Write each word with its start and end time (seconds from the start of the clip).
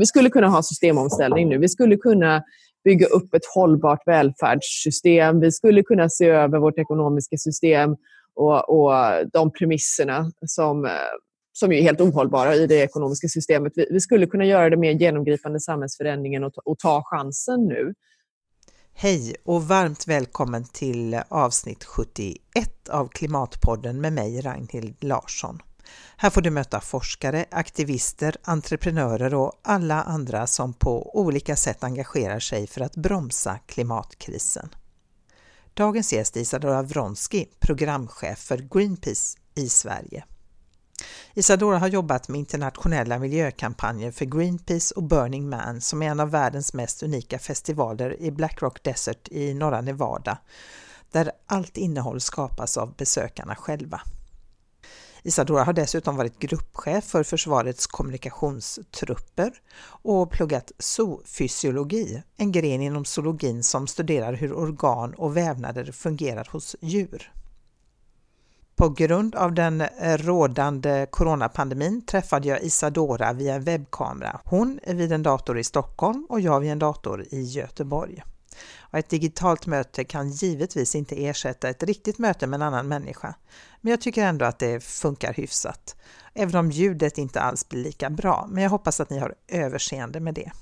vi 0.00 0.06
skulle 0.06 0.30
kunna 0.30 0.48
ha 0.48 0.62
systemomställning 0.62 1.48
nu. 1.48 1.58
Vi 1.58 1.68
skulle 1.68 1.96
kunna 1.96 2.42
bygga 2.84 3.06
upp 3.06 3.34
ett 3.34 3.46
hållbart 3.54 4.02
välfärdssystem. 4.06 5.40
Vi 5.40 5.52
skulle 5.52 5.82
kunna 5.82 6.08
se 6.08 6.26
över 6.26 6.58
vårt 6.58 6.78
ekonomiska 6.78 7.36
system 7.36 7.96
och, 8.34 8.68
och 8.68 8.92
de 9.32 9.52
premisserna 9.52 10.32
som, 10.46 10.88
som 11.52 11.72
är 11.72 11.82
helt 11.82 12.00
ohållbara 12.00 12.54
i 12.54 12.66
det 12.66 12.74
ekonomiska 12.74 13.28
systemet. 13.28 13.72
Vi, 13.76 13.86
vi 13.90 14.00
skulle 14.00 14.26
kunna 14.26 14.44
göra 14.44 14.70
det 14.70 14.76
mer 14.76 14.92
genomgripande 14.92 15.60
samhällsförändringen 15.60 16.44
och, 16.44 16.52
och 16.64 16.78
ta 16.78 17.02
chansen 17.04 17.66
nu. 17.66 17.94
Hej 18.94 19.36
och 19.44 19.62
varmt 19.62 20.08
välkommen 20.08 20.64
till 20.72 21.20
avsnitt 21.28 21.84
71 21.84 22.88
av 22.90 23.08
Klimatpodden 23.08 24.00
med 24.00 24.12
mig 24.12 24.40
Ragnhild 24.40 25.04
Larsson. 25.04 25.58
Här 26.16 26.30
får 26.30 26.40
du 26.40 26.50
möta 26.50 26.80
forskare, 26.80 27.44
aktivister, 27.50 28.36
entreprenörer 28.42 29.34
och 29.34 29.60
alla 29.62 30.02
andra 30.02 30.46
som 30.46 30.72
på 30.72 31.18
olika 31.18 31.56
sätt 31.56 31.84
engagerar 31.84 32.40
sig 32.40 32.66
för 32.66 32.80
att 32.80 32.96
bromsa 32.96 33.58
klimatkrisen. 33.66 34.68
Dagens 35.74 36.12
gäst 36.12 36.36
är 36.36 36.40
Isadora 36.40 36.82
Vronsky, 36.82 37.46
programchef 37.60 38.38
för 38.38 38.58
Greenpeace 38.58 39.38
i 39.54 39.68
Sverige. 39.68 40.24
Isadora 41.34 41.78
har 41.78 41.88
jobbat 41.88 42.28
med 42.28 42.38
internationella 42.38 43.18
miljökampanjer 43.18 44.10
för 44.10 44.24
Greenpeace 44.24 44.94
och 44.94 45.02
Burning 45.02 45.48
Man 45.48 45.80
som 45.80 46.02
är 46.02 46.10
en 46.10 46.20
av 46.20 46.30
världens 46.30 46.74
mest 46.74 47.02
unika 47.02 47.38
festivaler 47.38 48.22
i 48.22 48.30
Black 48.30 48.62
Rock 48.62 48.82
Desert 48.82 49.28
i 49.28 49.54
norra 49.54 49.80
Nevada, 49.80 50.38
där 51.12 51.32
allt 51.46 51.76
innehåll 51.76 52.20
skapas 52.20 52.76
av 52.76 52.94
besökarna 52.96 53.54
själva. 53.54 54.00
Isadora 55.22 55.64
har 55.64 55.72
dessutom 55.72 56.16
varit 56.16 56.38
gruppchef 56.38 57.04
för 57.04 57.22
försvarets 57.22 57.86
kommunikationstrupper 57.86 59.52
och 59.82 60.30
pluggat 60.30 60.72
zoofysiologi, 60.78 62.22
en 62.36 62.52
gren 62.52 62.82
inom 62.82 63.04
zoologin 63.04 63.64
som 63.64 63.86
studerar 63.86 64.32
hur 64.32 64.52
organ 64.52 65.14
och 65.14 65.36
vävnader 65.36 65.92
fungerar 65.92 66.48
hos 66.50 66.76
djur. 66.80 67.32
På 68.76 68.88
grund 68.88 69.34
av 69.34 69.54
den 69.54 69.82
rådande 70.00 71.06
coronapandemin 71.10 72.06
träffade 72.06 72.48
jag 72.48 72.62
Isadora 72.62 73.32
via 73.32 73.58
webbkamera. 73.58 74.40
Hon 74.44 74.80
är 74.82 74.94
vid 74.94 75.12
en 75.12 75.22
dator 75.22 75.58
i 75.58 75.64
Stockholm 75.64 76.26
och 76.28 76.40
jag 76.40 76.60
vid 76.60 76.70
en 76.70 76.78
dator 76.78 77.24
i 77.30 77.42
Göteborg. 77.42 78.22
Och 78.80 78.98
ett 78.98 79.08
digitalt 79.08 79.66
möte 79.66 80.04
kan 80.04 80.30
givetvis 80.30 80.94
inte 80.94 81.24
ersätta 81.24 81.68
ett 81.68 81.82
riktigt 81.82 82.18
möte 82.18 82.46
med 82.46 82.56
en 82.56 82.62
annan 82.62 82.88
människa, 82.88 83.34
men 83.80 83.90
jag 83.90 84.00
tycker 84.00 84.24
ändå 84.24 84.44
att 84.44 84.58
det 84.58 84.84
funkar 84.84 85.32
hyfsat. 85.32 85.96
Även 86.34 86.56
om 86.56 86.70
ljudet 86.70 87.18
inte 87.18 87.40
alls 87.40 87.68
blir 87.68 87.82
lika 87.82 88.10
bra, 88.10 88.46
men 88.50 88.62
jag 88.62 88.70
hoppas 88.70 89.00
att 89.00 89.10
ni 89.10 89.18
har 89.18 89.34
överseende 89.48 90.20
med 90.20 90.34
det. 90.34 90.52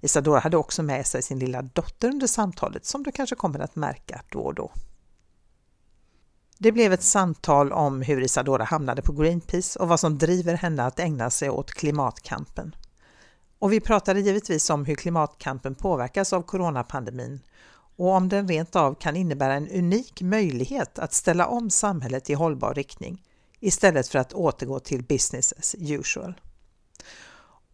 Isadora 0.00 0.40
hade 0.40 0.56
också 0.56 0.82
med 0.82 1.06
sig 1.06 1.22
sin 1.22 1.38
lilla 1.38 1.62
dotter 1.62 2.08
under 2.08 2.26
samtalet 2.26 2.86
som 2.86 3.02
du 3.02 3.12
kanske 3.12 3.36
kommer 3.36 3.58
att 3.58 3.76
märka 3.76 4.22
då 4.28 4.40
och 4.40 4.54
då. 4.54 4.72
Det 6.58 6.72
blev 6.72 6.92
ett 6.92 7.02
samtal 7.02 7.72
om 7.72 8.02
hur 8.02 8.20
Isadora 8.20 8.64
hamnade 8.64 9.02
på 9.02 9.12
Greenpeace 9.12 9.78
och 9.78 9.88
vad 9.88 10.00
som 10.00 10.18
driver 10.18 10.54
henne 10.54 10.84
att 10.84 10.98
ägna 10.98 11.30
sig 11.30 11.50
åt 11.50 11.70
klimatkampen. 11.70 12.74
Och 13.58 13.72
vi 13.72 13.80
pratade 13.80 14.20
givetvis 14.20 14.70
om 14.70 14.84
hur 14.84 14.94
klimatkampen 14.94 15.74
påverkas 15.74 16.32
av 16.32 16.42
coronapandemin 16.42 17.40
och 17.96 18.08
om 18.08 18.28
den 18.28 18.48
rent 18.48 18.76
av 18.76 18.94
kan 18.94 19.16
innebära 19.16 19.54
en 19.54 19.68
unik 19.68 20.22
möjlighet 20.22 20.98
att 20.98 21.12
ställa 21.12 21.46
om 21.46 21.70
samhället 21.70 22.30
i 22.30 22.34
hållbar 22.34 22.74
riktning 22.74 23.22
istället 23.60 24.08
för 24.08 24.18
att 24.18 24.32
återgå 24.32 24.80
till 24.80 25.02
business 25.02 25.54
as 25.58 25.74
usual. 25.78 26.40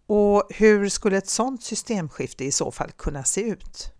Och 0.07 0.43
hur 0.51 0.89
skulle 0.89 1.17
ett 1.17 1.29
sådant 1.29 1.63
systemskifte 1.63 2.45
i 2.45 2.53
så 2.53 2.71
fall 2.71 2.91
kunna 2.91 3.25
se 3.25 3.41
ut? 3.41 3.91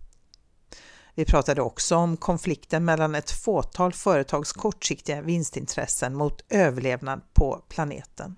Vi 1.15 1.25
pratade 1.25 1.61
också 1.61 1.95
om 1.95 2.17
konflikten 2.17 2.85
mellan 2.85 3.15
ett 3.15 3.31
fåtal 3.31 3.93
företags 3.93 4.53
kortsiktiga 4.53 5.21
vinstintressen 5.21 6.15
mot 6.15 6.43
överlevnad 6.49 7.21
på 7.33 7.63
planeten 7.69 8.35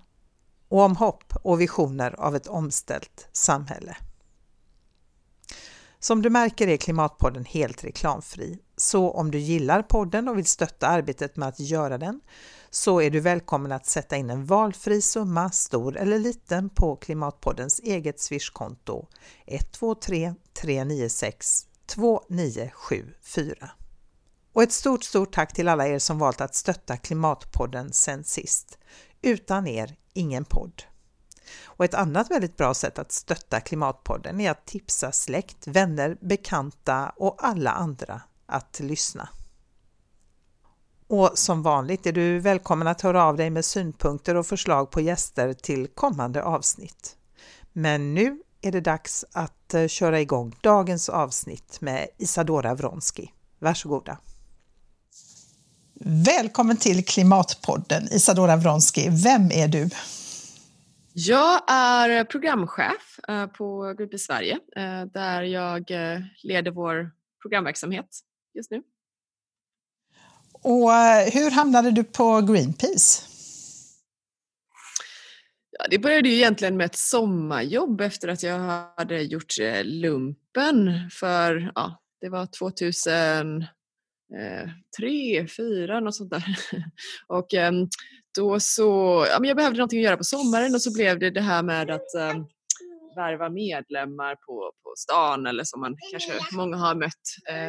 och 0.68 0.80
om 0.80 0.96
hopp 0.96 1.32
och 1.42 1.60
visioner 1.60 2.20
av 2.20 2.36
ett 2.36 2.46
omställt 2.46 3.28
samhälle. 3.32 3.96
Som 6.00 6.22
du 6.22 6.30
märker 6.30 6.68
är 6.68 6.76
Klimatpodden 6.76 7.44
helt 7.44 7.84
reklamfri, 7.84 8.58
så 8.76 9.10
om 9.10 9.30
du 9.30 9.38
gillar 9.38 9.82
podden 9.82 10.28
och 10.28 10.38
vill 10.38 10.46
stötta 10.46 10.86
arbetet 10.86 11.36
med 11.36 11.48
att 11.48 11.60
göra 11.60 11.98
den 11.98 12.20
så 12.70 13.00
är 13.00 13.10
du 13.10 13.20
välkommen 13.20 13.72
att 13.72 13.86
sätta 13.86 14.16
in 14.16 14.30
en 14.30 14.44
valfri 14.44 15.02
summa, 15.02 15.50
stor 15.50 15.96
eller 15.96 16.18
liten, 16.18 16.68
på 16.68 16.96
Klimatpoddens 16.96 17.80
eget 17.80 18.20
swishkonto 18.20 19.06
123 19.46 20.34
396 20.62 21.66
2974. 21.86 23.70
Och 24.52 24.62
ett 24.62 24.72
stort, 24.72 25.04
stort 25.04 25.32
tack 25.32 25.52
till 25.52 25.68
alla 25.68 25.88
er 25.88 25.98
som 25.98 26.18
valt 26.18 26.40
att 26.40 26.54
stötta 26.54 26.96
Klimatpodden 26.96 27.92
sen 27.92 28.24
sist. 28.24 28.78
Utan 29.22 29.66
er, 29.66 29.96
ingen 30.12 30.44
podd. 30.44 30.82
Och 31.64 31.84
ett 31.84 31.94
annat 31.94 32.30
väldigt 32.30 32.56
bra 32.56 32.74
sätt 32.74 32.98
att 32.98 33.12
stötta 33.12 33.60
Klimatpodden 33.60 34.40
är 34.40 34.50
att 34.50 34.66
tipsa 34.66 35.12
släkt, 35.12 35.66
vänner, 35.66 36.18
bekanta 36.20 37.12
och 37.16 37.36
alla 37.38 37.70
andra 37.70 38.22
att 38.46 38.80
lyssna. 38.80 39.28
Och 41.06 41.30
som 41.34 41.62
vanligt 41.62 42.06
är 42.06 42.12
du 42.12 42.38
välkommen 42.38 42.86
att 42.86 43.00
höra 43.00 43.24
av 43.24 43.36
dig 43.36 43.50
med 43.50 43.64
synpunkter 43.64 44.34
och 44.34 44.46
förslag 44.46 44.90
på 44.90 45.00
gäster 45.00 45.52
till 45.52 45.88
kommande 45.88 46.42
avsnitt. 46.42 47.16
Men 47.72 48.14
nu 48.14 48.42
är 48.60 48.72
det 48.72 48.80
dags 48.80 49.24
att 49.32 49.74
eh, 49.74 49.86
köra 49.86 50.20
igång 50.20 50.56
dagens 50.60 51.08
avsnitt 51.08 51.80
med 51.80 52.08
Isadora 52.18 52.74
Vronsky. 52.74 53.26
Varsågoda! 53.58 54.18
Välkommen 56.00 56.76
till 56.76 57.04
Klimatpodden, 57.04 58.02
Isadora 58.12 58.56
Vronsky. 58.56 59.10
Vem 59.24 59.50
är 59.52 59.68
du? 59.68 59.90
Jag 61.12 61.70
är 61.70 62.24
programchef 62.24 63.18
eh, 63.28 63.46
på 63.46 63.94
Greenpeace 63.98 64.18
Sverige 64.18 64.58
eh, 64.76 65.04
där 65.04 65.42
jag 65.42 65.90
leder 66.42 66.70
vår 66.70 67.10
programverksamhet 67.42 68.06
just 68.54 68.70
nu. 68.70 68.82
Och 70.52 70.90
hur 71.32 71.50
hamnade 71.50 71.90
du 71.90 72.04
på 72.04 72.40
Greenpeace? 72.40 73.22
Ja, 75.70 75.86
det 75.90 75.98
började 75.98 76.28
ju 76.28 76.34
egentligen 76.34 76.76
med 76.76 76.84
ett 76.84 76.98
sommarjobb 76.98 78.00
efter 78.00 78.28
att 78.28 78.42
jag 78.42 78.58
hade 78.96 79.22
gjort 79.22 79.58
eh, 79.60 79.84
lumpen 79.84 81.10
för, 81.10 81.72
ja, 81.74 82.02
det 82.20 82.28
var 82.28 82.46
Eh, 84.36 84.68
tre, 84.98 85.46
fyra, 85.46 86.00
något 86.00 86.14
sånt 86.14 86.30
där. 86.30 86.44
Och 87.26 87.54
ehm, 87.54 87.88
då 88.36 88.60
så, 88.60 89.24
ja, 89.30 89.40
men 89.40 89.48
jag 89.48 89.56
behövde 89.56 89.78
någonting 89.78 89.98
att 89.98 90.04
göra 90.04 90.16
på 90.16 90.24
sommaren 90.24 90.74
och 90.74 90.82
så 90.82 90.92
blev 90.92 91.18
det 91.18 91.30
det 91.30 91.40
här 91.40 91.62
med 91.62 91.90
att 91.90 92.14
ehm, 92.14 92.44
värva 93.16 93.48
medlemmar 93.48 94.34
på, 94.34 94.72
på 94.82 94.92
stan 94.96 95.46
eller 95.46 95.64
som 95.64 95.80
man 95.80 95.96
kanske 96.10 96.56
många 96.56 96.76
har 96.76 96.94
mött. 96.94 97.12
Eh, 97.50 97.68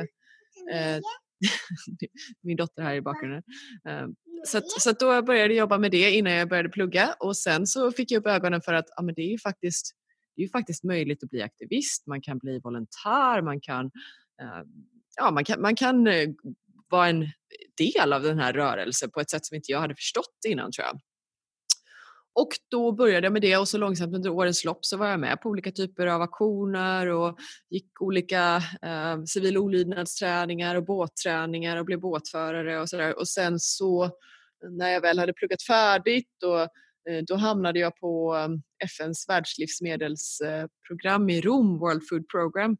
eh 0.79 0.99
min 2.43 2.57
dotter 2.57 2.83
här 2.83 2.95
i 2.95 3.01
bakgrunden. 3.01 3.43
Ehm, 3.89 4.15
så, 4.47 4.57
att, 4.57 4.69
så 4.69 4.89
att 4.89 4.99
då 4.99 5.21
började 5.21 5.53
jag 5.53 5.59
jobba 5.59 5.77
med 5.77 5.91
det 5.91 6.11
innan 6.11 6.33
jag 6.33 6.49
började 6.49 6.69
plugga 6.69 7.15
och 7.19 7.37
sen 7.37 7.67
så 7.67 7.91
fick 7.91 8.11
jag 8.11 8.19
upp 8.19 8.27
ögonen 8.27 8.61
för 8.61 8.73
att 8.73 8.85
ja, 8.95 9.03
men 9.03 9.15
det 9.15 9.21
är 9.21 9.31
ju 9.31 9.39
faktiskt 9.39 9.95
det 10.35 10.41
är 10.41 10.45
ju 10.45 10.51
faktiskt 10.51 10.83
möjligt 10.83 11.23
att 11.23 11.29
bli 11.29 11.41
aktivist, 11.41 12.07
man 12.07 12.21
kan 12.21 12.37
bli 12.37 12.59
volontär, 12.59 13.41
man 13.41 13.61
kan, 13.61 13.91
ja, 15.19 15.31
man 15.31 15.45
kan, 15.45 15.61
man 15.61 15.75
kan 15.75 16.07
eh, 16.07 16.29
vara 16.89 17.09
en 17.09 17.27
del 17.77 18.13
av 18.13 18.21
den 18.21 18.39
här 18.39 18.53
rörelsen 18.53 19.11
på 19.11 19.19
ett 19.19 19.29
sätt 19.29 19.45
som 19.45 19.55
inte 19.55 19.71
jag 19.71 19.79
hade 19.79 19.95
förstått 19.95 20.37
innan 20.47 20.71
tror 20.71 20.85
jag. 20.85 20.99
Och 22.33 22.49
då 22.71 22.91
började 22.91 23.25
jag 23.25 23.33
med 23.33 23.41
det 23.41 23.57
och 23.57 23.67
så 23.67 23.77
långsamt 23.77 24.15
under 24.15 24.29
årens 24.29 24.65
lopp 24.65 24.85
så 24.85 24.97
var 24.97 25.07
jag 25.07 25.19
med 25.19 25.41
på 25.41 25.49
olika 25.49 25.71
typer 25.71 26.07
av 26.07 26.21
aktioner 26.21 27.07
och 27.07 27.39
gick 27.69 28.01
olika 28.01 28.55
eh, 28.81 29.23
civil 29.23 29.57
olydnadsträningar 29.57 30.75
och 30.75 30.85
båtträningar 30.85 31.77
och 31.77 31.85
blev 31.85 31.99
båtförare 31.99 32.81
och 32.81 32.89
sådär. 32.89 33.19
Och 33.19 33.27
sen 33.27 33.59
så 33.59 34.11
när 34.69 34.89
jag 34.89 35.01
väl 35.01 35.19
hade 35.19 35.33
pluggat 35.33 35.63
färdigt 35.63 36.43
och 36.43 36.67
Eh, 37.09 37.23
då 37.27 37.35
hamnade 37.35 37.79
jag 37.79 37.95
på 37.95 38.35
ehm, 38.35 38.61
FNs 38.83 39.29
världslivsmedelsprogram 39.29 41.29
i 41.29 41.41
Rom, 41.41 41.79
World 41.79 42.01
Food 42.09 42.27
Program. 42.27 42.77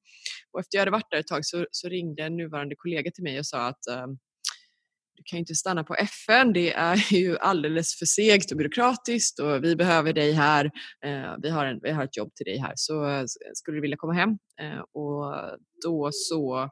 Och 0.51 0.59
efter 0.59 0.77
jag 0.77 0.81
hade 0.81 0.91
varit 0.91 1.11
där 1.11 1.19
ett 1.19 1.27
tag 1.27 1.45
så, 1.45 1.65
så 1.71 1.89
ringde 1.89 2.23
en 2.23 2.37
nuvarande 2.37 2.75
kollega 2.77 3.11
till 3.11 3.23
mig 3.23 3.39
och 3.39 3.45
sa 3.45 3.67
att 3.67 3.87
ehm, 3.87 4.17
du 5.15 5.23
kan 5.25 5.37
ju 5.37 5.39
inte 5.39 5.55
stanna 5.55 5.83
på 5.83 5.95
FN, 5.95 6.53
det 6.53 6.73
är 6.73 7.13
ju 7.13 7.37
alldeles 7.37 7.99
för 7.99 8.05
segt 8.05 8.51
och 8.51 8.57
byråkratiskt 8.57 9.39
och 9.39 9.63
vi 9.63 9.75
behöver 9.75 10.13
dig 10.13 10.31
här. 10.31 10.65
Eh, 11.05 11.35
vi, 11.41 11.49
har 11.49 11.65
en, 11.65 11.79
vi 11.81 11.91
har 11.91 12.03
ett 12.03 12.17
jobb 12.17 12.35
till 12.35 12.45
dig 12.45 12.57
här, 12.57 12.73
så 12.75 13.25
skulle 13.53 13.77
du 13.77 13.81
vilja 13.81 13.97
komma 13.97 14.13
hem? 14.13 14.29
Eh, 14.61 14.79
och 14.79 15.33
då 15.85 16.09
så 16.13 16.69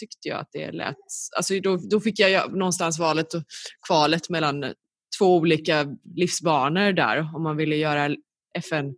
tyckte 0.00 0.28
jag 0.28 0.40
att 0.40 0.48
det 0.52 0.72
lät... 0.72 0.96
Alltså 1.36 1.60
då, 1.60 1.76
då 1.76 2.00
fick 2.00 2.18
jag 2.18 2.56
någonstans 2.56 2.98
valet 2.98 3.34
och 3.34 3.42
kvalet 3.86 4.30
mellan 4.30 4.74
två 5.18 5.36
olika 5.36 5.96
livsbanor 6.14 6.92
där. 6.92 7.30
Om 7.34 7.42
man 7.42 7.56
ville 7.56 7.76
göra 7.76 8.16
FN 8.58 8.94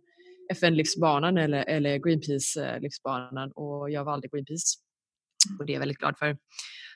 FN-livsbanan 0.49 1.37
eller, 1.37 1.63
eller 1.63 1.97
Greenpeace-livsbanan 1.97 3.51
och 3.51 3.91
jag 3.91 4.05
valde 4.05 4.27
Greenpeace. 4.27 4.77
Och 5.59 5.65
det 5.65 5.71
är 5.71 5.73
jag 5.73 5.79
väldigt 5.79 5.97
glad 5.97 6.17
för. 6.17 6.37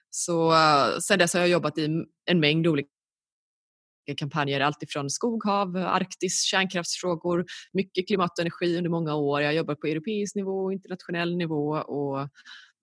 Så 0.10 0.52
uh, 0.52 1.00
sen 1.00 1.20
dess 1.20 1.34
har 1.34 1.42
jag 1.42 1.50
jobbat 1.50 1.78
i 1.78 2.06
en 2.26 2.40
mängd 2.40 2.68
olika 2.68 2.90
kampanjer, 4.18 4.60
alltifrån 4.60 5.10
skog, 5.10 5.46
hav, 5.46 5.78
Arktis, 5.78 6.44
kärnkraftsfrågor, 6.44 7.46
mycket 7.74 8.08
klimat 8.08 8.32
och 8.32 8.42
energi 8.42 8.78
under 8.78 8.90
många 8.90 9.16
år. 9.16 9.42
Jag 9.42 9.48
har 9.48 9.54
jobbat 9.54 9.80
på 9.80 9.88
europeisk 9.88 10.36
nivå, 10.36 10.72
internationell 10.72 11.38
nivå 11.38 11.70
och 11.72 12.30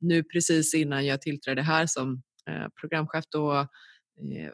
nu 0.00 0.23
precis 0.23 0.75
innan 0.75 1.06
jag 1.06 1.20
tillträdde 1.20 1.62
här 1.62 1.87
som 1.87 2.23
eh, 2.50 2.69
programchef 2.81 3.25
då 3.31 3.52
eh, 3.52 4.52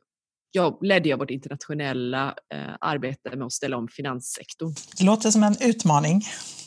jag 0.54 0.78
ledde 0.80 1.08
jag 1.08 1.18
vårt 1.18 1.30
internationella 1.30 2.34
eh, 2.54 2.74
arbete 2.80 3.36
med 3.36 3.42
att 3.42 3.52
ställa 3.52 3.76
om 3.76 3.88
finanssektorn. 3.88 4.74
Det 4.98 5.04
låter 5.04 5.30
som 5.30 5.42
en 5.42 5.56
utmaning. 5.60 6.22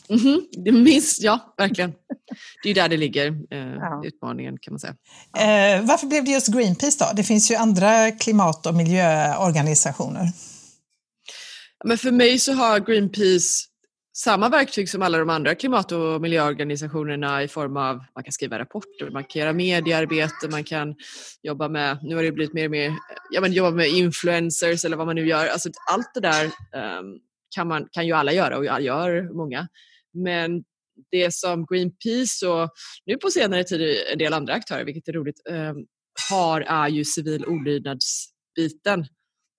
Mm 0.08 0.20
-hmm. 0.20 0.40
det 0.64 0.72
minst, 0.72 1.22
ja, 1.22 1.54
verkligen. 1.58 1.92
Det 2.62 2.70
är 2.70 2.74
där 2.74 2.88
det 2.88 2.96
ligger, 2.96 3.26
eh, 3.26 3.58
ja. 3.58 4.02
utmaningen 4.04 4.56
kan 4.60 4.72
man 4.72 4.80
säga. 4.80 4.94
Eh, 5.38 5.86
varför 5.86 6.06
blev 6.06 6.24
det 6.24 6.30
just 6.30 6.48
Greenpeace 6.48 7.04
då? 7.04 7.16
Det 7.16 7.24
finns 7.24 7.50
ju 7.50 7.54
andra 7.54 8.10
klimat 8.10 8.66
och 8.66 8.74
miljöorganisationer. 8.74 10.32
Men 11.84 11.98
för 11.98 12.10
mig 12.10 12.38
så 12.38 12.52
har 12.52 12.80
Greenpeace 12.80 13.64
samma 14.24 14.48
verktyg 14.48 14.88
som 14.88 15.02
alla 15.02 15.18
de 15.18 15.30
andra 15.30 15.54
klimat 15.54 15.92
och 15.92 16.20
miljöorganisationerna 16.20 17.42
i 17.42 17.48
form 17.48 17.76
av 17.76 18.04
man 18.14 18.24
kan 18.24 18.32
skriva 18.32 18.58
rapporter, 18.58 19.10
man 19.10 19.24
kan 19.24 19.40
göra 19.40 19.52
mediearbete, 19.52 20.48
man 20.50 20.64
kan 20.64 20.94
jobba 21.42 21.68
med, 21.68 21.98
nu 22.02 22.16
har 22.16 22.22
det 22.22 22.32
blivit 22.32 22.54
mer 22.54 22.64
och 22.64 22.70
mer, 22.70 22.92
ja 23.30 23.40
men 23.40 23.52
jobba 23.52 23.70
med 23.70 23.88
influencers 23.88 24.84
eller 24.84 24.96
vad 24.96 25.06
man 25.06 25.16
nu 25.16 25.26
gör. 25.26 25.46
Alltså 25.46 25.70
allt 25.90 26.14
det 26.14 26.20
där 26.20 26.44
um, 26.44 27.18
kan, 27.54 27.68
man, 27.68 27.88
kan 27.92 28.06
ju 28.06 28.12
alla 28.12 28.32
göra 28.32 28.58
och 28.58 28.64
gör 28.64 29.36
många. 29.36 29.68
Men 30.12 30.64
det 31.10 31.34
som 31.34 31.66
Greenpeace 31.66 32.46
och 32.46 32.70
nu 33.06 33.16
på 33.16 33.30
senare 33.30 33.64
tid 33.64 33.98
en 34.12 34.18
del 34.18 34.32
andra 34.32 34.54
aktörer, 34.54 34.84
vilket 34.84 35.08
är 35.08 35.12
roligt, 35.12 35.40
um, 35.50 35.86
har 36.30 36.60
är 36.60 36.88
ju 36.88 37.04
civil 37.04 37.46
olydnadsbiten. 37.46 39.06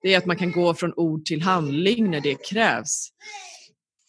Det 0.02 0.14
är 0.14 0.18
att 0.18 0.26
man 0.26 0.38
kan 0.38 0.52
gå 0.52 0.74
från 0.74 0.94
ord 0.96 1.26
till 1.26 1.42
handling 1.42 2.12
när 2.12 2.22
det 2.22 2.36
krävs. 2.50 3.10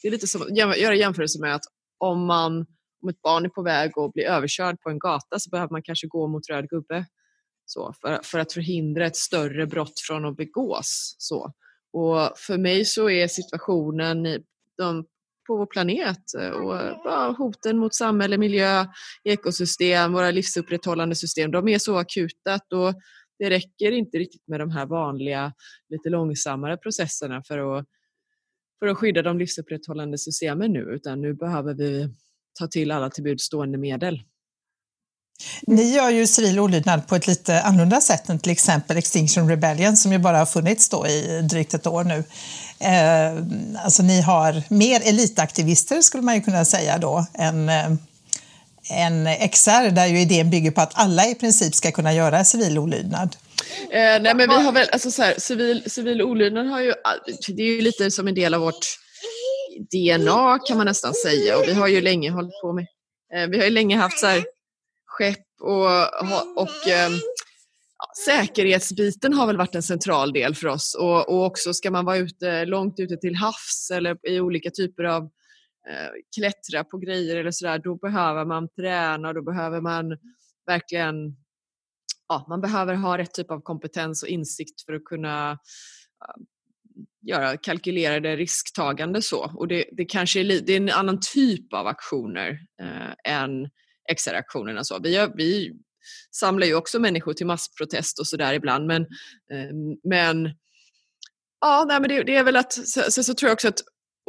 Det 0.03 0.09
är 0.09 0.13
lite 0.13 0.27
som 0.27 0.43
att 0.43 0.57
göra 0.57 0.95
jämförelse 0.95 1.41
med 1.41 1.55
att 1.55 1.65
om, 1.99 2.27
man, 2.27 2.67
om 3.03 3.09
ett 3.09 3.23
barn 3.23 3.45
är 3.45 3.49
på 3.49 3.63
väg 3.63 3.99
att 3.99 4.13
bli 4.13 4.25
överkörd 4.25 4.81
på 4.81 4.91
en 4.91 4.99
gata 4.99 5.39
så 5.39 5.51
behöver 5.51 5.71
man 5.71 5.83
kanske 5.83 6.07
gå 6.07 6.29
mot 6.29 6.49
röd 6.49 6.69
gubbe 6.69 7.07
så, 7.65 7.95
för, 8.01 8.21
för 8.23 8.39
att 8.39 8.53
förhindra 8.53 9.07
ett 9.07 9.17
större 9.17 9.67
brott 9.67 10.01
från 10.09 10.25
att 10.25 10.37
begås. 10.37 11.15
Så. 11.19 11.53
Och 11.93 12.39
för 12.39 12.59
mig 12.59 12.85
så 12.85 13.11
är 13.11 13.29
situationen 13.29 14.27
i, 14.27 14.45
de, 14.77 15.05
på 15.47 15.57
vår 15.57 15.67
planet 15.67 16.35
eh, 16.39 16.51
och 16.51 17.37
hoten 17.37 17.79
mot 17.79 17.95
samhälle, 17.95 18.39
miljö, 18.39 18.87
ekosystem, 19.25 20.13
våra 20.13 20.31
livsupprätthållande 20.31 21.15
system, 21.15 21.51
de 21.51 21.69
är 21.69 21.79
så 21.79 21.97
akuta 21.97 22.55
att 22.55 22.67
då, 22.69 22.93
det 23.39 23.51
räcker 23.51 23.93
inte 23.93 24.19
riktigt 24.19 24.49
med 24.49 24.61
de 24.61 24.71
här 24.71 24.87
vanliga, 24.87 25.53
lite 25.89 26.09
långsammare 26.09 26.77
processerna 26.77 27.43
för 27.49 27.79
att 27.79 27.87
för 28.81 28.87
att 28.87 28.97
skydda 28.97 29.23
de 29.23 29.39
livsupprätthållande 29.39 30.19
systemen 30.19 30.73
nu 30.73 30.81
utan 30.81 31.21
nu 31.21 31.35
behöver 31.35 31.75
vi 31.75 32.09
ta 32.59 32.67
till 32.67 32.91
alla 32.91 33.11
till 33.11 33.39
stående 33.39 33.79
medel. 33.79 34.23
Ni 35.67 35.95
gör 35.95 36.11
ju 36.11 36.27
civil 36.27 36.61
olydnad 36.61 37.07
på 37.07 37.17
ett 37.17 37.27
lite 37.27 37.63
annorlunda 37.63 38.01
sätt 38.01 38.29
än 38.29 38.39
till 38.39 38.53
exempel 38.53 38.97
Extinction 38.97 39.49
Rebellion 39.49 39.97
som 39.97 40.13
ju 40.13 40.19
bara 40.19 40.39
har 40.39 40.47
funnits 40.47 40.89
då 40.89 41.07
i 41.07 41.43
drygt 41.51 41.75
ett 41.75 41.87
år 41.87 42.05
nu. 42.05 42.25
Eh, 42.79 43.85
alltså 43.85 44.03
ni 44.03 44.21
har 44.21 44.63
mer 44.69 45.01
elitaktivister 45.05 46.01
skulle 46.01 46.23
man 46.23 46.35
ju 46.35 46.41
kunna 46.41 46.65
säga 46.65 46.99
då 46.99 47.27
än 47.35 47.69
eh, 47.69 47.93
en 48.91 49.49
XR 49.51 49.91
där 49.91 50.07
ju 50.07 50.21
idén 50.21 50.51
bygger 50.51 50.71
på 50.71 50.81
att 50.81 50.93
alla 50.95 51.27
i 51.27 51.35
princip 51.35 51.75
ska 51.75 51.91
kunna 51.93 52.13
göra 52.13 52.45
civil 52.45 52.79
olydnad. 52.79 53.37
Eh, 53.91 54.23
nej 54.23 54.35
men 54.35 54.49
vi 54.49 54.55
har 54.55 54.73
väl, 54.73 54.89
alltså 54.93 55.11
så 55.11 55.23
här, 55.23 55.35
civil, 55.39 55.91
civil 55.91 56.23
olydnad 56.23 56.67
har 56.67 56.81
ju, 56.81 56.93
det 57.49 57.63
är 57.63 57.77
ju 57.77 57.81
lite 57.81 58.11
som 58.11 58.29
en 58.29 58.35
del 58.35 58.55
av 58.55 58.61
vårt 58.61 58.87
DNA 59.91 60.59
kan 60.59 60.77
man 60.77 60.87
nästan 60.87 61.15
säga 61.15 61.59
och 61.59 61.65
vi 61.67 61.73
har 61.73 61.89
ju 61.89 62.01
länge 62.01 62.31
hållit 62.31 62.61
på 62.63 62.73
med, 62.73 62.87
eh, 63.35 63.49
vi 63.51 63.59
har 63.59 63.65
ju 63.65 63.71
länge 63.71 63.97
haft 63.97 64.19
så 64.19 64.27
här 64.27 64.45
skepp 65.07 65.47
och, 65.61 65.87
och 66.63 66.89
eh, 66.89 67.11
säkerhetsbiten 68.25 69.33
har 69.33 69.47
väl 69.47 69.57
varit 69.57 69.75
en 69.75 69.83
central 69.83 70.33
del 70.33 70.55
för 70.55 70.69
oss 70.69 70.95
och, 70.95 71.29
och 71.29 71.47
också 71.47 71.75
ska 71.75 71.91
man 71.91 72.05
vara 72.05 72.17
ute, 72.17 72.65
långt 72.65 73.01
ute 73.01 73.17
till 73.17 73.35
havs 73.35 73.91
eller 73.95 74.29
i 74.29 74.41
olika 74.41 74.71
typer 74.71 75.05
av 75.05 75.23
eh, 75.89 76.11
klättra 76.37 76.85
på 76.85 76.99
grejer 76.99 77.37
eller 77.37 77.51
sådär, 77.51 77.79
då 77.79 77.95
behöver 77.95 78.45
man 78.45 78.69
träna, 78.69 79.33
då 79.33 79.43
behöver 79.43 79.81
man 79.81 80.17
verkligen 80.67 81.17
ja, 82.31 82.47
man 82.49 82.61
behöver 82.61 82.95
ha 82.95 83.19
rätt 83.19 83.35
typ 83.35 83.51
av 83.51 83.61
kompetens 83.61 84.23
och 84.23 84.29
insikt 84.29 84.83
för 84.87 84.93
att 84.93 85.05
kunna 85.05 85.59
göra 87.23 87.57
kalkylerade 87.57 88.37
risktagande 88.37 89.23
så. 89.23 89.53
Och 89.57 89.69
det, 89.69 89.85
det 89.93 90.05
kanske 90.05 90.41
är, 90.41 90.61
det 90.61 90.73
är 90.73 90.77
en 90.77 90.91
annan 90.91 91.21
typ 91.35 91.73
av 91.73 91.87
aktioner 91.87 92.59
eh, 92.83 93.35
än 93.35 93.69
XR-aktionerna. 94.15 94.85
Så. 94.85 95.01
Vi, 95.03 95.15
gör, 95.15 95.33
vi 95.37 95.73
samlar 96.31 96.67
ju 96.67 96.75
också 96.75 96.99
människor 96.99 97.33
till 97.33 97.47
massprotest 97.47 98.19
och 98.19 98.27
sådär 98.27 98.55
ibland 98.55 98.87
men, 98.87 99.03
eh, 99.53 99.71
men 100.05 100.51
ja, 101.61 101.85
nej, 101.89 102.01
men 102.01 102.09
det, 102.09 102.23
det, 102.23 102.37
är 102.37 102.45
väl 102.45 102.57
att 102.57 102.73
så, 102.73 103.03
så, 103.09 103.23
så, 103.23 103.35
tror 103.35 103.49
jag 103.49 103.55
också 103.55 103.69
att 103.69 103.81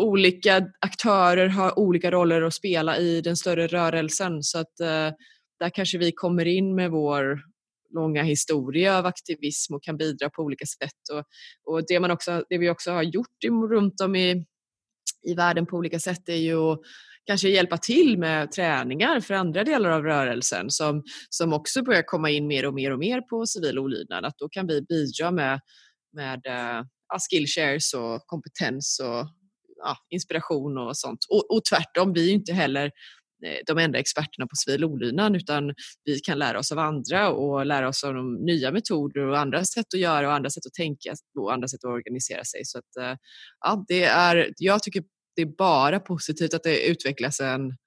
olika 0.02 0.68
aktörer 0.80 1.48
har 1.48 1.80
olika 1.80 2.12
roller 2.12 2.42
att 2.42 2.54
spela 2.54 2.98
i 2.98 3.22
den 3.22 3.38
större 3.38 3.68
rörelsen 3.68 4.44
så 4.44 4.60
att 4.60 4.80
eh, 4.80 5.12
där 5.60 5.70
kanske 5.74 5.98
vi 5.98 6.12
kommer 6.12 6.46
in 6.46 6.76
med 6.76 6.92
vår 6.92 7.51
långa 7.94 8.24
historia 8.24 8.98
av 8.98 9.06
aktivism 9.06 9.74
och 9.74 9.84
kan 9.84 9.98
bidra 9.98 10.30
på 10.30 10.42
olika 10.42 10.66
sätt. 10.66 11.02
Och, 11.12 11.24
och 11.74 11.84
det, 11.88 12.00
man 12.00 12.12
också, 12.12 12.44
det 12.50 12.58
vi 12.58 12.70
också 12.70 12.92
har 12.92 13.04
gjort 13.04 13.44
runt 13.72 14.02
om 14.02 14.16
i, 14.16 14.46
i 15.24 15.34
världen 15.34 15.66
på 15.66 15.78
olika 15.78 16.00
sätt 16.00 16.30
är 16.30 16.36
ju 16.36 16.72
att 16.72 16.80
kanske 17.26 17.50
hjälpa 17.50 17.78
till 17.78 18.18
med 18.18 18.52
träningar 18.52 19.20
för 19.20 19.34
andra 19.34 19.64
delar 19.64 19.90
av 19.90 20.04
rörelsen 20.04 20.70
som, 20.70 21.04
som 21.30 21.54
också 21.54 21.84
börjar 21.84 22.04
komma 22.06 22.30
in 22.30 22.48
mer 22.48 22.66
och 22.66 22.74
mer 22.74 22.92
och 22.92 23.00
mer 23.00 23.22
på 23.22 23.46
civil 23.46 23.80
olydnad. 23.80 24.26
Att 24.26 24.38
då 24.38 24.50
kan 24.50 24.68
vi 24.68 24.82
bidra 24.82 25.32
med, 25.32 25.60
med 26.14 26.46
eh, 26.46 26.80
uh, 26.80 27.20
skillshares 27.30 27.94
och 27.94 28.22
kompetens 28.26 29.02
och 29.04 29.28
ja, 29.78 29.98
inspiration 30.10 30.78
och 30.78 30.98
sånt. 30.98 31.20
Och, 31.30 31.56
och 31.56 31.66
tvärtom, 31.66 32.14
vi 32.14 32.22
är 32.22 32.28
ju 32.28 32.34
inte 32.34 32.54
heller 32.54 32.92
Eh, 33.46 33.58
de 33.66 33.78
enda 33.78 34.00
experterna 34.00 34.48
på 34.48 34.56
civil 34.56 34.86
olydnad 34.86 35.36
utan 35.36 35.74
vi 36.04 36.20
kan 36.20 36.40
lära 36.40 36.60
oss 36.60 36.72
av 36.72 36.80
andra 36.80 37.30
och 37.30 37.66
lära 37.66 37.88
oss 37.88 38.04
av 38.04 38.14
de 38.14 38.36
nya 38.36 38.72
metoder 38.72 39.28
och 39.28 39.40
andra 39.40 39.66
sätt 39.66 39.86
att 39.94 40.00
göra 40.00 40.28
och 40.28 40.34
andra 40.34 40.50
sätt 40.50 40.66
att 40.66 40.74
tänka 40.74 41.14
och 41.40 41.54
andra 41.54 41.68
sätt 41.68 41.84
att 41.84 41.92
organisera 41.92 42.44
sig. 42.44 42.62
Så 42.66 42.78
att, 42.78 42.96
eh, 43.00 43.18
ja, 43.60 43.86
det 43.88 44.04
är, 44.04 44.54
jag 44.58 44.84
tycker 44.84 45.04
det 45.36 45.42
är 45.42 45.56
bara 45.58 46.00
positivt 46.00 46.54
att 46.54 46.64
det 46.64 46.88
utvecklas 46.88 47.40
en 47.40 47.78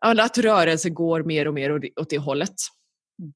att 0.00 0.38
rörelsen 0.38 0.94
går 0.94 1.22
mer 1.22 1.48
och 1.48 1.54
mer 1.54 1.70
åt 2.00 2.10
det 2.10 2.18
hållet. 2.18 2.54
Mm. 3.22 3.32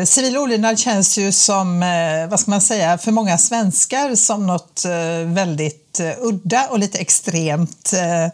Eh, 0.00 0.04
civil 0.04 0.36
olydnad 0.36 0.78
känns 0.78 1.18
ju 1.18 1.32
som, 1.32 1.82
eh, 1.82 2.30
vad 2.30 2.40
ska 2.40 2.50
man 2.50 2.60
säga, 2.60 2.98
för 2.98 3.12
många 3.12 3.38
svenskar 3.38 4.14
som 4.14 4.46
något 4.46 4.84
eh, 4.84 5.34
väldigt 5.34 5.79
udda 5.98 6.68
och 6.68 6.78
lite 6.78 6.98
extremt. 6.98 7.92
Eh, 7.92 8.28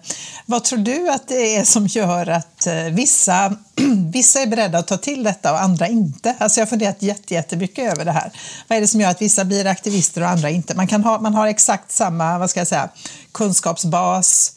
vad 0.47 0.65
tror 0.65 0.79
du 0.79 1.11
att 1.11 1.29
det 1.29 1.57
är 1.57 1.65
som 1.65 1.87
gör 1.87 2.27
att 2.29 2.67
eh, 2.67 2.75
vissa, 2.75 3.57
vissa 4.13 4.41
är 4.41 4.47
beredda 4.47 4.79
att 4.79 4.87
ta 4.87 4.97
till 4.97 5.23
detta 5.23 5.53
och 5.53 5.63
andra 5.63 5.89
inte? 5.89 6.35
Alltså 6.39 6.61
jag 6.61 6.67
har 6.67 6.71
funderat 6.71 7.03
jättemycket 7.31 7.93
över 7.93 8.05
det 8.05 8.13
här. 8.13 8.33
Vad 8.69 8.77
är 8.77 8.81
det 8.81 8.89
som 8.89 9.01
gör 9.01 9.11
att 9.11 9.23
vissa 9.23 9.45
blir 9.45 9.67
aktivister 9.67 10.21
och 10.21 10.29
andra 10.29 10.51
inte? 10.51 10.75
Man, 10.75 10.87
kan 10.87 11.05
ha, 11.05 11.21
man 11.21 11.35
har 11.35 11.47
exakt 11.47 11.93
samma, 11.93 12.39
vad 12.39 12.51
ska 12.51 12.61
jag 12.61 12.69
säga, 12.69 12.89
kunskapsbas 13.33 14.53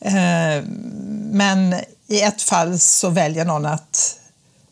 eh, 0.00 0.64
men 1.30 1.74
i 2.06 2.20
ett 2.20 2.42
fall 2.42 2.78
så 2.78 3.08
väljer 3.08 3.44
någon 3.44 3.66
att 3.66 4.16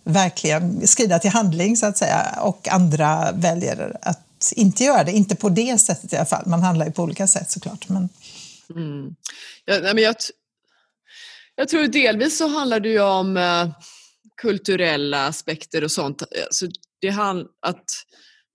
verkligen 0.05 0.87
skrida 0.87 1.19
till 1.19 1.31
handling 1.31 1.77
så 1.77 1.87
att 1.87 1.99
säga 1.99 2.39
och 2.41 2.69
andra 2.69 3.33
väljer 3.33 3.97
att 4.03 4.21
inte 4.53 4.85
göra 4.85 5.05
det. 5.05 5.13
Inte 5.13 5.37
på 5.37 5.49
det 5.49 5.81
sättet 5.81 6.13
i 6.13 6.17
alla 6.17 6.27
fall. 6.27 6.47
Man 6.47 6.63
handlar 6.63 6.87
ju 6.87 6.93
på 6.93 7.03
olika 7.03 7.27
sätt 7.27 7.51
såklart. 7.51 7.89
Men... 7.89 8.09
Mm. 8.71 9.15
Ja, 9.65 9.81
men 9.95 9.99
jag, 9.99 10.17
jag 11.57 11.69
tror 11.69 11.87
delvis 11.87 12.39
så 12.39 12.49
handlar 12.49 12.81
det 12.81 12.89
ju 12.89 13.01
om 13.01 13.37
eh, 13.37 13.69
kulturella 14.43 15.27
aspekter 15.27 15.85
och 15.85 15.93
sånt. 15.93 16.23
Alltså, 16.23 16.67
det 17.01 17.11
handlar 17.11 17.49
att 17.67 17.85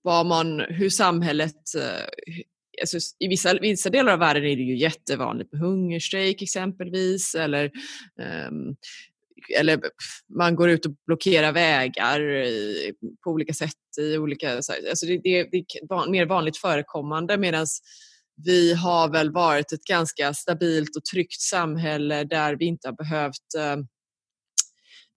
vad 0.01 0.25
man, 0.25 0.59
hur 0.59 0.89
samhället 0.89 1.75
eh, 1.75 2.05
Alltså, 2.81 2.97
I 3.19 3.27
vissa, 3.27 3.53
vissa 3.53 3.89
delar 3.89 4.13
av 4.13 4.19
världen 4.19 4.43
är 4.43 4.55
det 4.55 4.63
ju 4.63 4.77
jättevanligt 4.77 5.51
med 5.51 5.61
hungerstrejk 5.61 6.41
exempelvis 6.41 7.35
eller 7.35 7.71
um, 8.49 8.75
eller 9.57 9.81
man 10.37 10.55
går 10.55 10.69
ut 10.69 10.85
och 10.85 10.91
blockerar 11.05 11.51
vägar 11.51 12.19
på 13.23 13.31
olika 13.31 13.53
sätt 13.53 13.73
i 13.99 14.17
olika, 14.17 14.55
alltså 14.55 14.73
det, 15.05 15.17
det, 15.23 15.43
det 15.51 15.57
är 15.57 16.11
mer 16.11 16.25
vanligt 16.25 16.57
förekommande 16.57 17.37
medan 17.37 17.65
vi 18.45 18.73
har 18.73 19.09
väl 19.11 19.31
varit 19.31 19.71
ett 19.71 19.83
ganska 19.83 20.33
stabilt 20.33 20.95
och 20.95 21.05
tryggt 21.05 21.41
samhälle 21.41 22.23
där 22.23 22.55
vi 22.55 22.65
inte 22.65 22.87
har 22.87 22.95
behövt 22.95 23.55
eh, 23.57 23.77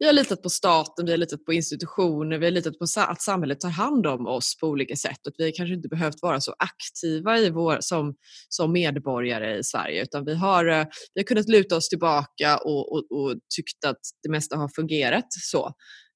vi 0.02 0.06
har 0.06 0.12
litat 0.12 0.42
på 0.42 0.48
staten, 0.48 1.04
vi 1.06 1.10
har 1.10 1.18
litat 1.18 1.44
på 1.44 1.52
institutioner, 1.52 2.38
vi 2.38 2.46
har 2.46 2.50
litat 2.50 2.78
på 2.78 2.86
att 2.96 3.22
samhället 3.22 3.60
tar 3.60 3.68
hand 3.68 4.06
om 4.06 4.26
oss 4.26 4.56
på 4.60 4.66
olika 4.66 4.96
sätt. 4.96 5.26
Och 5.26 5.32
vi 5.38 5.44
har 5.44 5.52
kanske 5.56 5.74
inte 5.74 5.88
behövt 5.88 6.22
vara 6.22 6.40
så 6.40 6.54
aktiva 6.58 7.38
i 7.38 7.50
vår, 7.50 7.78
som, 7.80 8.14
som 8.48 8.72
medborgare 8.72 9.58
i 9.58 9.64
Sverige 9.64 10.02
utan 10.02 10.24
vi 10.24 10.34
har, 10.34 10.66
eh, 10.66 10.86
vi 11.14 11.20
har 11.20 11.24
kunnat 11.24 11.48
luta 11.48 11.76
oss 11.76 11.88
tillbaka 11.88 12.56
och, 12.56 12.92
och, 12.92 13.12
och 13.12 13.34
tyckt 13.56 13.84
att 13.84 14.00
det 14.22 14.30
mesta 14.30 14.56
har 14.56 14.68
fungerat 14.68 15.26
så. 15.30 15.72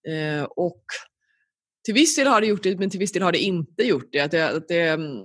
Eh, 0.09 0.43
och 0.43 0.83
till 1.85 1.95
viss 1.95 2.17
del 2.17 2.27
har 2.27 2.41
det 2.41 2.47
gjort 2.47 2.63
det 2.63 2.79
men 2.79 2.91
till 2.91 3.01
viss 3.01 3.13
del 3.13 3.23
har 3.23 3.33
det 3.33 3.39
inte 3.39 3.83
gjort 3.83 4.09
det. 4.13 4.21
Att 4.21 4.31
det, 4.31 4.49
att 4.49 4.69
det 4.69 4.89
mm, 4.89 5.17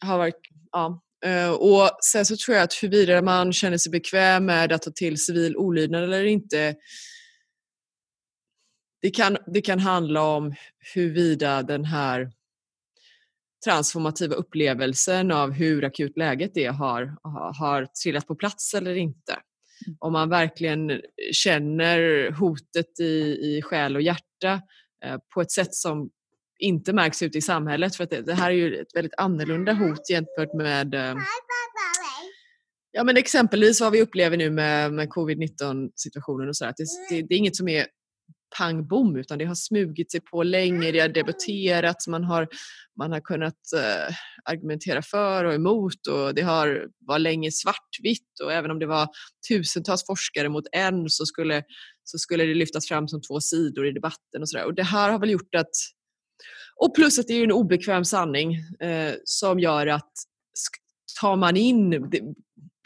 har 0.00 0.18
varit, 0.18 0.40
ja, 0.72 1.04
Uh, 1.26 1.50
och 1.50 1.90
sen 2.04 2.26
så 2.26 2.36
tror 2.36 2.56
jag 2.56 2.64
att 2.64 2.82
huruvida 2.82 3.22
man 3.22 3.52
känner 3.52 3.78
sig 3.78 3.92
bekväm 3.92 4.44
med 4.44 4.72
att 4.72 4.82
ta 4.82 4.90
till 4.90 5.24
civil 5.24 5.56
olydnad 5.56 6.04
eller 6.04 6.24
inte 6.24 6.74
det 9.02 9.10
kan, 9.10 9.36
det 9.46 9.60
kan 9.60 9.78
handla 9.78 10.22
om 10.22 10.54
huruvida 10.94 11.62
den 11.62 11.84
här 11.84 12.32
transformativa 13.64 14.34
upplevelsen 14.34 15.30
av 15.30 15.50
hur 15.50 15.84
akut 15.84 16.16
läget 16.16 16.56
är 16.56 16.70
har, 16.70 17.16
har 17.58 17.86
trillat 18.02 18.26
på 18.26 18.34
plats 18.34 18.74
eller 18.74 18.94
inte. 18.94 19.32
Mm. 19.86 19.96
Om 20.00 20.12
man 20.12 20.28
verkligen 20.28 21.02
känner 21.32 22.30
hotet 22.30 23.00
i, 23.00 23.38
i 23.42 23.62
själ 23.64 23.96
och 23.96 24.02
hjärta 24.02 24.62
eh, 25.04 25.16
på 25.34 25.40
ett 25.40 25.52
sätt 25.52 25.74
som 25.74 26.10
inte 26.58 26.92
märks 26.92 27.22
ute 27.22 27.38
i 27.38 27.42
samhället. 27.42 27.96
För 27.96 28.04
att 28.04 28.10
det, 28.10 28.22
det, 28.22 28.34
här 28.34 28.50
är 28.50 28.54
ju 28.54 28.76
ett 28.76 28.94
väldigt 28.96 29.14
annorlunda 29.16 29.72
hot 29.72 30.10
jämfört 30.10 30.54
med 30.54 30.94
eh, 30.94 31.16
Ja 32.92 33.04
men 33.04 33.16
exempelvis 33.16 33.80
vad 33.80 33.92
vi 33.92 34.02
upplever 34.02 34.36
nu 34.36 34.50
med, 34.50 34.92
med 34.92 35.08
covid-19 35.08 35.90
situationen 35.94 36.48
och 36.48 36.56
så. 36.56 36.66
Att 36.66 36.76
det, 36.76 36.84
det, 37.10 37.22
det, 37.22 37.34
är 37.34 37.38
inget 37.38 37.56
som 37.56 37.68
är 37.68 37.86
pang 38.58 38.86
bom 38.88 39.16
utan 39.16 39.38
det 39.38 39.44
har 39.44 39.54
smugit 39.54 40.10
sig 40.10 40.20
på 40.20 40.42
länge, 40.42 40.92
det 40.92 41.00
har 41.00 41.08
debatterats, 41.08 42.08
man 42.08 42.24
har, 42.24 42.48
man 42.98 43.12
har 43.12 43.20
kunnat 43.20 43.72
eh, 43.76 44.14
argumentera 44.44 45.02
för 45.02 45.44
och 45.44 45.54
emot 45.54 46.06
och 46.06 46.34
det 46.34 46.42
har, 46.42 46.86
var 46.98 47.18
länge 47.18 47.50
svartvitt 47.52 48.40
och 48.44 48.52
även 48.52 48.70
om 48.70 48.78
det 48.78 48.86
var 48.86 49.08
tusentals 49.48 50.06
forskare 50.06 50.48
mot 50.48 50.64
en 50.72 51.10
så 51.10 51.26
skulle, 51.26 51.62
så 52.04 52.18
skulle 52.18 52.44
det 52.44 52.54
lyftas 52.54 52.88
fram 52.88 53.08
som 53.08 53.20
två 53.22 53.40
sidor 53.40 53.86
i 53.86 53.92
debatten 53.92 54.42
och 54.42 54.48
sådär. 54.48 54.64
Och 54.64 54.74
det 54.74 54.82
här 54.82 55.10
har 55.10 55.18
väl 55.18 55.30
gjort 55.30 55.54
att 55.54 55.70
och 56.80 56.94
plus 56.94 57.18
att 57.18 57.26
det 57.26 57.34
är 57.34 57.44
en 57.44 57.52
obekväm 57.52 58.04
sanning 58.04 58.54
eh, 58.80 59.14
som 59.24 59.60
gör 59.60 59.86
att 59.86 60.12
tar 61.20 61.36
man 61.36 61.56
in 61.56 62.10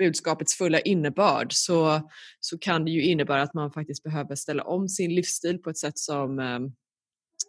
budskapets 0.03 0.55
fulla 0.55 0.81
innebörd 0.81 1.53
så, 1.53 2.11
så 2.41 2.59
kan 2.59 2.85
det 2.85 2.91
ju 2.91 3.03
innebära 3.03 3.43
att 3.43 3.55
man 3.55 3.73
faktiskt 3.73 4.03
behöver 4.03 4.35
ställa 4.35 4.65
om 4.65 4.89
sin 4.89 5.15
livsstil 5.15 5.59
på 5.59 5.71
ett 5.71 5.79
sätt 5.79 5.99
som, 5.99 6.39
ehm, 6.39 6.73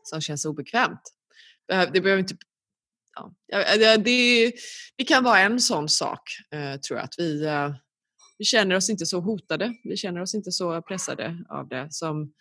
som 0.03 0.21
känns 0.21 0.45
obekvämt. 0.45 1.01
Det 1.67 2.01
behöver 2.01 2.19
inte 2.19 2.35
Ja, 3.47 3.77
det, 3.97 4.53
det 4.95 5.03
kan 5.03 5.23
vara 5.23 5.39
en 5.39 5.59
sån 5.59 5.89
sak, 5.89 6.21
eh, 6.51 6.79
tror 6.79 6.99
jag, 6.99 7.05
att 7.05 7.15
vi, 7.17 7.45
eh, 7.45 7.69
vi 8.37 8.45
känner 8.45 8.75
oss 8.75 8.89
inte 8.89 9.05
så 9.05 9.19
hotade. 9.19 9.73
Vi 9.83 9.97
känner 9.97 10.21
oss 10.21 10.35
inte 10.35 10.51
så 10.51 10.81
pressade 10.81 11.37
av 11.49 11.67
det 11.67 11.87
som, 11.91 12.33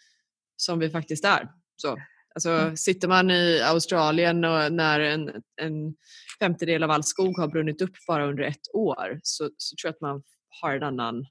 som 0.57 0.79
vi 0.79 0.91
faktiskt 0.91 1.25
är. 1.25 1.49
Så, 1.77 1.99
alltså, 2.35 2.51
mm. 2.51 2.77
Sitter 2.77 3.09
man 3.09 3.31
i 3.31 3.61
Australien 3.61 4.45
och 4.45 4.73
när 4.73 5.01
en, 5.01 5.31
en 5.63 5.95
femtedel 6.43 6.83
av 6.83 6.91
all 6.91 7.05
skog 7.05 7.39
har 7.39 7.49
brunnit 7.49 7.83
upp 7.83 7.93
bara 8.07 8.27
under 8.27 8.43
ett 8.43 8.75
år 8.75 9.21
så, 9.23 9.51
så 9.57 9.77
tror 9.77 9.89
jag 9.89 9.95
att 9.95 10.01
man 10.01 10.23
har 10.61 10.77
en 10.77 10.83
annan 10.83 11.27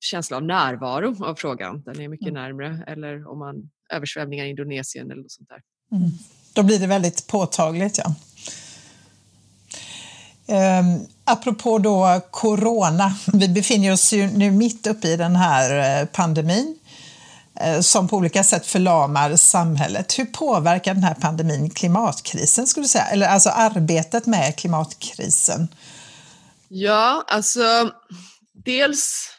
känsla 0.00 0.36
av 0.36 0.42
närvaro 0.42 1.24
av 1.24 1.34
frågan. 1.34 1.82
Den 1.86 2.00
är 2.00 2.08
mycket 2.08 2.28
mm. 2.28 2.42
närmre. 2.42 2.84
Eller 2.86 3.30
om 3.30 3.38
man 3.38 3.70
översvämningar 3.92 4.44
i 4.44 4.48
Indonesien 4.50 5.10
eller 5.10 5.22
något 5.22 5.32
sånt 5.32 5.48
där. 5.48 5.62
Mm. 5.96 6.10
Då 6.52 6.62
blir 6.62 6.78
det 6.78 6.86
väldigt 6.86 7.26
påtagligt, 7.26 7.98
ja. 7.98 8.14
Um, 10.80 11.06
apropå 11.24 11.78
då 11.78 12.20
corona, 12.30 13.16
vi 13.32 13.48
befinner 13.48 13.92
oss 13.92 14.12
ju 14.12 14.26
nu 14.26 14.50
mitt 14.50 14.86
uppe 14.86 15.08
i 15.08 15.16
den 15.16 15.36
här 15.36 16.00
eh, 16.00 16.06
pandemin. 16.06 16.77
Eh, 17.60 17.80
som 17.80 18.08
på 18.08 18.16
olika 18.16 18.44
sätt 18.44 18.66
förlamar 18.66 19.36
samhället. 19.36 20.18
Hur 20.18 20.24
påverkar 20.24 20.94
den 20.94 21.02
här 21.02 21.14
pandemin 21.14 21.70
klimatkrisen, 21.70 22.66
skulle 22.66 22.84
du 22.84 22.88
säga? 22.88 23.04
Eller 23.04 23.26
alltså 23.26 23.50
arbetet 23.50 24.26
med 24.26 24.56
klimatkrisen? 24.56 25.68
Ja, 26.68 27.24
alltså 27.26 27.90
dels, 28.52 29.30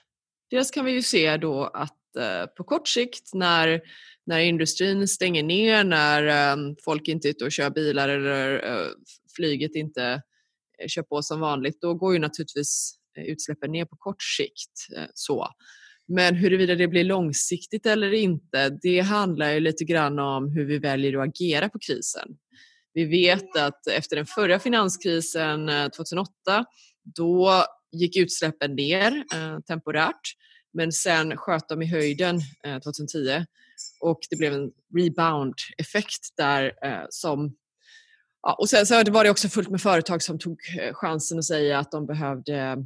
dels 0.50 0.72
kan 0.72 0.86
vi 0.86 0.92
ju 0.92 1.02
se 1.02 1.38
då 1.38 1.64
att 1.74 2.16
eh, 2.20 2.46
på 2.58 2.64
kort 2.64 2.88
sikt 2.88 3.34
när, 3.34 3.82
när 4.26 4.40
industrin 4.40 5.08
stänger 5.08 5.44
ner, 5.44 5.84
när 5.84 6.52
eh, 6.52 6.58
folk 6.86 7.08
inte 7.08 7.28
är 7.28 7.30
ute 7.30 7.46
och 7.46 7.52
kör 7.52 7.70
bilar 7.70 8.10
eller 8.10 8.72
eh, 8.72 8.88
flyget 9.36 9.76
inte 9.76 10.04
eh, 10.82 10.88
kör 10.88 11.04
på 11.04 11.22
som 11.22 11.40
vanligt, 11.40 11.82
då 11.82 11.94
går 11.94 12.14
ju 12.14 12.20
naturligtvis 12.20 12.94
eh, 13.18 13.24
utsläppen 13.24 13.72
ner 13.72 13.86
på 13.86 13.96
kort 13.96 14.24
sikt. 14.24 14.98
Eh, 14.98 15.08
så. 15.14 15.48
Men 16.10 16.36
huruvida 16.36 16.76
det 16.76 16.88
blir 16.88 17.04
långsiktigt 17.04 17.86
eller 17.86 18.14
inte, 18.14 18.70
det 18.70 19.00
handlar 19.00 19.52
ju 19.52 19.60
lite 19.60 19.84
grann 19.84 20.20
om 20.20 20.52
hur 20.52 20.66
vi 20.66 20.78
väljer 20.78 21.18
att 21.18 21.28
agera 21.28 21.70
på 21.70 21.80
krisen. 21.80 22.30
Vi 22.94 23.06
vet 23.06 23.58
att 23.58 23.88
efter 23.88 24.16
den 24.16 24.26
förra 24.26 24.60
finanskrisen 24.60 25.70
eh, 25.70 25.88
2008, 25.88 26.32
då 27.04 27.64
gick 27.92 28.18
utsläppen 28.18 28.76
ner 28.76 29.24
eh, 29.34 29.60
temporärt, 29.60 30.22
men 30.74 30.92
sen 30.92 31.38
sköt 31.38 31.70
de 31.70 31.82
i 31.82 31.86
höjden 31.86 32.40
eh, 32.66 32.80
2010 32.80 33.46
och 34.00 34.20
det 34.30 34.36
blev 34.36 34.54
en 34.54 34.72
rebound-effekt 34.96 36.34
där 36.38 36.64
eh, 36.84 37.06
som 37.10 37.56
Ja, 38.42 38.54
och 38.54 38.70
sen 38.70 38.86
så 38.86 39.04
var 39.12 39.24
det 39.24 39.30
också 39.30 39.50
fullt 39.50 39.70
med 39.70 39.82
företag 39.82 40.24
som 40.24 40.40
tog 40.40 40.60
eh, 40.80 40.94
chansen 40.94 41.40
att 41.40 41.46
säga 41.46 41.80
att 41.80 41.92
de 41.92 42.06
behövde 42.06 42.86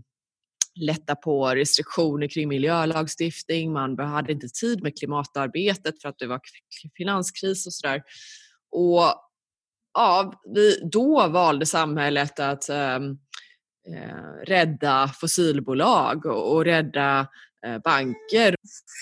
lätta 0.76 1.16
på 1.16 1.48
restriktioner 1.48 2.28
kring 2.28 2.48
miljölagstiftning, 2.50 3.74
man 3.74 4.00
hade 4.00 4.32
inte 4.32 4.48
tid 4.48 4.84
med 4.84 4.98
klimatarbetet 4.98 6.02
för 6.02 6.10
att 6.10 6.20
det 6.20 6.28
var 6.28 6.40
finanskris 6.98 7.68
och 7.68 7.74
sådär. 7.74 8.02
Och 8.72 9.04
ja, 9.94 10.34
vi, 10.54 10.90
då 10.92 11.28
valde 11.28 11.66
samhället 11.66 12.40
att 12.40 12.70
ehm, 12.70 13.18
eh, 13.96 14.46
rädda 14.48 15.12
fossilbolag 15.22 16.26
och, 16.26 16.56
och 16.56 16.66
rädda 16.66 17.28
eh, 17.66 17.78
banker. 17.84 18.56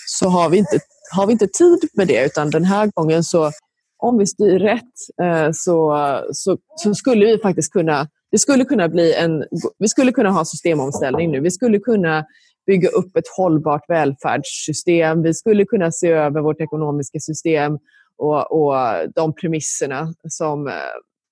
Så 0.08 0.28
har 0.28 0.50
vi, 0.50 0.58
inte, 0.58 0.78
har 1.12 1.26
vi 1.26 1.32
inte 1.32 1.48
tid 1.48 1.78
med 1.94 2.08
det 2.08 2.24
utan 2.26 2.50
den 2.50 2.64
här 2.64 2.90
gången 2.94 3.24
så 3.24 3.50
om 3.98 4.18
vi 4.18 4.26
styr 4.26 4.58
rätt 4.58 5.22
eh, 5.22 5.50
så, 5.52 5.96
så, 6.32 6.58
så 6.76 6.94
skulle 6.94 7.26
vi 7.26 7.38
faktiskt 7.38 7.72
kunna 7.72 8.08
det 8.32 8.38
skulle 8.38 8.64
kunna 8.64 8.88
bli 8.88 9.14
en, 9.14 9.44
vi 9.78 9.88
skulle 9.88 10.12
kunna 10.12 10.30
ha 10.30 10.44
systemomställning 10.44 11.30
nu. 11.30 11.40
Vi 11.40 11.50
skulle 11.50 11.78
kunna 11.78 12.24
bygga 12.66 12.88
upp 12.88 13.16
ett 13.16 13.28
hållbart 13.36 13.84
välfärdssystem. 13.88 15.22
Vi 15.22 15.34
skulle 15.34 15.64
kunna 15.64 15.92
se 15.92 16.08
över 16.08 16.40
vårt 16.40 16.60
ekonomiska 16.60 17.20
system 17.20 17.78
och, 18.16 18.52
och 18.52 18.74
de 19.14 19.34
premisserna 19.34 20.14
som, 20.28 20.72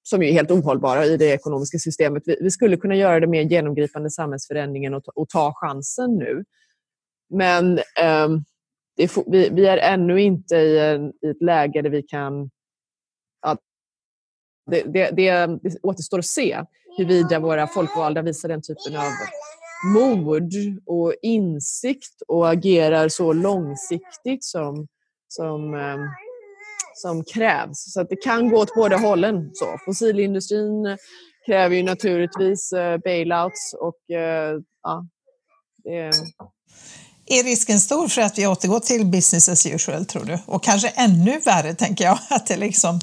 som 0.02 0.22
är 0.22 0.32
helt 0.32 0.50
ohållbara 0.50 1.04
i 1.04 1.16
det 1.16 1.32
ekonomiska 1.32 1.78
systemet. 1.78 2.22
Vi, 2.26 2.36
vi 2.40 2.50
skulle 2.50 2.76
kunna 2.76 2.96
göra 2.96 3.20
det 3.20 3.26
mer 3.26 3.42
genomgripande 3.42 4.10
samhällsförändringen 4.10 4.94
och, 4.94 5.08
och 5.14 5.28
ta 5.28 5.52
chansen 5.54 6.16
nu. 6.16 6.44
Men 7.30 7.78
um, 8.24 8.44
det, 8.96 9.16
vi, 9.26 9.48
vi, 9.52 9.66
är 9.66 9.78
ännu 9.78 10.20
inte 10.20 10.56
i, 10.56 10.78
en, 10.78 11.12
i 11.22 11.30
ett 11.30 11.42
läge 11.42 11.82
där 11.82 11.90
vi 11.90 12.02
kan 12.02 12.50
det, 14.66 14.82
det, 14.82 15.10
det, 15.10 15.46
det 15.62 15.78
återstår 15.82 16.18
att 16.18 16.26
se 16.26 16.64
huruvida 16.96 17.38
våra 17.38 17.66
folkvalda 17.66 18.22
visar 18.22 18.48
den 18.48 18.62
typen 18.62 18.96
av 18.96 19.12
mod 19.84 20.52
och 20.86 21.14
insikt 21.22 22.22
och 22.28 22.50
agerar 22.50 23.08
så 23.08 23.32
långsiktigt 23.32 24.44
som, 24.44 24.86
som, 25.28 25.74
ehm, 25.74 26.00
som 26.94 27.24
krävs. 27.24 27.92
Så 27.92 28.00
att 28.00 28.08
det 28.08 28.16
kan 28.16 28.48
gå 28.48 28.58
åt 28.58 28.74
båda 28.74 28.96
hållen. 28.96 29.50
Så 29.54 29.78
fossilindustrin 29.84 30.96
kräver 31.46 31.76
ju 31.76 31.82
naturligtvis 31.82 32.72
eh, 32.72 32.98
bailouts 32.98 33.74
och 33.80 34.16
eh, 34.16 34.58
ja, 34.82 35.06
det... 35.84 36.10
Är 37.26 37.44
risken 37.44 37.80
stor 37.80 38.08
för 38.08 38.22
att 38.22 38.38
vi 38.38 38.46
återgår 38.46 38.80
till 38.80 39.06
business 39.06 39.48
as 39.48 39.66
usual, 39.66 40.06
tror 40.06 40.24
du? 40.24 40.38
Och 40.46 40.62
kanske 40.62 40.88
ännu 40.88 41.40
värre, 41.44 41.74
tänker 41.74 42.04
jag, 42.04 42.18
att 42.30 42.46
det 42.46 42.56
liksom 42.56 43.00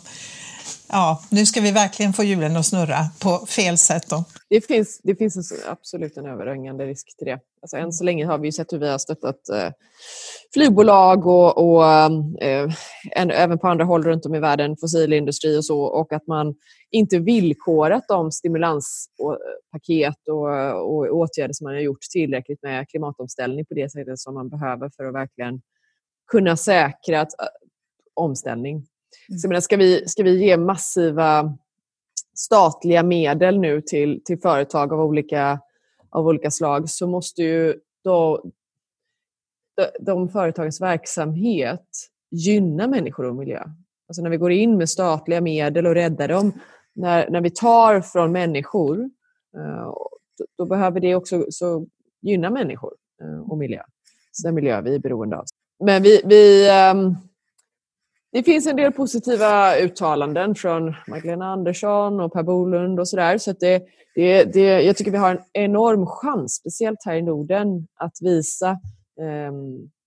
Ja, 0.89 1.21
nu 1.31 1.45
ska 1.45 1.61
vi 1.61 1.71
verkligen 1.71 2.13
få 2.13 2.23
hjulen 2.23 2.57
att 2.57 2.65
snurra 2.65 2.99
på 3.21 3.45
fel 3.45 3.77
sätt 3.77 4.09
då. 4.09 4.23
Det 4.49 4.67
finns, 4.67 5.01
det 5.03 5.15
finns 5.15 5.53
absolut 5.67 6.17
en 6.17 6.25
överhängande 6.25 6.85
risk 6.85 7.17
till 7.17 7.27
det. 7.27 7.39
Alltså, 7.61 7.77
än 7.77 7.91
så 7.91 8.03
länge 8.03 8.25
har 8.25 8.37
vi 8.37 8.51
sett 8.51 8.73
hur 8.73 8.79
vi 8.79 8.89
har 8.89 8.97
stöttat 8.97 9.49
eh, 9.49 9.71
flygbolag 10.53 11.27
och, 11.27 11.57
och 11.57 11.85
eh, 11.85 12.69
en, 13.11 13.31
även 13.31 13.59
på 13.59 13.67
andra 13.67 13.85
håll 13.85 14.03
runt 14.03 14.25
om 14.25 14.35
i 14.35 14.39
världen, 14.39 14.77
fossilindustri 14.81 15.57
och 15.57 15.65
så, 15.65 15.81
och 15.81 16.13
att 16.13 16.27
man 16.27 16.55
inte 16.91 17.19
villkorat 17.19 18.03
de 18.07 18.31
stimulanspaket 18.31 20.27
och, 20.29 20.49
och 20.89 21.07
åtgärder 21.17 21.53
som 21.53 21.65
man 21.65 21.73
har 21.73 21.81
gjort 21.81 22.01
tillräckligt 22.11 22.63
med 22.63 22.89
klimatomställning 22.89 23.65
på 23.65 23.73
det 23.73 23.91
sättet 23.91 24.19
som 24.19 24.33
man 24.33 24.49
behöver 24.49 24.91
för 24.97 25.05
att 25.05 25.13
verkligen 25.13 25.61
kunna 26.31 26.57
säkra 26.57 27.21
att, 27.21 27.41
eh, 27.41 27.47
omställning. 28.13 28.87
Mm. 29.29 29.39
Så 29.39 29.47
menar, 29.47 29.61
ska, 29.61 29.77
vi, 29.77 30.07
ska 30.07 30.23
vi 30.23 30.45
ge 30.45 30.57
massiva 30.57 31.57
statliga 32.35 33.03
medel 33.03 33.59
nu 33.59 33.81
till, 33.81 34.21
till 34.25 34.39
företag 34.39 34.93
av 34.93 35.01
olika, 35.01 35.59
av 36.09 36.27
olika 36.27 36.51
slag 36.51 36.89
så 36.89 37.07
måste 37.07 37.43
ju 37.43 37.75
då, 38.03 38.43
de, 39.75 39.87
de 39.99 40.29
företagens 40.29 40.81
verksamhet 40.81 41.87
gynna 42.31 42.87
människor 42.87 43.25
och 43.25 43.35
miljö. 43.35 43.63
Alltså 44.07 44.21
när 44.21 44.29
vi 44.29 44.37
går 44.37 44.51
in 44.51 44.77
med 44.77 44.89
statliga 44.89 45.41
medel 45.41 45.87
och 45.87 45.93
räddar 45.93 46.27
dem, 46.27 46.51
när, 46.93 47.29
när 47.29 47.41
vi 47.41 47.49
tar 47.49 48.01
från 48.01 48.31
människor, 48.31 48.99
eh, 49.57 49.93
då, 50.37 50.45
då, 50.57 50.65
behöver 50.65 50.99
det 50.99 51.15
också 51.15 51.45
så 51.49 51.87
gynna 52.21 52.49
människor 52.49 52.93
eh, 53.21 53.51
och 53.51 53.57
miljö. 53.57 53.81
Så 54.31 54.47
den 54.47 54.55
miljö 54.55 54.81
vi 54.81 54.95
är 54.95 54.99
beroende 54.99 55.37
av. 55.37 55.45
Men 55.83 56.03
vi, 56.03 56.21
vi 56.25 56.69
ehm, 56.69 57.15
det 58.31 58.43
finns 58.43 58.67
en 58.67 58.75
del 58.75 58.91
positiva 58.91 59.75
uttalanden 59.75 60.55
från 60.55 60.95
Magdalena 61.07 61.45
Andersson 61.45 62.19
och 62.19 62.33
Per 62.33 62.43
Bolund 62.43 62.99
och 62.99 63.07
sådär. 63.07 63.37
Så, 63.37 63.53
det, 63.59 63.83
det, 64.15 64.43
det, 64.43 64.81
jag 64.81 64.97
tycker 64.97 65.11
vi 65.11 65.17
har 65.17 65.31
en 65.31 65.41
enorm 65.53 66.05
chans, 66.05 66.55
speciellt 66.55 67.05
här 67.05 67.15
i 67.15 67.21
Norden, 67.21 67.87
att 67.95 68.17
visa, 68.21 68.69
eh, 69.21 69.51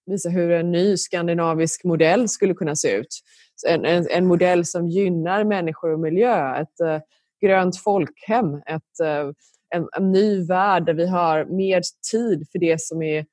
visa 0.06 0.28
hur 0.28 0.50
en 0.50 0.70
ny 0.70 0.96
skandinavisk 0.96 1.84
modell 1.84 2.28
skulle 2.28 2.54
kunna 2.54 2.76
se 2.76 2.96
ut. 2.96 3.20
En, 3.68 3.84
en, 3.84 4.06
en 4.10 4.26
modell 4.26 4.66
som 4.66 4.88
gynnar 4.88 5.44
människor 5.44 5.92
och 5.92 6.00
miljö, 6.00 6.56
ett 6.56 6.80
eh, 6.80 6.98
grönt 7.42 7.76
folkhem, 7.76 8.54
ett, 8.66 9.00
eh, 9.02 9.30
en, 9.74 9.88
en 9.96 10.12
ny 10.12 10.46
värld 10.46 10.86
där 10.86 10.94
vi 10.94 11.06
har 11.06 11.44
mer 11.44 11.82
tid 12.10 12.46
för 12.52 12.58
det 12.58 12.80
som 12.80 13.02
är 13.02 13.26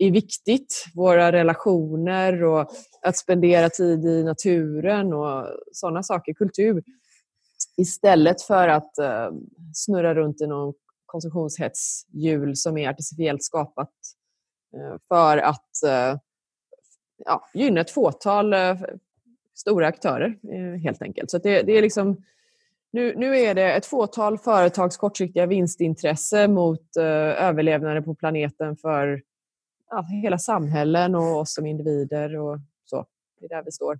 är 0.00 0.10
viktigt. 0.10 0.84
Våra 0.94 1.32
relationer 1.32 2.44
och 2.44 2.70
att 3.02 3.16
spendera 3.16 3.70
tid 3.70 4.04
i 4.04 4.24
naturen 4.24 5.12
och 5.12 5.46
sådana 5.72 6.02
saker, 6.02 6.34
kultur. 6.34 6.82
Istället 7.76 8.42
för 8.42 8.68
att 8.68 8.98
eh, 8.98 9.30
snurra 9.74 10.14
runt 10.14 10.40
i 10.40 10.46
någon 10.46 10.74
konsumtionshetshjul 11.06 12.56
som 12.56 12.78
är 12.78 12.90
artificiellt 12.90 13.44
skapat 13.44 13.90
eh, 14.76 14.96
för 15.08 15.38
att 15.38 15.82
eh, 15.86 16.18
ja, 17.24 17.48
gynna 17.54 17.80
ett 17.80 17.90
fåtal 17.90 18.52
eh, 18.52 18.76
stora 19.54 19.86
aktörer 19.86 20.38
eh, 20.52 20.80
helt 20.80 21.02
enkelt. 21.02 21.30
Så 21.30 21.38
det, 21.38 21.62
det, 21.62 21.78
är 21.78 21.82
liksom 21.82 22.24
nu, 22.92 23.14
nu 23.16 23.38
är 23.38 23.54
det 23.54 23.72
ett 23.72 23.86
fåtal 23.86 24.38
företags 24.38 24.96
kortsiktiga 24.96 25.46
vinstintresse 25.46 26.48
mot 26.48 26.96
eh, 26.96 27.04
överlevnaden 27.44 28.04
på 28.04 28.14
planeten 28.14 28.76
för 28.76 29.22
ja, 29.90 30.06
hela 30.22 30.38
samhällen 30.38 31.14
och 31.14 31.36
oss 31.36 31.54
som 31.54 31.66
individer 31.66 32.36
och 32.36 32.58
så. 32.84 33.06
Det 33.40 33.46
är 33.46 33.48
där 33.48 33.62
vi 33.64 33.72
står. 33.72 33.98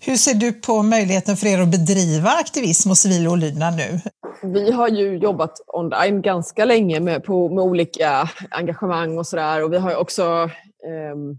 Hur 0.00 0.16
ser 0.16 0.34
du 0.34 0.52
på 0.52 0.82
möjligheten 0.82 1.36
för 1.36 1.46
er 1.46 1.60
att 1.60 1.70
bedriva 1.70 2.30
aktivism 2.30 2.90
och 2.90 2.96
civil 2.96 3.28
olydnad 3.28 3.76
nu? 3.76 4.00
Vi 4.42 4.72
har 4.72 4.88
ju 4.88 5.16
jobbat 5.16 5.60
online 5.66 6.22
ganska 6.22 6.64
länge 6.64 7.00
med, 7.00 7.24
på, 7.24 7.48
med 7.48 7.64
olika 7.64 8.28
engagemang 8.50 9.18
och 9.18 9.26
sådär 9.26 9.64
och 9.64 9.72
vi 9.72 9.78
har 9.78 9.96
också 9.96 10.50
um, 11.12 11.38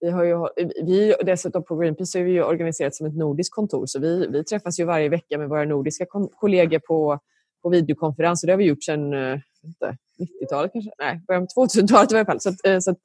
vi 0.00 0.10
har 0.10 0.24
ju, 0.24 0.36
vi, 0.84 1.14
dessutom 1.24 1.64
på 1.64 1.76
Greenpeace 1.76 2.18
är 2.18 2.24
vi 2.24 2.30
ju 2.30 2.42
organiserat 2.42 2.94
som 2.94 3.06
ett 3.06 3.16
nordiskt 3.16 3.54
kontor 3.54 3.86
så 3.86 4.00
vi, 4.00 4.26
vi 4.26 4.44
träffas 4.44 4.80
ju 4.80 4.84
varje 4.84 5.08
vecka 5.08 5.38
med 5.38 5.48
våra 5.48 5.64
nordiska 5.64 6.06
kollegor 6.40 6.78
på, 6.78 7.18
på 7.62 7.68
videokonferens 7.68 8.42
och 8.42 8.46
det 8.46 8.52
har 8.52 8.58
vi 8.58 8.64
gjort 8.64 8.84
sedan 8.84 9.12
eh, 9.12 9.38
inte, 9.64 9.96
90-talet 10.18 10.72
kanske, 10.72 10.90
nej, 10.98 11.20
början 11.26 11.46
på 11.54 11.66
2000-talet 11.66 12.12
i 12.12 12.16
alla 12.16 12.24
fall. 12.24 12.40
Så, 12.40 12.48
att, 12.48 12.66
eh, 12.66 12.78
så 12.78 12.90
att 12.90 13.00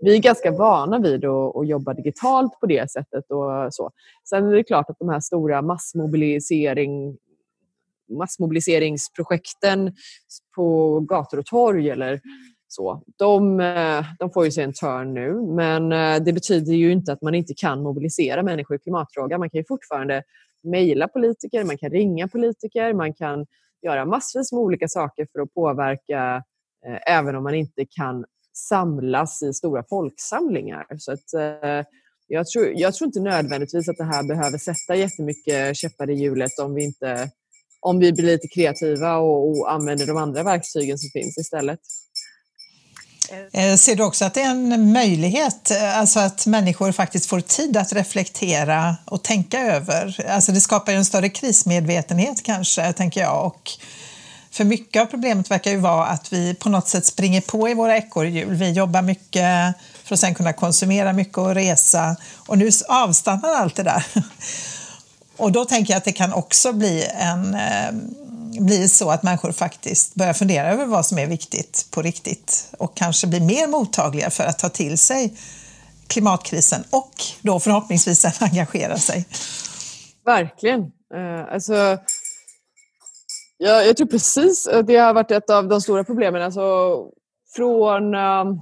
vi 0.00 0.16
är 0.16 0.20
ganska 0.20 0.50
vana 0.50 0.98
vid 0.98 1.24
att, 1.24 1.56
att, 1.56 1.68
jobba 1.68 1.94
digitalt 1.94 2.60
på 2.60 2.66
det 2.66 2.90
sättet. 2.90 3.30
Och 3.30 3.74
så. 3.74 3.90
Sen 4.28 4.48
är 4.48 4.54
det 4.54 4.64
klart 4.64 4.90
att 4.90 4.98
de 4.98 5.08
här 5.08 5.20
stora 5.20 5.62
massmobilisering, 5.62 7.16
massmobiliseringsprojekten 8.18 9.92
på 10.56 11.00
gator 11.00 11.38
och 11.38 11.46
torg 11.46 11.90
eller 11.90 12.20
så, 12.72 13.02
de, 13.16 13.60
eh, 13.60 14.04
de 14.18 14.30
får 14.30 14.44
ju 14.44 14.50
sig 14.50 14.64
en 14.64 14.72
törn 14.72 15.14
nu. 15.14 15.34
Men 15.56 15.92
eh, 15.92 16.22
det 16.24 16.32
betyder 16.32 16.72
ju 16.72 16.92
inte 16.92 17.12
att 17.12 17.22
man 17.22 17.34
inte 17.34 17.54
kan 17.54 17.82
mobilisera 17.82 18.42
människor 18.42 18.76
i 18.76 18.78
klimatfrågan. 18.78 19.40
Man 19.40 19.50
kan 19.50 19.58
ju 19.58 19.64
fortfarande 19.64 20.22
mejla 20.62 21.08
politiker, 21.08 21.64
man 21.64 21.78
kan 21.78 21.90
ringa 21.90 22.28
politiker, 22.28 22.94
man 22.94 23.14
kan 23.14 23.46
göra 23.82 24.04
massvis 24.04 24.52
med 24.52 24.60
olika 24.60 24.88
saker 24.88 25.26
för 25.32 25.40
att 25.40 25.54
påverka 25.54 26.42
Eh, 26.86 27.16
även 27.16 27.36
om 27.36 27.42
man 27.42 27.54
inte 27.54 27.84
kan 27.90 28.24
samlas 28.52 29.42
i 29.42 29.52
stora 29.52 29.84
folksamlingar. 29.88 30.86
Så 30.98 31.12
att, 31.12 31.34
eh, 31.34 31.84
jag, 32.26 32.46
tror, 32.46 32.72
jag 32.74 32.94
tror 32.94 33.06
inte 33.06 33.20
nödvändigtvis 33.20 33.88
att 33.88 33.96
det 33.96 34.04
här 34.04 34.22
behöver 34.22 34.58
sätta 34.58 34.94
jättemycket 34.94 35.76
käppar 35.76 36.10
i 36.10 36.14
hjulet 36.14 36.58
om 36.58 36.74
vi, 36.74 36.84
inte, 36.84 37.30
om 37.80 37.98
vi 37.98 38.12
blir 38.12 38.24
lite 38.24 38.48
kreativa 38.48 39.16
och, 39.16 39.48
och 39.48 39.72
använder 39.72 40.06
de 40.06 40.16
andra 40.16 40.42
verktygen 40.42 40.98
som 40.98 41.10
finns 41.10 41.38
istället. 41.38 41.80
Eh, 43.52 43.76
ser 43.76 43.96
du 43.96 44.02
också 44.02 44.24
att 44.24 44.34
det 44.34 44.42
är 44.42 44.50
en 44.50 44.92
möjlighet, 44.92 45.70
eh, 45.70 45.98
alltså 45.98 46.20
att 46.20 46.46
människor 46.46 46.92
faktiskt 46.92 47.26
får 47.26 47.40
tid 47.40 47.76
att 47.76 47.92
reflektera 47.92 48.96
och 49.04 49.22
tänka 49.22 49.60
över? 49.60 50.26
Alltså 50.28 50.52
det 50.52 50.60
skapar 50.60 50.92
ju 50.92 50.98
en 50.98 51.04
större 51.04 51.28
krismedvetenhet 51.28 52.42
kanske, 52.42 52.92
tänker 52.92 53.20
jag, 53.20 53.46
och 53.46 53.70
för 54.50 54.64
mycket 54.64 55.02
av 55.02 55.06
problemet 55.06 55.50
verkar 55.50 55.70
ju 55.70 55.76
vara 55.76 56.06
att 56.06 56.32
vi 56.32 56.54
på 56.54 56.68
något 56.68 56.88
sätt 56.88 57.06
springer 57.06 57.40
på 57.40 57.68
i 57.68 57.74
våra 57.74 57.96
ekorrhjul. 57.96 58.54
Vi 58.54 58.70
jobbar 58.70 59.02
mycket 59.02 59.74
för 60.04 60.14
att 60.14 60.20
sen 60.20 60.34
kunna 60.34 60.52
konsumera 60.52 61.12
mycket 61.12 61.38
och 61.38 61.54
resa 61.54 62.16
och 62.36 62.58
nu 62.58 62.70
avstannar 62.88 63.54
allt 63.54 63.76
det 63.76 63.82
där. 63.82 64.04
Och 65.36 65.52
då 65.52 65.64
tänker 65.64 65.92
jag 65.92 65.98
att 65.98 66.04
det 66.04 66.12
kan 66.12 66.32
också 66.32 66.72
bli, 66.72 67.06
en, 67.18 67.54
eh, 67.54 67.90
blir 68.58 68.88
så 68.88 69.10
att 69.10 69.22
människor 69.22 69.52
faktiskt 69.52 70.14
börjar 70.14 70.32
fundera 70.32 70.72
över 70.72 70.86
vad 70.86 71.06
som 71.06 71.18
är 71.18 71.26
viktigt 71.26 71.88
på 71.90 72.02
riktigt 72.02 72.72
och 72.78 72.96
kanske 72.96 73.26
blir 73.26 73.40
mer 73.40 73.66
mottagliga 73.66 74.30
för 74.30 74.44
att 74.44 74.58
ta 74.58 74.68
till 74.68 74.98
sig 74.98 75.36
klimatkrisen 76.06 76.84
och 76.90 77.12
då 77.42 77.60
förhoppningsvis 77.60 78.20
sen 78.20 78.32
engagera 78.40 78.96
sig. 78.96 79.24
Verkligen. 80.24 80.80
Eh, 81.14 81.52
alltså 81.52 81.98
jag, 83.58 83.86
jag 83.86 83.96
tror 83.96 84.06
precis 84.06 84.68
att 84.68 84.86
det 84.86 84.96
har 84.96 85.14
varit 85.14 85.30
ett 85.30 85.50
av 85.50 85.68
de 85.68 85.80
stora 85.80 86.04
problemen. 86.04 86.42
Alltså, 86.42 86.96
från, 87.56 88.14
ehm, 88.14 88.58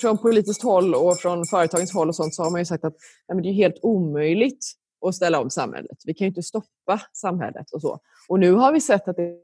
från 0.00 0.18
politiskt 0.18 0.62
håll 0.62 0.94
och 0.94 1.18
från 1.18 1.46
företagens 1.46 1.92
håll 1.92 2.08
och 2.08 2.16
sånt 2.16 2.34
så 2.34 2.42
har 2.42 2.50
man 2.50 2.60
ju 2.60 2.64
sagt 2.64 2.84
att 2.84 2.96
nej, 3.28 3.42
det 3.42 3.48
är 3.48 3.52
helt 3.52 3.78
omöjligt 3.82 4.72
och 5.04 5.14
ställa 5.14 5.40
om 5.40 5.50
samhället. 5.50 5.98
Vi 6.04 6.14
kan 6.14 6.24
ju 6.24 6.28
inte 6.28 6.42
stoppa 6.42 7.00
samhället 7.12 7.70
och 7.72 7.80
så. 7.80 7.98
Och 8.28 8.40
nu 8.40 8.52
har 8.52 8.72
vi 8.72 8.80
sett 8.80 9.08
att 9.08 9.16
det 9.16 9.38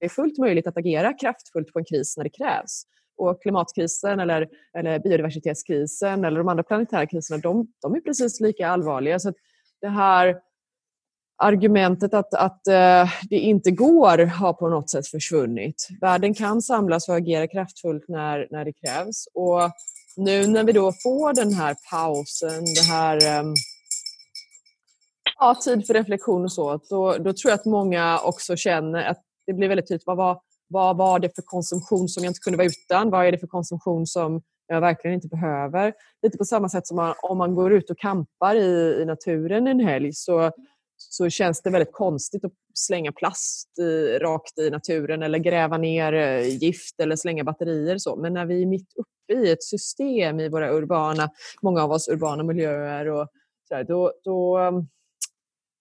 är 0.00 0.08
fullt 0.08 0.38
möjligt 0.38 0.66
att 0.66 0.76
agera 0.76 1.12
kraftfullt 1.12 1.72
på 1.72 1.78
en 1.78 1.84
kris 1.84 2.16
när 2.16 2.24
det 2.24 2.30
krävs. 2.30 2.82
Och 3.16 3.42
klimatkrisen 3.42 4.20
eller, 4.20 4.48
eller 4.78 4.98
biodiversitetskrisen 4.98 6.24
eller 6.24 6.38
de 6.38 6.48
andra 6.48 6.62
planetära 6.62 7.06
kriserna, 7.06 7.40
de, 7.40 7.72
de 7.82 7.94
är 7.94 8.00
precis 8.00 8.40
lika 8.40 8.68
allvarliga. 8.68 9.18
Så 9.18 9.32
det 9.80 9.88
här 9.88 10.40
argumentet 11.42 12.14
att, 12.14 12.34
att 12.34 12.66
eh, 12.66 13.10
det 13.30 13.38
inte 13.38 13.70
går 13.70 14.26
har 14.26 14.52
på 14.52 14.68
något 14.68 14.90
sätt 14.90 15.06
försvunnit. 15.06 15.88
Världen 16.00 16.34
kan 16.34 16.62
samlas 16.62 17.08
och 17.08 17.16
agera 17.16 17.46
kraftfullt 17.46 18.08
när, 18.08 18.48
när 18.50 18.64
det 18.64 18.72
krävs. 18.72 19.28
Och 19.34 19.70
nu 20.16 20.46
när 20.46 20.64
vi 20.64 20.72
då 20.72 20.92
får 20.92 21.34
den 21.34 21.52
här 21.52 21.76
pausen, 21.90 22.64
det 22.64 22.92
här 22.92 23.40
um, 23.40 23.54
ja, 25.40 25.54
tid 25.64 25.86
för 25.86 25.94
reflektion 25.94 26.44
och 26.44 26.52
så, 26.52 26.80
då, 26.90 27.12
då 27.12 27.32
tror 27.32 27.50
jag 27.50 27.54
att 27.54 27.64
många 27.64 28.20
också 28.20 28.56
känner 28.56 29.04
att 29.04 29.22
det 29.46 29.52
blir 29.52 29.68
väldigt 29.68 29.88
tydligt. 29.88 30.06
Vad 30.06 30.16
var, 30.16 30.40
vad 30.68 30.96
var 30.96 31.18
det 31.18 31.34
för 31.34 31.42
konsumtion 31.42 32.08
som 32.08 32.24
jag 32.24 32.30
inte 32.30 32.40
kunde 32.40 32.56
vara 32.56 32.66
utan? 32.66 33.10
Vad 33.10 33.26
är 33.26 33.32
det 33.32 33.38
för 33.38 33.46
konsumtion 33.46 34.06
som 34.06 34.42
jag 34.66 34.80
verkligen 34.80 35.14
inte 35.14 35.28
behöver? 35.28 35.92
Lite 36.22 36.38
på 36.38 36.44
samma 36.44 36.68
sätt 36.68 36.86
som 36.86 36.96
man, 36.96 37.14
om 37.22 37.38
man 37.38 37.54
går 37.54 37.72
ut 37.72 37.90
och 37.90 37.98
kampar 37.98 38.54
i, 38.54 38.98
i 39.02 39.04
naturen 39.04 39.66
en 39.66 39.80
helg 39.80 40.12
så 40.12 40.52
så 41.08 41.30
känns 41.30 41.62
det 41.62 41.70
väldigt 41.70 41.92
konstigt 41.92 42.44
att 42.44 42.52
slänga 42.74 43.12
plast 43.12 43.78
i, 43.78 44.18
rakt 44.18 44.58
i 44.58 44.70
naturen 44.70 45.22
eller 45.22 45.38
gräva 45.38 45.78
ner 45.78 46.12
eh, 46.12 46.48
gift 46.48 47.00
eller 47.00 47.16
slänga 47.16 47.44
batterier. 47.44 47.98
Så. 47.98 48.16
Men 48.16 48.32
när 48.32 48.46
vi 48.46 48.62
är 48.62 48.66
mitt 48.66 48.88
uppe 48.96 49.40
i 49.40 49.50
ett 49.50 49.62
system 49.62 50.40
i 50.40 50.48
våra 50.48 50.72
urbana, 50.72 51.30
många 51.62 51.82
av 51.82 51.90
oss 51.90 52.08
urbana 52.08 52.42
miljöer 52.42 53.08
och 53.08 53.28
så 53.68 53.74
där, 53.74 53.84
då, 53.84 54.12
då, 54.24 54.58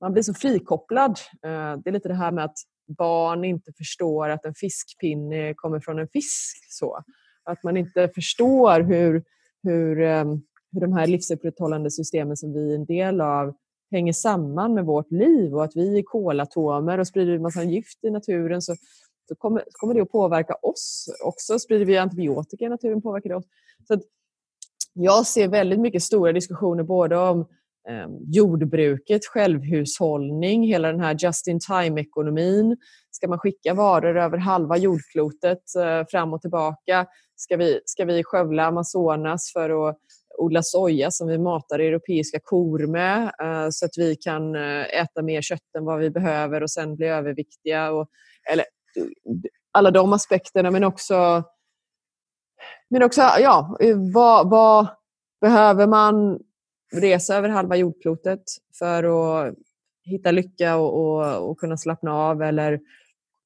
man 0.01 0.13
blir 0.13 0.23
så 0.23 0.33
frikopplad. 0.33 1.19
Eh, 1.45 1.77
det 1.83 1.89
är 1.89 1.91
lite 1.91 2.07
det 2.07 2.15
här 2.15 2.31
med 2.31 2.45
att 2.45 2.57
barn 2.97 3.43
inte 3.43 3.71
förstår 3.77 4.29
att 4.29 4.45
en 4.45 4.53
fiskpinne 4.53 5.53
kommer 5.53 5.79
från 5.79 5.99
en 5.99 6.07
fisk. 6.07 6.67
Så. 6.69 7.03
Att 7.43 7.63
man 7.63 7.77
inte 7.77 8.09
förstår 8.15 8.81
hur, 8.81 9.23
hur, 9.63 10.01
eh, 10.01 10.25
hur 10.71 10.81
de 10.81 10.93
här 10.93 11.07
livsupprätthållande 11.07 11.91
systemen 11.91 12.37
som 12.37 12.53
vi 12.53 12.71
är 12.71 12.75
en 12.75 12.85
del 12.85 13.21
av 13.21 13.53
hänger 13.91 14.13
samman 14.13 14.73
med 14.73 14.85
vårt 14.85 15.11
liv 15.11 15.55
och 15.55 15.63
att 15.63 15.75
vi 15.75 15.99
är 15.99 16.03
kolatomer 16.03 16.97
och 16.97 17.07
sprider 17.07 17.33
en 17.33 17.41
massa 17.41 17.63
gift 17.63 18.03
i 18.03 18.09
naturen 18.09 18.61
så, 18.61 18.75
så, 19.27 19.35
kommer, 19.35 19.59
så 19.59 19.77
kommer 19.77 19.93
det 19.93 20.01
att 20.01 20.11
påverka 20.11 20.53
oss 20.53 21.09
också. 21.23 21.59
Sprider 21.59 21.85
vi 21.85 21.97
antibiotika 21.97 22.65
i 22.65 22.69
naturen 22.69 23.01
påverkar 23.01 23.29
det 23.29 23.35
oss. 23.35 23.45
Så 23.87 24.01
jag 24.93 25.27
ser 25.27 25.47
väldigt 25.47 25.79
mycket 25.79 26.03
stora 26.03 26.31
diskussioner 26.31 26.83
både 26.83 27.17
om 27.17 27.39
eh, 27.39 27.45
Ehm, 27.87 28.11
jordbruket, 28.27 29.25
självhushållning, 29.25 30.63
hela 30.67 30.91
den 30.91 30.99
här 30.99 31.17
just-in-time-ekonomin. 31.19 32.77
Ska 33.11 33.27
man 33.27 33.39
skicka 33.39 33.73
varor 33.73 34.17
över 34.17 34.37
halva 34.37 34.77
jordklotet 34.77 35.75
eh, 35.79 36.07
fram 36.11 36.33
och 36.33 36.41
tillbaka? 36.41 37.05
Ska 37.35 37.57
vi, 37.57 37.81
ska 37.85 38.05
vi 38.05 38.23
skövla 38.23 38.65
Amazonas 38.65 39.51
för 39.53 39.89
att 39.89 39.97
odla 40.37 40.63
soja 40.63 41.11
som 41.11 41.27
vi 41.27 41.37
matar 41.37 41.79
europeiska 41.79 42.39
kor 42.43 42.87
med 42.87 43.23
eh, 43.23 43.67
så 43.71 43.85
att 43.85 43.97
vi 43.97 44.15
kan 44.15 44.55
eh, 44.55 45.01
äta 45.01 45.21
mer 45.21 45.41
kött 45.41 45.75
än 45.77 45.85
vad 45.85 45.99
vi 45.99 46.09
behöver 46.09 46.63
och 46.63 46.71
sen 46.71 46.95
bli 46.95 47.07
överviktiga. 47.07 47.91
Och, 47.91 48.09
eller, 48.51 48.65
alla 49.71 49.91
de 49.91 50.13
aspekterna 50.13 50.71
men 50.71 50.83
också, 50.83 51.43
men 52.89 53.03
också 53.03 53.21
ja, 53.21 53.77
eh, 53.79 53.97
vad, 54.13 54.49
vad 54.49 54.87
behöver 55.41 55.87
man 55.87 56.39
resa 56.93 57.35
över 57.35 57.49
halva 57.49 57.75
jordklotet 57.75 58.43
för 58.79 59.03
att 59.03 59.55
hitta 60.03 60.31
lycka 60.31 60.77
och, 60.77 60.99
och, 60.99 61.49
och, 61.49 61.57
kunna 61.57 61.77
slappna 61.77 62.13
av 62.13 62.41
eller, 62.41 62.79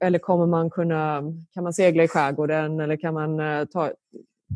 eller 0.04 0.18
kommer 0.18 0.46
man 0.46 0.70
kunna, 0.70 1.22
kan 1.54 1.64
man 1.64 1.72
segla 1.72 2.04
i 2.04 2.08
skärgården 2.08 2.80
eller 2.80 2.96
kan 2.96 3.14
man 3.14 3.40
eh, 3.40 3.64
ta, 3.64 3.92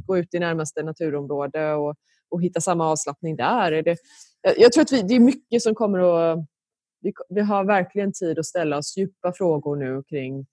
gå 0.07 0.18
ut 0.18 0.35
i 0.35 0.38
närmaste 0.38 0.83
naturområde 0.83 1.74
och 1.74 1.96
och 2.31 2.42
hitta 2.42 2.61
samma 2.61 2.87
avslappning 2.87 3.37
där? 3.37 3.72
Är 3.72 3.83
det, 3.83 3.96
jag 4.57 4.72
tror 4.72 4.83
att 4.83 4.92
vi, 4.92 5.03
det 5.03 5.14
är 5.14 5.20
mycket 5.20 5.62
som 5.62 5.74
kommer 5.74 5.98
att... 5.98 6.38
Vi, 7.01 7.12
vi 7.29 7.40
har 7.40 7.64
verkligen 7.64 8.12
tid 8.12 8.38
att 8.38 8.46
ställa 8.46 8.79
oss 8.79 8.96
djupa 8.96 9.33
frågor 9.33 9.77
nu 9.77 10.03
kring, 10.03 10.46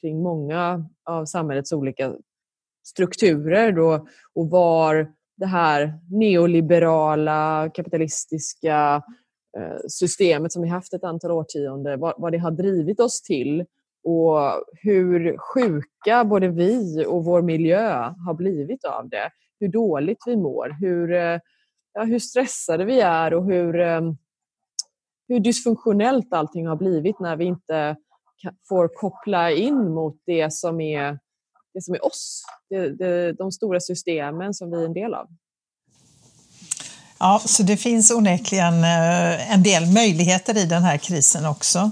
kring 0.00 0.22
många 0.22 0.88
av 1.04 1.24
samhällets 1.24 1.72
olika 1.72 2.14
strukturer 2.84 3.72
då, 3.72 4.06
och 4.34 4.50
var 4.50 5.12
det 5.36 5.46
här 5.46 5.92
neoliberala, 6.10 7.70
kapitalistiska 7.74 9.02
eh, 9.58 9.76
systemet 9.88 10.52
som 10.52 10.62
vi 10.62 10.68
haft 10.68 10.94
ett 10.94 11.04
antal 11.04 11.30
årtionden, 11.30 12.00
vad, 12.00 12.14
vad 12.18 12.32
det 12.32 12.38
har 12.38 12.50
drivit 12.50 13.00
oss 13.00 13.22
till 13.22 13.64
och 14.04 14.64
hur 14.82 15.36
sjuka 15.38 16.24
både 16.24 16.48
vi 16.48 17.04
och 17.08 17.24
vår 17.24 17.42
miljö 17.42 18.12
har 18.26 18.34
blivit 18.34 18.84
av 18.84 19.08
det. 19.08 19.30
Hur 19.60 19.68
dåligt 19.68 20.18
vi 20.26 20.36
mår, 20.36 20.76
hur, 20.80 21.12
eh, 21.12 21.38
ja, 21.92 22.02
hur 22.02 22.18
stressade 22.18 22.84
vi 22.84 23.00
är 23.00 23.34
och 23.34 23.44
hur, 23.44 23.80
eh, 23.80 24.00
hur 25.28 25.40
dysfunktionellt 25.40 26.32
allting 26.32 26.66
har 26.66 26.76
blivit 26.76 27.20
när 27.20 27.36
vi 27.36 27.44
inte 27.44 27.96
får 28.68 28.88
koppla 28.88 29.50
in 29.50 29.90
mot 29.90 30.22
det 30.26 30.52
som 30.52 30.80
är, 30.80 31.18
det 31.74 31.82
som 31.82 31.94
är 31.94 32.04
oss, 32.04 32.44
det, 32.70 32.98
det, 32.98 33.32
de 33.32 33.52
stora 33.52 33.80
systemen 33.80 34.54
som 34.54 34.70
vi 34.70 34.76
är 34.76 34.84
en 34.84 34.94
del 34.94 35.14
av. 35.14 35.26
Ja, 37.18 37.42
så 37.44 37.62
det 37.62 37.76
finns 37.76 38.10
onekligen 38.10 38.74
eh, 38.74 39.52
en 39.54 39.62
del 39.62 39.86
möjligheter 39.94 40.58
i 40.58 40.66
den 40.66 40.82
här 40.82 40.96
krisen 40.96 41.46
också. 41.46 41.90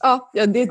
Ja, 0.00 0.30
det, 0.32 0.70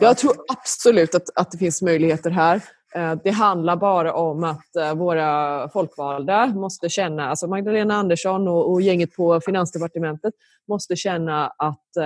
jag 0.00 0.18
tror 0.18 0.36
absolut 0.48 1.14
att, 1.14 1.30
att 1.34 1.50
det 1.50 1.58
finns 1.58 1.82
möjligheter 1.82 2.30
här. 2.30 2.62
Eh, 2.94 3.14
det 3.24 3.30
handlar 3.30 3.76
bara 3.76 4.14
om 4.14 4.44
att 4.44 4.76
eh, 4.76 4.94
våra 4.94 5.68
folkvalda 5.68 6.46
måste 6.46 6.88
känna, 6.88 7.30
alltså 7.30 7.46
Magdalena 7.46 7.94
Andersson 7.94 8.48
och, 8.48 8.82
gänget 8.82 9.16
på 9.16 9.40
Finansdepartementet 9.40 10.34
måste 10.68 10.96
känna 10.96 11.46
att 11.46 11.96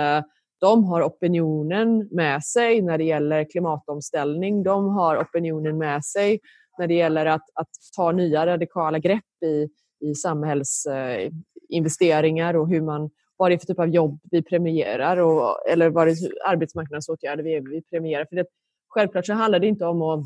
de 0.64 0.84
har 0.84 1.02
opinionen 1.02 2.08
med 2.10 2.44
sig 2.44 2.82
när 2.82 2.98
det 2.98 3.04
gäller 3.04 3.50
klimatomställning. 3.50 4.62
De 4.62 4.88
har 4.88 5.22
opinionen 5.22 5.78
med 5.78 6.04
sig 6.04 6.40
när 6.78 6.86
det 6.86 6.94
gäller 6.94 7.26
att, 7.26 7.44
att 7.54 7.68
ta 7.96 8.12
nya 8.12 8.46
radikala 8.46 8.98
grepp 8.98 9.42
i, 9.44 9.68
i 10.08 10.14
samhällsinvesteringar 10.14 12.54
och 12.54 12.68
hur 12.68 12.80
man, 12.80 13.10
vad 13.36 13.50
det 13.50 13.54
är 13.54 13.58
för 13.58 13.66
typ 13.66 13.78
av 13.78 13.88
jobb 13.88 14.20
vi 14.30 14.42
premierar 14.42 15.16
och, 15.16 15.68
eller 15.68 15.90
vad 15.90 16.06
det 16.06 16.10
är 16.10 16.16
för 16.16 16.32
arbetsmarknadsåtgärder 16.46 17.44
vi, 17.44 17.60
vi 17.60 17.82
premierar. 17.82 18.24
För 18.24 18.36
det, 18.36 18.46
självklart 18.88 19.26
så 19.26 19.32
handlar 19.32 19.58
det 19.58 19.66
inte 19.66 19.86
om 19.86 20.02
att 20.02 20.20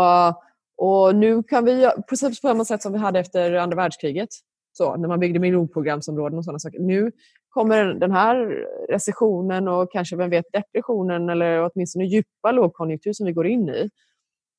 och 0.77 1.15
nu 1.15 1.43
kan 1.43 1.65
vi, 1.65 1.91
precis 2.09 2.41
på 2.41 2.49
samma 2.49 2.65
sätt 2.65 2.83
som 2.83 2.93
vi 2.93 2.99
hade 2.99 3.21
efter 3.21 3.55
andra 3.55 3.77
världskriget, 3.77 4.29
så, 4.73 4.97
när 4.97 5.09
man 5.09 5.21
byggde 5.21 5.39
miljonprogramsområden 5.39 6.39
och 6.39 6.45
sådana 6.45 6.59
saker. 6.59 6.81
Nu 6.81 7.13
kommer 7.49 7.85
den 7.85 8.13
här 8.13 8.67
recessionen 8.89 9.69
och 9.69 9.93
kanske, 9.93 10.17
vem 10.17 10.31
vet, 10.31 10.45
depressionen 10.53 11.29
eller 11.29 11.71
åtminstone 11.71 12.05
djupa 12.05 12.53
lågkonjunktur 12.53 13.13
som 13.13 13.27
vi 13.27 13.33
går 13.33 13.47
in 13.47 13.69
i. 13.69 13.91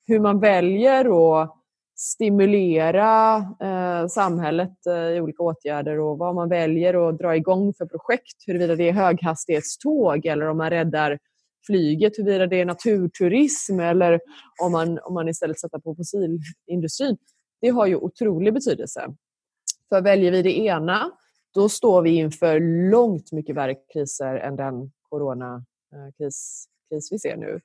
Hur 0.08 0.19
man 0.19 0.39
väljer 0.39 1.41
att 1.41 1.58
stimulera 1.95 3.38
eh, 3.38 4.08
samhället 4.08 4.86
eh, 4.88 4.93
i 4.93 5.21
olika 5.21 5.43
åtgärder 5.43 6.00
och 6.00 6.17
vad 6.17 6.36
man 6.36 6.50
väljer 6.50 7.10
att 7.10 7.17
dra 7.17 7.36
igång 7.36 7.74
för 7.74 7.86
projekt, 7.86 8.47
huruvida 8.47 8.76
det 8.76 8.89
är 8.89 8.93
höghastighetståg 8.93 10.26
eller 10.26 10.45
om 10.47 10.58
man 10.58 10.69
räddar 10.69 11.19
flyget, 11.65 12.17
huruvida 12.17 12.47
det 12.47 12.62
är 12.62 12.65
naturturism 12.65 13.80
eller 13.80 14.19
om 14.62 14.71
man, 14.71 15.00
om 15.00 15.13
man 15.13 15.30
istället 15.30 15.60
sätter 15.60 15.80
på 15.80 15.95
fossilindustrin. 15.95 17.17
Det 17.62 17.69
har 17.69 17.88
ju 17.88 17.95
otrolig 17.95 18.54
betydelse. 18.54 19.15
För 19.91 20.01
väljer 20.01 20.32
vi 20.32 20.41
det 20.41 20.58
ena, 20.58 21.12
då 21.54 21.69
står 21.69 22.01
vi 22.01 22.10
inför 22.10 22.60
långt 22.91 23.32
mycket 23.32 23.56
värre 23.56 23.75
kriser 23.93 24.36
än 24.36 24.56
den 24.56 24.91
coronakris 25.10 26.67
eh, 26.91 26.95
kris 26.95 27.12
vi 27.12 27.19
ser 27.19 27.38
nu. 27.38 27.62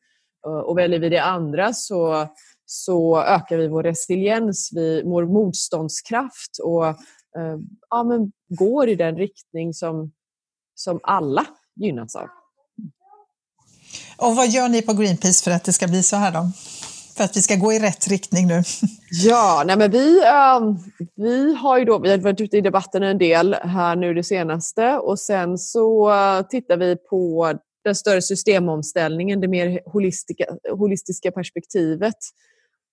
Eh, 0.47 0.53
och 0.53 0.79
väljer 0.79 1.01
vi 1.01 1.09
det 1.09 1.23
andra 1.23 1.73
så, 1.73 2.29
så 2.65 3.23
ökar 3.23 3.57
vi 3.57 3.69
vår 3.69 3.83
resiliens, 3.83 4.71
vi, 4.73 5.03
vår 5.05 5.25
motståndskraft 5.25 6.59
och 6.63 6.87
eh, 6.87 7.59
ja, 7.91 8.05
men 8.05 8.33
går 8.49 8.89
i 8.89 8.95
den 8.95 9.17
riktning 9.17 9.75
som, 9.75 10.13
som 10.75 11.01
alla 11.03 11.47
gynnas 11.75 12.17
av. 12.17 12.29
Och 14.19 14.37
vad 14.37 14.49
gör 14.49 14.69
ni 14.69 14.83
på 14.83 14.93
Greenpeace 14.93 15.45
för 15.45 15.51
att 15.51 15.65
det 15.65 15.73
ska 15.73 15.87
bli 15.87 16.03
så 16.03 16.17
här 16.17 16.33
då? 16.33 16.51
För 17.17 17.25
att 17.25 17.37
vi 17.37 17.43
ska 17.43 17.55
gå 17.55 17.73
i 17.73 17.79
rätt 17.79 18.09
riktning 18.09 18.47
nu. 18.47 18.63
Ja, 19.11 19.63
nej 19.67 19.79
men 19.79 19.91
vi, 19.91 20.25
äh, 20.25 20.61
vi 21.17 21.55
har 21.55 21.79
ju 21.79 21.85
då, 21.85 21.99
vi 21.99 22.11
har 22.11 22.19
varit 22.19 22.41
ute 22.41 22.57
i 22.57 22.61
debatten 22.61 23.03
en 23.03 23.19
del 23.19 23.55
här 23.55 23.97
nu 23.97 24.15
det 24.15 24.23
senaste 24.23 24.99
och 24.99 25.19
sen 25.19 25.59
så 25.59 26.11
äh, 26.11 26.43
tittar 26.43 26.77
vi 26.77 26.97
på 26.97 27.53
den 27.85 27.95
större 27.95 28.23
systemomställningen, 28.23 29.41
det 29.41 29.49
mer 29.49 29.81
holistiska, 29.87 30.45
holistiska 30.71 31.33
perspektivet. 31.33 32.15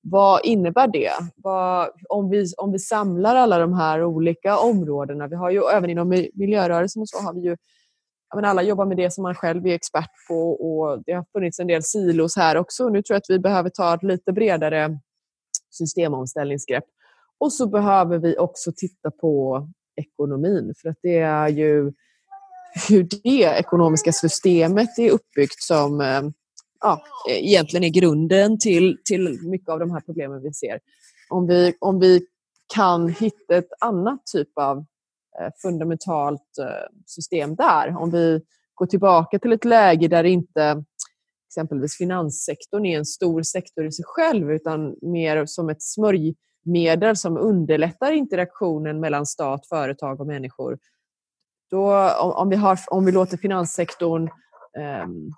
Vad 0.02 0.46
innebär 0.46 0.88
det? 0.88 1.12
Vad, 1.36 1.90
om, 2.10 2.30
vi, 2.30 2.46
om 2.58 2.72
vi 2.72 2.80
samlar 2.80 3.36
alla 3.36 3.58
de 3.58 3.74
här 3.74 4.04
olika 4.04 4.58
områdena, 4.58 5.28
vi 5.28 5.36
har 5.36 5.50
ju 5.52 5.62
även 5.74 5.90
inom 5.90 6.10
miljörörelsen 6.34 7.02
och 7.02 7.10
så 7.10 7.18
har 7.18 7.34
vi 7.34 7.42
ju 7.42 7.58
men 8.36 8.46
alla 8.46 8.64
jobbar 8.64 8.86
med 8.86 8.98
det 8.98 9.14
som 9.14 9.22
man 9.22 9.36
själv 9.36 9.68
är 9.68 9.74
expert 9.74 10.10
på 10.28 10.52
och 10.52 11.04
det 11.06 11.14
har 11.14 11.26
funnits 11.34 11.60
en 11.60 11.68
del 11.68 11.84
silos 11.84 12.36
här 12.36 12.58
också. 12.58 12.90
Nu 12.90 13.02
tror 13.02 13.16
jag 13.16 13.18
att 13.18 13.30
vi 13.30 13.40
behöver 13.40 13.70
ta 13.70 13.96
ett 13.96 14.04
lite 14.04 14.32
bredare 14.32 15.00
systemomställningsgrepp. 15.70 16.84
Och 17.40 17.54
så 17.54 17.68
behöver 17.68 18.18
vi 18.18 18.38
också 18.38 18.72
titta 18.76 19.12
på 19.12 19.68
ekonomin 19.96 20.74
för 20.82 20.90
att 20.90 20.98
det 21.02 21.18
är 21.18 21.48
ju 21.48 21.92
hur 22.90 23.08
det 23.24 23.44
ekonomiska 23.44 24.12
systemet 24.12 25.00
är 25.00 25.12
uppbyggt 25.12 25.64
som 25.64 26.02
eh, 26.02 26.22
ja, 26.80 27.04
egentligen 27.30 27.84
är 27.84 27.90
grunden 27.90 28.60
till, 28.60 28.98
till 29.06 29.40
mycket 29.42 29.70
av 29.70 29.80
de 29.80 29.92
här 29.92 30.00
problemen 30.00 30.42
vi 30.42 30.54
ser. 30.54 30.80
Om 31.30 31.48
vi, 31.48 31.74
om 31.80 32.00
vi 32.00 32.26
kan 32.76 33.10
hitta 33.10 33.56
ett 33.56 33.70
annat 33.80 34.26
typ 34.26 34.58
av 34.58 34.86
Eh, 35.40 35.50
fundamentalt 35.62 36.58
eh, 36.60 36.96
system 37.06 37.56
där. 37.56 37.98
Om 37.98 38.12
vi 38.12 38.42
går 38.74 38.86
tillbaka 38.86 39.40
till 39.40 39.52
ett 39.54 39.66
läge 39.66 40.08
där 40.08 40.24
inte 40.24 40.84
exempelvis 41.50 41.98
finanssektorn 41.98 42.86
är 42.86 42.98
en 42.98 43.06
stor 43.06 43.42
sektor 43.42 43.86
i 43.86 43.92
sig 43.92 44.06
själv 44.06 44.52
utan 44.52 44.96
mer 45.02 45.46
som 45.46 45.70
ett 45.70 45.82
smörjmedel 45.82 47.16
som 47.16 47.38
underlättar 47.38 48.12
interaktionen 48.12 49.00
mellan 49.00 49.26
stat, 49.26 49.68
företag 49.68 50.22
och 50.22 50.28
människor. 50.28 50.80
Då, 51.70 52.10
om, 52.20 52.50
vi, 52.50 52.56
har, 52.56 52.80
om 52.88 53.06
vi 53.06 53.12
låter 53.12 53.38
finanssektorn 53.38 54.30
um, 55.04 55.32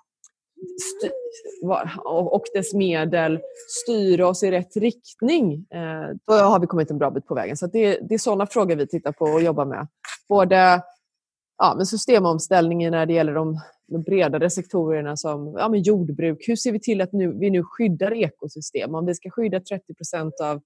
och 2.14 2.44
dess 2.54 2.74
medel 2.74 3.40
styra 3.82 4.28
oss 4.28 4.42
i 4.42 4.50
rätt 4.50 4.76
riktning, 4.76 5.52
eh, 5.52 6.16
då 6.26 6.32
har 6.32 6.60
vi 6.60 6.66
kommit 6.66 6.90
en 6.90 6.98
bra 6.98 7.10
bit 7.10 7.26
på 7.26 7.34
vägen. 7.34 7.56
Så 7.56 7.66
det, 7.66 7.98
det 8.08 8.14
är 8.14 8.18
sådana 8.18 8.46
frågor 8.46 8.76
vi 8.76 8.86
tittar 8.86 9.12
på 9.12 9.24
och 9.24 9.42
jobbar 9.42 9.64
med. 9.64 9.88
Både 10.28 10.82
ja, 11.58 11.74
med 11.76 11.88
systemomställningen 11.88 12.90
när 12.90 13.06
det 13.06 13.12
gäller 13.12 13.34
de, 13.34 13.60
de 13.88 14.02
bredare 14.02 14.50
sektorerna 14.50 15.16
som 15.16 15.54
ja, 15.58 15.68
men 15.68 15.82
jordbruk. 15.82 16.48
Hur 16.48 16.56
ser 16.56 16.72
vi 16.72 16.80
till 16.80 17.00
att 17.00 17.12
nu, 17.12 17.38
vi 17.38 17.50
nu 17.50 17.62
skyddar 17.62 18.14
ekosystem? 18.14 18.94
Om 18.94 19.06
vi 19.06 19.14
ska 19.14 19.30
skydda 19.30 19.60
30 19.60 19.94
procent 19.94 20.34
av, 20.42 20.60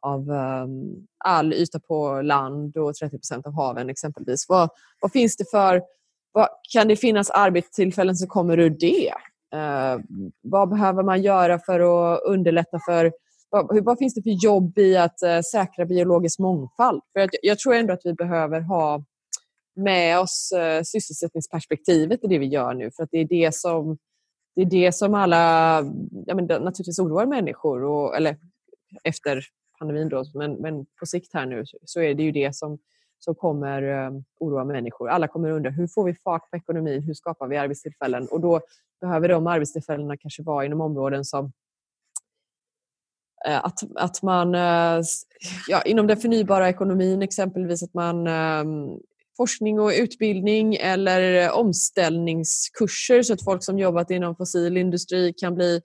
av 0.00 0.30
um, 0.30 1.06
all 1.24 1.52
yta 1.52 1.80
på 1.80 2.22
land 2.22 2.76
och 2.76 2.94
30 2.94 3.18
procent 3.18 3.46
av 3.46 3.52
haven 3.52 3.90
exempelvis. 3.90 4.48
Vad, 4.48 4.68
vad 5.00 5.12
finns 5.12 5.36
det 5.36 5.50
för 5.50 5.82
vad, 6.32 6.48
kan 6.72 6.88
det 6.88 6.96
finnas 6.96 7.30
arbetstillfällen 7.30 8.16
som 8.16 8.28
kommer 8.28 8.58
ur 8.58 8.70
det? 8.70 9.12
Eh, 9.54 10.00
vad 10.42 10.68
behöver 10.68 11.02
man 11.02 11.22
göra 11.22 11.58
för 11.58 11.80
att 11.80 12.22
underlätta 12.22 12.78
för 12.86 13.12
vad, 13.50 13.84
vad 13.84 13.98
finns 13.98 14.14
det 14.14 14.22
för 14.22 14.44
jobb 14.44 14.78
i 14.78 14.96
att 14.96 15.22
eh, 15.22 15.40
säkra 15.40 15.84
biologisk 15.84 16.38
mångfald? 16.38 17.02
För 17.12 17.20
jag, 17.20 17.30
jag, 17.42 17.58
tror 17.58 17.74
ändå 17.74 17.92
att 17.92 18.00
vi 18.04 18.12
behöver 18.12 18.60
ha 18.60 19.04
med 19.76 20.20
oss 20.20 20.52
eh, 20.52 20.82
sysselsättningsperspektivet 20.82 22.24
i 22.24 22.26
det 22.26 22.38
vi 22.38 22.46
gör 22.46 22.74
nu 22.74 22.90
för 22.96 23.02
att 23.02 23.10
det 23.12 23.18
är 23.18 23.24
det 23.24 23.54
som, 23.54 23.98
det 24.56 24.62
är 24.62 24.66
det 24.66 24.92
som 24.92 25.14
alla, 25.14 25.76
ja, 26.26 26.34
men, 26.34 26.46
naturligtvis 26.46 26.98
oroar 26.98 27.26
människor, 27.26 27.82
och, 27.82 28.16
eller 28.16 28.36
efter 29.04 29.44
pandemin 29.78 30.08
då, 30.08 30.24
men, 30.34 30.52
men 30.52 30.86
på 31.00 31.06
sikt 31.06 31.34
här 31.34 31.46
nu 31.46 31.64
så 31.84 32.00
är 32.00 32.14
det 32.14 32.22
ju 32.22 32.32
det 32.32 32.56
som 32.56 32.78
som 33.18 33.34
kommer 33.34 33.82
eh, 33.82 34.10
oroa 34.40 34.64
människor. 34.64 35.08
Alla 35.08 35.28
kommer 35.28 35.50
undra 35.50 35.70
hur 35.70 35.86
får 35.86 36.04
vi 36.04 36.14
fart 36.14 36.50
på 36.50 36.56
ekonomin, 36.56 37.02
hur 37.02 37.14
skapar 37.14 37.46
vi 37.46 37.56
arbetstillfällen? 37.56 38.28
Och 38.30 38.40
då 38.40 38.60
behöver 39.00 39.28
de 39.28 39.46
arbetstillfällena 39.46 40.16
kanske 40.16 40.42
vara 40.42 40.64
inom 40.64 40.80
områden 40.80 41.24
som 41.24 41.52
eh, 43.46 43.64
att, 43.64 43.78
att 43.94 44.22
man, 44.22 44.54
eh, 44.54 45.02
ja, 45.68 45.82
inom 45.82 46.06
den 46.06 46.16
förnybara 46.16 46.68
ekonomin 46.68 47.22
exempelvis, 47.22 47.82
att 47.82 47.94
man 47.94 48.26
ehm, 48.26 48.98
forskning 49.36 49.80
och 49.80 49.92
utbildning 49.94 50.74
eller 50.74 51.52
omställningskurser 51.52 53.22
så 53.22 53.32
att 53.32 53.44
folk 53.44 53.64
som 53.64 53.78
jobbat 53.78 54.10
inom 54.10 54.36
fossil 54.36 54.76
industri 54.76 55.32
kan 55.36 55.54
bli, 55.54 55.80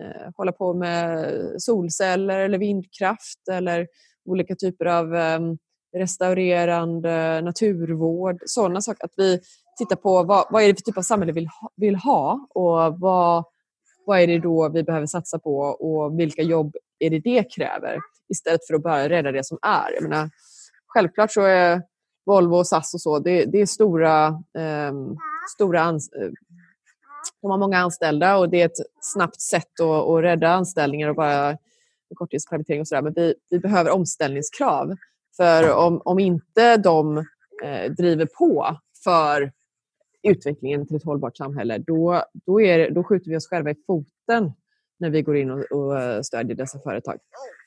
eh, 0.00 0.30
hålla 0.36 0.52
på 0.52 0.74
med 0.74 1.32
solceller 1.58 2.38
eller 2.38 2.58
vindkraft 2.58 3.48
eller 3.50 3.86
olika 4.24 4.56
typer 4.56 4.86
av 4.86 5.14
ehm, 5.14 5.58
restaurerande, 5.94 7.40
naturvård, 7.40 8.42
sådana 8.46 8.80
saker. 8.80 9.04
Att 9.04 9.14
vi 9.16 9.40
tittar 9.78 9.96
på 9.96 10.22
vad, 10.22 10.46
vad 10.50 10.62
är 10.62 10.68
det 10.68 10.74
för 10.74 10.82
typ 10.82 10.98
av 10.98 11.02
samhälle 11.02 11.32
vi 11.32 11.40
vill 11.40 11.48
ha, 11.48 11.70
vill 11.76 11.96
ha 11.96 12.48
och 12.50 13.00
vad, 13.00 13.44
vad 14.06 14.20
är 14.20 14.26
det 14.26 14.38
då 14.38 14.68
vi 14.68 14.82
behöver 14.82 15.06
satsa 15.06 15.38
på 15.38 15.58
och 15.58 16.18
vilka 16.20 16.42
jobb 16.42 16.76
är 16.98 17.10
det 17.10 17.18
det 17.18 17.54
kräver 17.54 17.98
istället 18.28 18.66
för 18.66 18.74
att 18.74 18.82
bara 18.82 19.08
rädda 19.08 19.32
det 19.32 19.44
som 19.44 19.58
är. 19.62 19.94
Jag 19.94 20.02
menar, 20.02 20.30
självklart 20.86 21.32
så 21.32 21.40
är 21.40 21.82
Volvo 22.26 22.56
och 22.56 22.66
SAS 22.66 22.94
och 22.94 23.00
så, 23.00 23.18
det, 23.18 23.44
det 23.44 23.60
är 23.60 23.66
stora, 23.66 24.26
eh, 24.58 24.92
stora 25.54 25.80
ans 25.82 26.12
eh, 26.12 26.30
de 27.42 27.50
har 27.50 27.58
många 27.58 27.78
anställda 27.78 28.36
och 28.36 28.50
det 28.50 28.62
är 28.62 28.66
ett 28.66 28.86
snabbt 29.00 29.40
sätt 29.40 29.80
att, 29.80 30.08
att 30.08 30.22
rädda 30.22 30.48
anställningar 30.48 31.08
och 31.08 31.16
bara 31.16 31.58
korttidspermittering 32.14 32.80
och 32.80 32.88
sådär. 32.88 33.02
Men 33.02 33.12
vi, 33.12 33.34
vi 33.50 33.58
behöver 33.58 33.90
omställningskrav 33.90 34.96
för 35.36 35.74
om, 35.74 36.02
om 36.04 36.18
inte 36.18 36.76
de 36.76 37.18
eh, 37.64 37.92
driver 37.98 38.26
på 38.26 38.76
för 39.04 39.52
utvecklingen 40.22 40.86
till 40.86 40.96
ett 40.96 41.04
hållbart 41.04 41.36
samhälle, 41.36 41.78
då, 41.78 42.24
då, 42.46 42.60
är, 42.60 42.90
då 42.90 43.04
skjuter 43.04 43.30
vi 43.30 43.36
oss 43.36 43.48
själva 43.48 43.70
i 43.70 43.74
foten 43.86 44.52
när 44.98 45.10
vi 45.10 45.22
går 45.22 45.36
in 45.36 45.50
och, 45.50 45.64
och 45.70 46.00
eh, 46.00 46.20
stödjer 46.22 46.56
dessa 46.56 46.78
företag. 46.78 47.18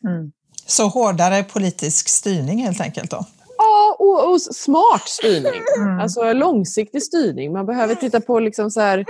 Mm. 0.07 0.31
Så 0.65 0.87
hårdare 0.87 1.43
politisk 1.43 2.09
styrning 2.09 2.59
helt 2.59 2.81
enkelt 2.81 3.11
då? 3.11 3.25
Ja, 3.57 3.95
och, 3.99 4.31
och 4.31 4.41
smart 4.41 5.07
styrning. 5.07 5.61
Mm. 5.77 5.99
Alltså 5.99 6.33
långsiktig 6.33 7.03
styrning. 7.03 7.53
Man 7.53 7.65
behöver 7.65 7.95
titta 7.95 8.21
på 8.21 8.39
liksom 8.39 8.71
så 8.71 8.81
här, 8.81 9.05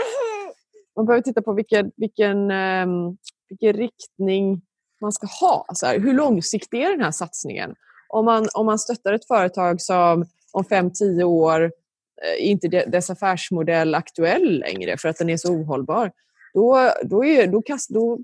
man 0.96 1.06
behöver 1.06 1.24
titta 1.24 1.42
på 1.42 1.54
vilken, 1.54 1.92
vilken, 1.96 2.52
um, 2.52 3.18
vilken 3.50 3.74
riktning 3.74 4.62
man 5.02 5.12
ska 5.12 5.28
ha. 5.28 5.66
Så 5.74 5.86
här, 5.86 6.00
hur 6.00 6.14
långsiktig 6.14 6.82
är 6.82 6.92
den 6.92 7.02
här 7.02 7.12
satsningen? 7.12 7.76
Om 8.16 8.26
man, 8.26 8.48
om 8.54 8.66
man 8.66 8.80
stöttar 8.80 9.14
ett 9.14 9.28
företag 9.28 9.82
som 9.82 10.26
om 10.52 10.64
5-10 10.64 11.24
år 11.24 11.64
eh, 11.64 12.50
inte 12.50 12.68
dess 12.68 13.10
affärsmodell 13.10 13.96
aktuell 13.96 14.60
längre 14.60 14.98
för 14.98 15.10
att 15.10 15.18
den 15.18 15.30
är 15.30 15.38
så 15.38 15.54
ohållbar, 15.54 16.12
då, 16.54 16.92
då, 17.04 17.26
är, 17.26 17.48
då, 17.48 17.62
kast, 17.62 17.90
då 17.90 18.20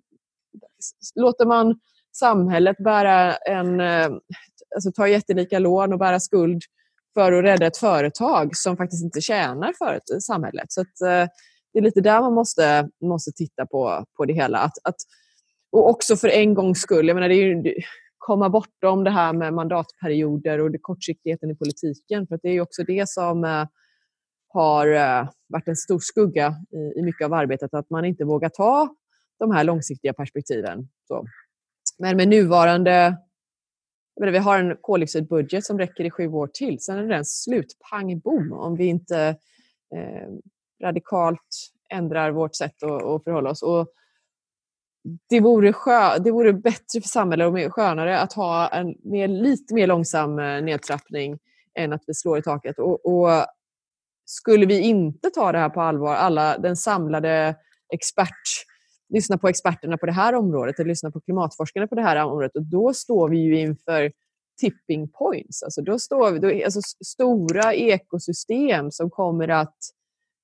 låter 1.15 1.45
man 1.45 1.79
samhället 2.15 2.77
bära 2.77 3.35
en, 3.35 3.79
eh, 3.79 4.09
alltså 4.75 4.91
ta 4.91 5.07
jättelika 5.07 5.59
lån 5.59 5.93
och 5.93 5.99
bära 5.99 6.19
skuld 6.19 6.61
för 7.13 7.31
att 7.31 7.43
rädda 7.43 7.65
ett 7.65 7.77
företag 7.77 8.57
som 8.57 8.77
faktiskt 8.77 9.03
inte 9.03 9.21
tjänar 9.21 9.73
för 9.77 9.93
eh, 9.93 10.19
samhället. 10.19 10.71
Så 10.71 10.81
att, 10.81 11.01
eh, 11.01 11.29
det 11.73 11.79
är 11.79 11.81
lite 11.81 12.01
där 12.01 12.21
man 12.21 12.33
måste, 12.33 12.89
måste 13.01 13.31
titta 13.31 13.65
på, 13.65 14.05
på 14.17 14.25
det 14.25 14.33
hela. 14.33 14.57
Att, 14.57 14.77
att, 14.83 14.95
och 15.71 15.89
också 15.89 16.15
för 16.15 16.27
en 16.27 16.53
gångs 16.53 16.81
skull, 16.81 17.07
jag 17.07 17.15
menar, 17.15 17.29
det 17.29 17.35
är 17.35 17.45
ju, 17.45 17.73
komma 18.21 18.49
bortom 18.49 19.03
det 19.03 19.09
här 19.09 19.33
med 19.33 19.53
mandatperioder 19.53 20.59
och 20.59 20.71
det 20.71 20.77
kortsiktigheten 20.81 21.51
i 21.51 21.55
politiken. 21.55 22.27
För 22.27 22.39
det 22.43 22.49
är 22.49 22.61
också 22.61 22.83
det 22.83 23.09
som 23.09 23.43
eh, 23.43 23.65
har 24.47 24.87
eh, 24.87 25.29
varit 25.47 25.67
en 25.67 25.75
stor 25.75 25.99
skugga 25.99 26.55
i, 26.95 27.01
mycket 27.01 27.25
av 27.25 27.33
arbetet, 27.33 27.73
att 27.73 27.89
man 27.89 28.05
inte 28.05 28.23
vågar 28.23 28.49
ta 28.49 28.95
de 29.39 29.51
här 29.51 29.63
långsiktiga 29.63 30.13
perspektiven. 30.13 30.87
Så. 31.07 31.25
Men 31.99 32.17
med 32.17 32.27
nuvarande... 32.27 33.17
vi 34.21 34.37
har 34.37 34.59
en 34.59 34.77
koldioxidbudget 34.81 35.65
som 35.65 35.79
räcker 35.79 36.03
i 36.03 36.11
sju 36.11 36.27
år 36.27 36.47
till. 36.47 36.79
Sen 36.79 36.97
är 36.97 37.07
den 37.07 37.25
slut, 37.25 37.77
pang 37.91 38.19
bom, 38.19 38.53
om 38.53 38.75
vi 38.75 38.85
inte 38.85 39.35
eh, 39.95 40.29
radikalt 40.83 41.71
ändrar 41.89 42.31
vårt 42.31 42.55
sätt 42.55 42.83
att, 42.83 43.03
att 43.03 43.23
förhålla 43.23 43.49
oss. 43.49 43.63
Och 43.63 43.87
det 45.29 45.39
vore, 45.39 45.73
skö, 45.73 46.17
det 46.19 46.31
vore 46.31 46.53
bättre 46.53 47.01
för 47.01 47.09
samhället 47.09 47.47
och 47.47 47.53
mer 47.53 47.69
skönare 47.69 48.19
att 48.19 48.33
ha 48.33 48.67
en 48.67 48.95
mer, 49.03 49.27
lite 49.27 49.73
mer 49.73 49.87
långsam 49.87 50.39
eh, 50.39 50.61
nedtrappning 50.61 51.39
än 51.79 51.93
att 51.93 52.03
vi 52.07 52.13
slår 52.13 52.37
i 52.37 52.41
taket. 52.41 52.79
Och, 52.79 53.05
och, 53.05 53.45
skulle 54.25 54.65
vi 54.65 54.79
inte 54.79 55.29
ta 55.29 55.51
det 55.51 55.57
här 55.57 55.69
på 55.69 55.81
allvar, 55.81 56.15
alla 56.15 56.57
den 56.57 56.75
samlade 56.75 57.55
expert, 57.93 58.65
lyssna 59.13 59.37
på 59.37 59.47
experterna 59.47 59.97
på 59.97 60.05
det 60.05 60.11
här 60.11 60.35
området 60.35 60.79
eller 60.79 60.87
lyssna 60.87 61.11
på 61.11 61.21
klimatforskarna 61.21 61.87
på 61.87 61.95
det 61.95 62.01
här 62.01 62.25
området, 62.25 62.55
och 62.55 62.63
då 62.63 62.93
står 62.93 63.29
vi 63.29 63.37
ju 63.37 63.59
inför 63.59 64.11
tipping 64.61 65.07
points. 65.07 65.63
Alltså 65.63 65.81
då 65.81 65.99
står 65.99 66.31
vi, 66.31 66.39
då, 66.39 66.63
alltså 66.65 66.81
stora 67.05 67.73
ekosystem 67.73 68.91
som 68.91 69.09
kommer 69.09 69.47
att 69.47 69.77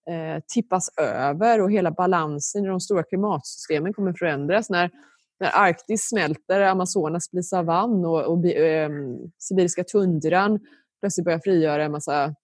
eh, 0.10 0.44
tippas 0.48 0.90
över 0.98 1.62
och 1.62 1.72
hela 1.72 1.92
balansen 1.92 2.66
i 2.66 2.68
de 2.68 2.80
stora 2.80 3.04
klimatsystemen 3.04 3.94
kommer 3.94 4.14
förändras. 4.14 4.70
När, 4.70 4.92
när 5.40 5.52
Arktis 5.54 6.10
smälter, 6.10 6.62
Amazonas 6.62 7.32
blir 7.32 7.42
savann 7.42 8.06
och, 8.06 8.24
och 8.24 8.46
eh, 8.46 8.90
sibiriska 9.38 9.84
tundran 9.84 10.60
plötsligt 11.00 11.26
börjar 11.26 11.40
frigöra 11.40 11.84
en 11.84 11.92
massa 11.92 12.36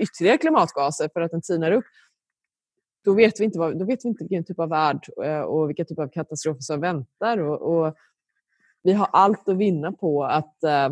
ytterligare 0.00 0.38
klimatgaser 0.38 1.08
för 1.12 1.20
att 1.20 1.30
den 1.30 1.42
tinar 1.42 1.72
upp, 1.72 1.84
då 3.04 3.14
vet 3.14 3.40
vi 3.40 3.44
inte, 3.44 3.58
vad, 3.58 3.78
då 3.78 3.84
vet 3.84 4.04
vi 4.04 4.08
inte 4.08 4.24
vilken 4.24 4.44
typ 4.44 4.58
av 4.58 4.68
värld 4.68 5.06
eh, 5.24 5.40
och 5.40 5.68
vilka 5.68 5.84
typ 5.84 5.98
av 5.98 6.08
katastrofer 6.08 6.60
som 6.60 6.80
väntar. 6.80 7.38
Och, 7.38 7.62
och 7.62 7.94
vi 8.82 8.92
har 8.92 9.08
allt 9.12 9.48
att 9.48 9.56
vinna 9.56 9.92
på 9.92 10.24
att 10.24 10.64
eh, 10.64 10.88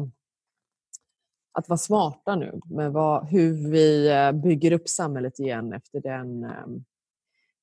att 1.59 1.69
vara 1.69 1.79
smarta 1.79 2.37
nu 2.37 2.61
med 2.65 2.93
vad, 2.93 3.29
hur 3.29 3.71
vi 3.71 4.09
eh, 4.11 4.33
bygger 4.33 4.73
upp 4.73 4.89
samhället 4.89 5.39
igen 5.39 5.73
efter 5.73 6.01
den 6.01 6.45
ehm, 6.45 6.85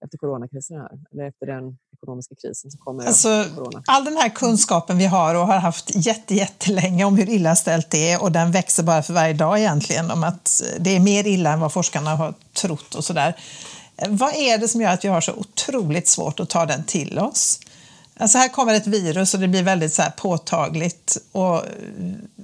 efter 0.05 0.17
coronakrisen 0.17 0.77
här, 0.77 0.89
eller 1.12 1.23
efter 1.23 1.45
den 1.45 1.77
ekonomiska 1.93 2.36
krisen 2.36 2.71
som 2.71 2.79
kommer 2.79 3.05
alltså. 3.05 3.45
All 3.88 4.05
den 4.05 4.17
här 4.17 4.29
kunskapen 4.29 4.97
vi 4.97 5.05
har 5.05 5.36
och 5.36 5.47
har 5.47 5.58
haft 5.58 5.91
jättelänge 6.29 7.05
om 7.05 7.17
hur 7.17 7.29
illa 7.29 7.55
ställt 7.55 7.89
det 7.91 8.12
är 8.12 8.23
och 8.23 8.31
den 8.31 8.51
växer 8.51 8.84
bara 8.84 9.03
för 9.03 9.13
varje 9.13 9.34
dag 9.34 9.60
egentligen 9.60 10.12
om 10.12 10.23
att 10.23 10.62
det 10.79 10.95
är 10.95 10.99
mer 10.99 11.27
illa 11.27 11.53
än 11.53 11.60
vad 11.60 11.73
forskarna 11.73 12.15
har 12.15 12.34
trott 12.53 12.95
och 12.95 13.03
sådär. 13.03 13.36
Vad 14.10 14.36
är 14.36 14.58
det 14.58 14.67
som 14.67 14.81
gör 14.81 14.89
att 14.89 15.05
vi 15.05 15.10
har 15.10 15.21
så 15.21 15.34
otroligt 15.34 16.08
svårt 16.08 16.39
att 16.39 16.49
ta 16.49 16.65
den 16.65 16.84
till 16.84 17.19
oss? 17.19 17.60
Alltså 18.17 18.38
här 18.38 18.49
kommer 18.49 18.73
ett 18.73 18.88
virus 18.88 19.34
och 19.34 19.39
det 19.39 19.47
blir 19.47 19.63
väldigt 19.63 19.93
så 19.93 20.04
påtagligt 20.17 21.17
och, 21.32 21.62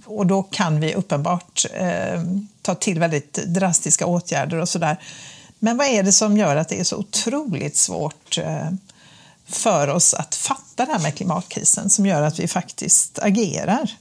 och 0.06 0.28
då 0.28 0.44
kan 0.44 0.80
vi 0.80 0.96
uppenbart 0.96 1.66
eh, 1.74 2.22
ta 2.62 2.76
till 2.76 3.00
väldigt 3.00 3.34
drastiska 3.34 4.06
åtgärder 4.06 4.58
och 4.58 4.70
sådär. 4.70 4.98
Men 5.60 5.78
vad 5.78 5.88
är 5.88 6.04
det 6.04 6.12
som 6.12 6.38
gör 6.38 6.56
att 6.56 6.70
det 6.70 6.80
är 6.80 6.84
så 6.84 6.98
otroligt 6.98 7.76
svårt 7.76 8.38
eh, 8.38 8.70
för 9.46 9.88
oss 9.88 10.14
att 10.14 10.36
fatta 10.36 10.86
det 10.86 10.92
här 10.92 11.00
med 11.00 11.16
klimatkrisen 11.16 11.90
som 11.90 12.06
gör 12.06 12.22
att 12.22 12.40
vi 12.40 12.48
faktiskt 12.48 13.20
agerar? 13.20 13.92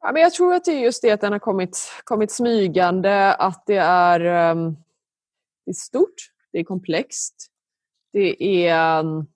Ja, 0.00 0.12
men 0.12 0.22
jag 0.22 0.32
tror 0.32 0.54
att 0.54 0.64
det 0.64 0.72
är 0.72 0.80
just 0.80 1.02
det 1.02 1.10
att 1.10 1.20
den 1.20 1.32
har 1.32 1.38
kommit, 1.38 1.90
kommit 2.04 2.32
smygande, 2.32 3.34
att 3.34 3.62
det 3.66 3.76
är, 3.76 4.50
um, 4.50 4.76
det 5.64 5.70
är 5.70 5.74
stort, 5.74 6.14
det 6.52 6.58
är 6.58 6.64
komplext, 6.64 7.50
det, 8.16 8.42
är, 8.66 9.00
ehm, 9.00 9.26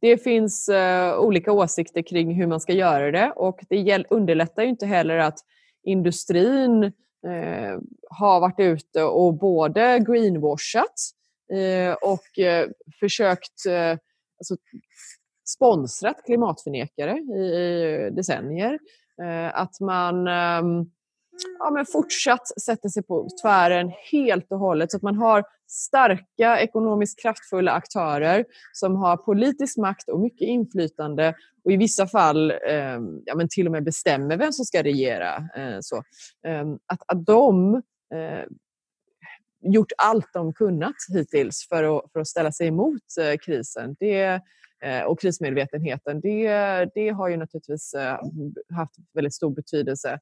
det 0.00 0.18
finns 0.18 0.68
eh, 0.68 1.18
olika 1.18 1.52
åsikter 1.52 2.02
kring 2.02 2.34
hur 2.34 2.46
man 2.46 2.60
ska 2.60 2.72
göra 2.72 3.10
det 3.10 3.32
och 3.36 3.60
det 3.68 4.04
underlättar 4.10 4.62
ju 4.62 4.68
inte 4.68 4.86
heller 4.86 5.18
att 5.18 5.38
industrin 5.82 6.84
eh, 7.26 7.78
har 8.10 8.40
varit 8.40 8.60
ute 8.60 9.02
och 9.02 9.34
både 9.34 9.98
greenwashat 9.98 10.94
eh, 11.52 11.92
och 11.92 12.24
försökt 13.00 13.66
alltså, 14.38 14.56
sponsrat 15.48 16.24
klimatförnekare 16.24 17.18
i, 17.18 18.10
decennier. 18.16 18.78
Att 19.52 19.80
man 19.80 20.28
ehm, 20.28 20.90
ja, 21.58 21.70
men 21.70 21.86
fortsatt 21.86 22.60
sätter 22.62 22.88
sig 22.88 23.02
på 23.02 23.28
tvären 23.42 23.92
helt 24.12 24.52
och 24.52 24.58
hållet 24.58 24.90
så 24.90 24.96
att 24.96 25.02
man 25.02 25.16
har 25.16 25.44
starka 25.68 26.60
ekonomiskt 26.60 27.22
kraftfulla 27.22 27.72
aktörer 27.72 28.44
som 28.72 28.96
har 28.96 29.16
politisk 29.16 29.76
makt 29.76 30.08
och 30.08 30.20
mycket 30.20 30.48
inflytande 30.48 31.34
och 31.64 31.72
i 31.72 31.76
vissa 31.76 32.06
fall 32.06 32.50
eh, 32.50 33.00
ja, 33.24 33.34
men 33.36 33.48
till 33.48 33.66
och 33.66 33.72
med 33.72 33.84
bestämmer 33.84 34.36
vem 34.36 34.52
som 34.52 34.64
ska 34.64 34.82
regera. 34.82 35.36
Eh, 35.36 35.78
så. 35.80 35.96
Eh, 36.46 36.64
att, 36.86 37.02
att 37.06 37.26
de 37.26 37.74
eh, 38.14 38.44
gjort 39.60 39.92
allt 39.96 40.32
de 40.32 40.52
kunnat 40.52 40.94
hittills 41.14 41.66
för 41.68 41.98
att, 41.98 42.12
för 42.12 42.20
att 42.20 42.28
ställa 42.28 42.52
sig 42.52 42.66
emot 42.66 43.02
eh, 43.20 43.38
krisen. 43.38 43.96
Det, 43.98 44.42
Eh, 44.84 45.02
och 45.02 45.20
krismedvetenheten, 45.20 46.20
det, 46.20 46.48
det 46.94 47.08
har 47.08 47.28
ju 47.28 47.36
naturligtvis 47.36 47.94
eh, 47.94 48.18
haft 48.74 48.94
väldigt 49.14 49.34
stor 49.34 49.50
betydelse. 49.50 50.18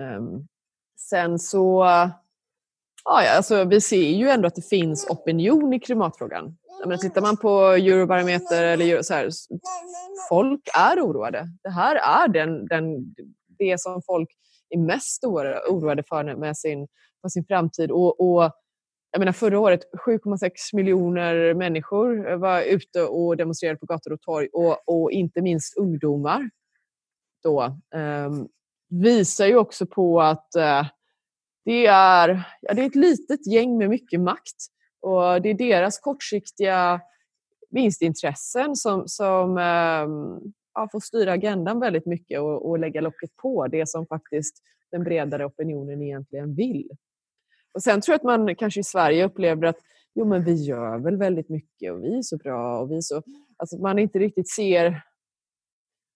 Ehm, 0.00 0.46
sen 1.10 1.38
så, 1.38 1.84
ja, 3.04 3.36
alltså, 3.36 3.64
vi 3.64 3.80
ser 3.80 4.10
ju 4.10 4.28
ändå 4.28 4.46
att 4.46 4.54
det 4.54 4.68
finns 4.68 5.06
opinion 5.10 5.72
i 5.72 5.80
klimatfrågan. 5.80 6.56
menar, 6.84 6.96
tittar 6.96 7.20
man 7.20 7.36
på 7.36 7.60
Eurobarometer 7.60 8.62
eller 8.62 9.02
så 9.02 9.14
här, 9.14 9.28
folk 10.28 10.60
är 10.78 11.00
oroade. 11.00 11.48
Det 11.62 11.70
här 11.70 11.96
är 11.96 12.28
den, 12.28 12.66
den, 12.66 13.14
det 13.58 13.80
som 13.80 14.02
folk 14.06 14.28
är 14.68 14.78
mest 14.78 15.24
oroade 15.24 16.02
för 16.08 16.36
med 16.36 16.56
sin, 16.56 16.88
med 17.22 17.32
sin 17.32 17.44
framtid. 17.44 17.90
Och, 17.90 18.20
och 18.20 18.52
jag 19.10 19.18
menar 19.18 19.32
förra 19.32 19.60
året 19.60 19.80
7,6 20.06 20.50
miljoner 20.72 21.54
människor 21.54 22.36
var 22.36 22.62
ute 22.62 23.02
och 23.02 23.36
demonstrerade 23.36 23.78
på 23.78 23.86
gator 23.86 24.12
och 24.12 24.20
torg 24.20 24.48
och, 24.52 24.88
och 24.88 25.10
inte 25.10 25.42
minst 25.42 25.76
ungdomar 25.76 26.50
då 27.42 27.76
um, 27.94 28.48
visar 28.92 29.46
ju 29.46 29.56
också 29.56 29.86
på 29.86 30.20
att 30.20 30.54
eh, 30.54 30.86
det, 31.64 31.86
är, 31.86 32.42
ja, 32.60 32.74
det 32.74 32.82
är 32.82 32.86
ett 32.86 32.94
litet 32.94 33.46
gäng 33.46 33.78
med 33.78 33.88
mycket 33.88 34.20
makt 34.20 34.56
och 35.00 35.42
det 35.42 35.50
är 35.50 35.54
deras 35.54 35.98
kortsiktiga 35.98 37.00
vinstintressen 37.70 38.76
som, 38.76 39.08
som 39.08 39.58
ehm, 39.58 40.52
ja, 40.74 40.88
får 40.92 41.00
styra 41.00 41.32
agendan 41.32 41.80
väldigt 41.80 42.06
mycket 42.06 42.40
och, 42.40 42.70
och 42.70 42.78
lägga 42.78 43.00
locket 43.00 43.36
på 43.36 43.66
det 43.66 43.88
som 43.88 44.06
faktiskt 44.06 44.62
den 44.90 45.04
bredare 45.04 45.46
opinionen 45.46 46.02
egentligen 46.02 46.54
vill. 46.54 46.88
Och 47.74 47.82
sen 47.82 48.00
tror 48.00 48.12
jag 48.12 48.16
att 48.16 48.46
man 48.46 48.56
kanske 48.56 48.80
i 48.80 48.84
Sverige 48.84 49.24
upplever 49.24 49.66
att 49.66 49.78
jo, 50.14 50.24
men 50.24 50.44
vi 50.44 50.54
gör 50.54 50.98
väl 50.98 51.16
väldigt 51.16 51.48
mycket 51.48 51.92
och 51.92 52.04
vi 52.04 52.18
är 52.18 52.22
så 52.22 52.36
bra. 52.36 52.78
Och 52.78 52.90
vi 52.90 52.96
är 52.96 53.00
så, 53.00 53.22
alltså 53.56 53.76
man 53.76 53.98
inte 53.98 54.18
riktigt 54.18 54.50
ser 54.50 55.02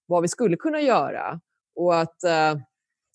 vad 0.06 0.22
vi 0.22 0.28
skulle 0.28 0.56
kunna 0.56 0.80
göra. 0.80 1.40
Och 1.76 2.00
att 2.00 2.24
eh, 2.24 2.54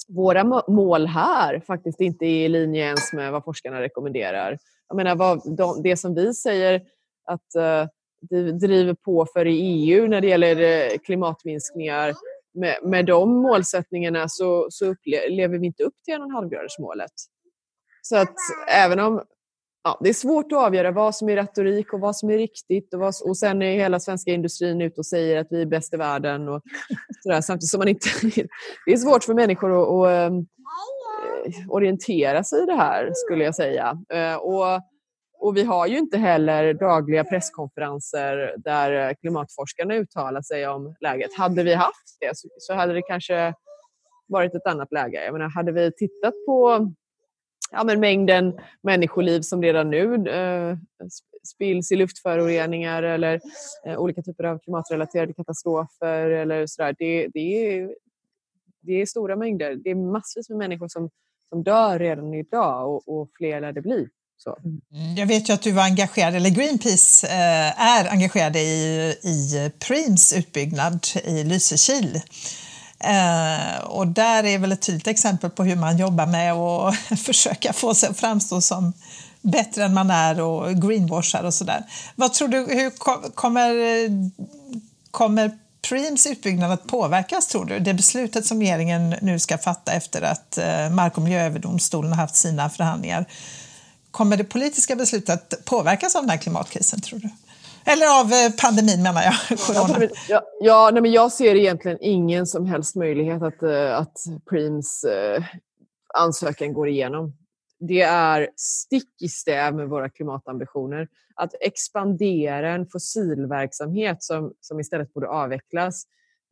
våra 0.07 0.63
mål 0.67 1.07
här 1.07 1.59
faktiskt 1.59 2.01
inte 2.01 2.25
är 2.25 2.45
i 2.45 2.49
linje 2.49 2.85
ens 2.85 3.13
med 3.13 3.31
vad 3.31 3.43
forskarna 3.43 3.81
rekommenderar. 3.81 4.57
Jag 4.87 4.95
menar, 4.95 5.15
vad, 5.15 5.57
de, 5.57 5.81
det 5.83 5.97
som 5.97 6.15
vi 6.15 6.33
säger 6.33 6.81
att 7.25 7.55
eh, 7.55 7.87
vi 8.29 8.51
driver 8.51 8.93
på 8.93 9.25
för 9.33 9.47
i 9.47 9.59
EU 9.59 10.07
när 10.07 10.21
det 10.21 10.27
gäller 10.27 10.61
eh, 10.61 10.97
klimatminskningar 10.97 12.13
med, 12.53 12.77
med 12.83 13.05
de 13.05 13.41
målsättningarna 13.41 14.29
så, 14.29 14.67
så 14.69 14.85
upplever 14.85 15.57
vi 15.57 15.65
inte 15.65 15.83
upp 15.83 15.95
till 16.05 16.13
1,5-gradersmålet. 16.13 17.11
Så 18.01 18.17
att 18.17 18.35
även 18.69 18.99
om 18.99 19.23
ja, 19.83 19.99
det 20.01 20.09
är 20.09 20.13
svårt 20.13 20.51
att 20.51 20.57
avgöra 20.57 20.91
vad 20.91 21.15
som 21.15 21.29
är 21.29 21.35
retorik 21.35 21.93
och 21.93 21.99
vad 21.99 22.15
som 22.15 22.29
är 22.29 22.37
riktigt 22.37 22.93
och, 22.93 22.99
vad, 22.99 23.13
och 23.25 23.37
sen 23.37 23.61
är 23.61 23.75
hela 23.75 23.99
svenska 23.99 24.31
industrin 24.31 24.81
ute 24.81 24.99
och 24.99 25.05
säger 25.05 25.37
att 25.41 25.47
vi 25.49 25.61
är 25.61 25.65
bäst 25.65 25.93
i 25.93 25.97
världen 25.97 26.49
och 26.49 26.61
sådär, 27.23 27.41
samtidigt 27.41 27.69
som 27.69 27.77
man 27.77 27.87
inte... 27.87 28.09
det 28.85 28.91
är 28.91 28.97
svårt 28.97 29.23
för 29.23 29.33
människor 29.33 29.81
att, 29.81 30.13
att 30.13 30.27
äh, 30.27 31.69
orientera 31.69 32.43
sig 32.43 32.63
i 32.63 32.65
det 32.65 32.75
här 32.75 33.09
skulle 33.13 33.43
jag 33.43 33.55
säga. 33.55 33.97
Äh, 34.13 34.35
och, 34.35 34.81
och 35.39 35.57
vi 35.57 35.63
har 35.63 35.87
ju 35.87 35.97
inte 35.97 36.17
heller 36.17 36.73
dagliga 36.73 37.23
presskonferenser 37.23 38.53
där 38.57 39.13
klimatforskarna 39.13 39.95
uttalar 39.95 40.41
sig 40.41 40.67
om 40.67 40.95
läget. 41.01 41.37
Hade 41.37 41.63
vi 41.63 41.73
haft 41.73 42.17
det 42.19 42.37
så, 42.37 42.47
så 42.57 42.73
hade 42.73 42.93
det 42.93 43.01
kanske 43.01 43.53
varit 44.27 44.55
ett 44.55 44.67
annat 44.67 44.91
läge. 44.91 45.25
Jag 45.25 45.33
menar, 45.33 45.49
hade 45.49 45.71
vi 45.71 45.91
tittat 45.91 46.33
på 46.45 46.91
ja, 47.71 47.83
men 47.83 47.99
mängden 47.99 48.59
människoliv 48.83 49.41
som 49.41 49.61
redan 49.61 49.89
nu 49.89 50.29
eh, 50.29 50.77
spills 51.43 51.91
i 51.91 51.95
luftföroreningar 51.95 53.03
eller 53.03 53.39
eh, 53.85 53.97
olika 53.97 54.21
typer 54.21 54.43
av 54.43 54.59
klimatrelaterade 54.59 55.33
katastrofer. 55.33 56.29
Eller 56.29 56.67
sådär. 56.67 56.95
Det, 56.99 57.27
det, 57.33 57.39
är, 57.39 57.95
det 58.81 59.01
är 59.01 59.05
stora 59.05 59.35
mängder. 59.35 59.75
Det 59.75 59.89
är 59.89 59.95
massvis 59.95 60.49
med 60.49 60.57
människor 60.57 60.87
som, 60.87 61.09
som 61.49 61.63
dör 61.63 61.99
redan 61.99 62.33
idag 62.33 62.89
och, 62.89 63.21
och 63.21 63.29
fler 63.37 63.61
lär 63.61 63.71
det 63.71 63.81
bli. 63.81 64.07
Så. 64.37 64.57
Mm, 64.63 65.15
jag 65.15 65.27
vet 65.27 65.49
ju 65.49 65.53
att 65.53 65.61
du 65.61 65.71
var 65.71 65.83
engagerad, 65.83 66.35
eller 66.35 66.49
Greenpeace 66.49 67.27
eh, 67.27 67.81
är 67.81 68.11
engagerade 68.11 68.59
i, 68.59 69.15
i 69.23 69.71
Preems 69.79 70.33
utbyggnad 70.33 71.07
i 71.23 71.43
Lysekil. 71.43 72.21
Eh, 73.03 73.83
och 73.83 74.07
där 74.07 74.43
är 74.43 74.57
väl 74.57 74.71
ett 74.71 74.81
tydligt 74.81 75.07
exempel 75.07 75.49
på 75.49 75.63
hur 75.63 75.75
man 75.75 75.97
jobbar 75.97 76.25
med 76.25 76.53
att 76.53 77.19
försöka 77.19 77.73
få 77.73 77.95
sig 77.95 78.09
att 78.09 78.19
framstå 78.19 78.61
som 78.61 78.93
bättre 79.41 79.83
än 79.83 79.93
man 79.93 80.11
är 80.11 80.41
och 80.41 80.81
greenwashar 80.81 81.43
och 81.43 81.53
sådär. 81.53 81.83
Vad 82.15 82.33
tror 82.33 82.47
du, 82.47 82.57
hur 82.57 82.89
kommer, 83.33 83.71
kommer 85.11 85.51
Preems 85.89 86.27
utbyggnad 86.27 86.71
att 86.71 86.87
påverkas 86.87 87.47
tror 87.47 87.65
du? 87.65 87.79
Det 87.79 87.93
beslutet 87.93 88.45
som 88.45 88.59
regeringen 88.59 89.15
nu 89.21 89.39
ska 89.39 89.57
fatta 89.57 89.91
efter 89.91 90.21
att 90.21 90.57
eh, 90.57 90.89
Mark 90.89 91.17
och 91.17 91.23
miljööverdomstolen 91.23 92.11
har 92.11 92.21
haft 92.21 92.35
sina 92.35 92.69
förhandlingar. 92.69 93.25
Kommer 94.11 94.37
det 94.37 94.43
politiska 94.43 94.95
beslutet 94.95 95.53
att 95.53 95.65
påverkas 95.65 96.15
av 96.15 96.23
den 96.23 96.29
här 96.29 96.37
klimatkrisen 96.37 97.01
tror 97.01 97.19
du? 97.19 97.29
Eller 97.85 98.19
av 98.19 98.31
eh, 98.31 98.51
pandemin 98.61 99.03
menar 99.03 99.21
jag. 99.21 99.57
Corona. 99.59 100.07
Ja, 100.29 100.41
ja 100.59 100.89
nej, 100.93 101.01
men 101.01 101.11
jag 101.11 101.31
ser 101.31 101.55
egentligen 101.55 101.97
ingen 102.01 102.47
som 102.47 102.65
helst 102.65 102.95
möjlighet 102.95 103.41
att, 103.43 103.63
eh, 103.63 103.97
att 103.97 104.17
Preems 104.49 105.03
eh, 105.03 105.43
ansökan 106.13 106.73
går 106.73 106.87
igenom. 106.87 107.33
Det 107.79 108.01
är 108.01 108.49
stick 108.55 109.21
i 109.21 109.27
stäv 109.27 109.75
med 109.75 109.89
våra 109.89 110.09
klimatambitioner. 110.09 111.07
Att 111.35 111.53
expandera 111.59 112.73
en 112.73 112.87
fossilverksamhet 112.87 114.23
som, 114.23 114.53
som 114.61 114.79
istället 114.79 115.13
borde 115.13 115.27
avvecklas, 115.27 116.03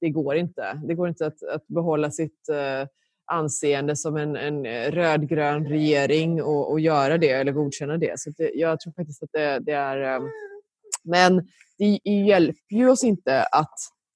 det 0.01 0.09
går 0.09 0.35
inte. 0.35 0.81
Det 0.87 0.93
går 0.93 1.07
inte 1.07 1.25
att, 1.25 1.43
att 1.43 1.67
behålla 1.67 2.11
sitt 2.11 2.49
anseende 3.31 3.95
som 3.95 4.17
en, 4.17 4.35
en 4.35 4.91
rödgrön 4.91 5.65
regering 5.67 6.43
och, 6.43 6.71
och 6.71 6.79
göra 6.79 7.17
det 7.17 7.29
eller 7.29 7.51
godkänna 7.51 7.97
det. 7.97 8.19
Så 8.19 8.29
det, 8.37 8.51
jag 8.53 8.79
tror 8.79 8.93
faktiskt 8.93 9.23
att 9.23 9.29
det, 9.33 9.59
det 9.59 9.71
är 9.71 10.21
men 11.03 11.47
det 11.77 12.11
hjälper 12.11 12.75
ju 12.75 12.89
oss 12.89 13.03
inte 13.03 13.43
att, 13.43 13.75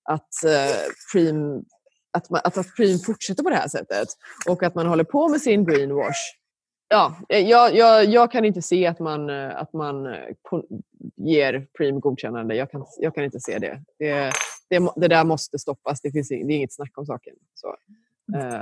att, 0.10 0.30
uh, 0.46 0.76
Preem, 1.14 1.64
att, 2.12 2.30
man, 2.30 2.42
att, 2.44 2.58
att 2.58 2.76
Preem 2.76 3.00
fortsätter 3.00 3.44
på 3.44 3.50
det 3.50 3.56
här 3.56 3.68
sättet 3.68 4.08
och 4.50 4.64
att 4.64 4.76
man 4.76 4.88
håller 4.88 5.04
på 5.04 5.30
med 5.30 5.42
sin 5.42 5.66
greenwash. 5.66 6.34
Ja, 6.88 7.16
jag, 7.28 7.76
jag, 7.76 8.06
jag 8.06 8.32
kan 8.32 8.46
inte 8.46 8.62
se 8.62 8.88
att 8.88 9.00
man, 9.00 9.30
att 9.30 9.74
man 9.74 10.06
eh, 10.06 10.36
ger 11.18 11.68
Preem 11.78 12.00
godkännande. 12.00 12.56
Jag 12.56 12.72
kan, 12.72 12.86
jag 13.00 13.16
kan 13.16 13.24
inte 13.24 13.40
se 13.40 13.60
det. 13.60 13.82
Det, 14.00 14.32
det. 14.70 14.92
det, 14.96 15.08
där 15.08 15.24
måste 15.24 15.60
stoppas. 15.60 16.02
Det, 16.02 16.12
finns, 16.12 16.30
det 16.30 16.36
är 16.36 16.52
inget 16.52 16.74
snack 16.74 16.98
om 16.98 17.06
saken. 17.06 17.34
Så. 17.54 17.76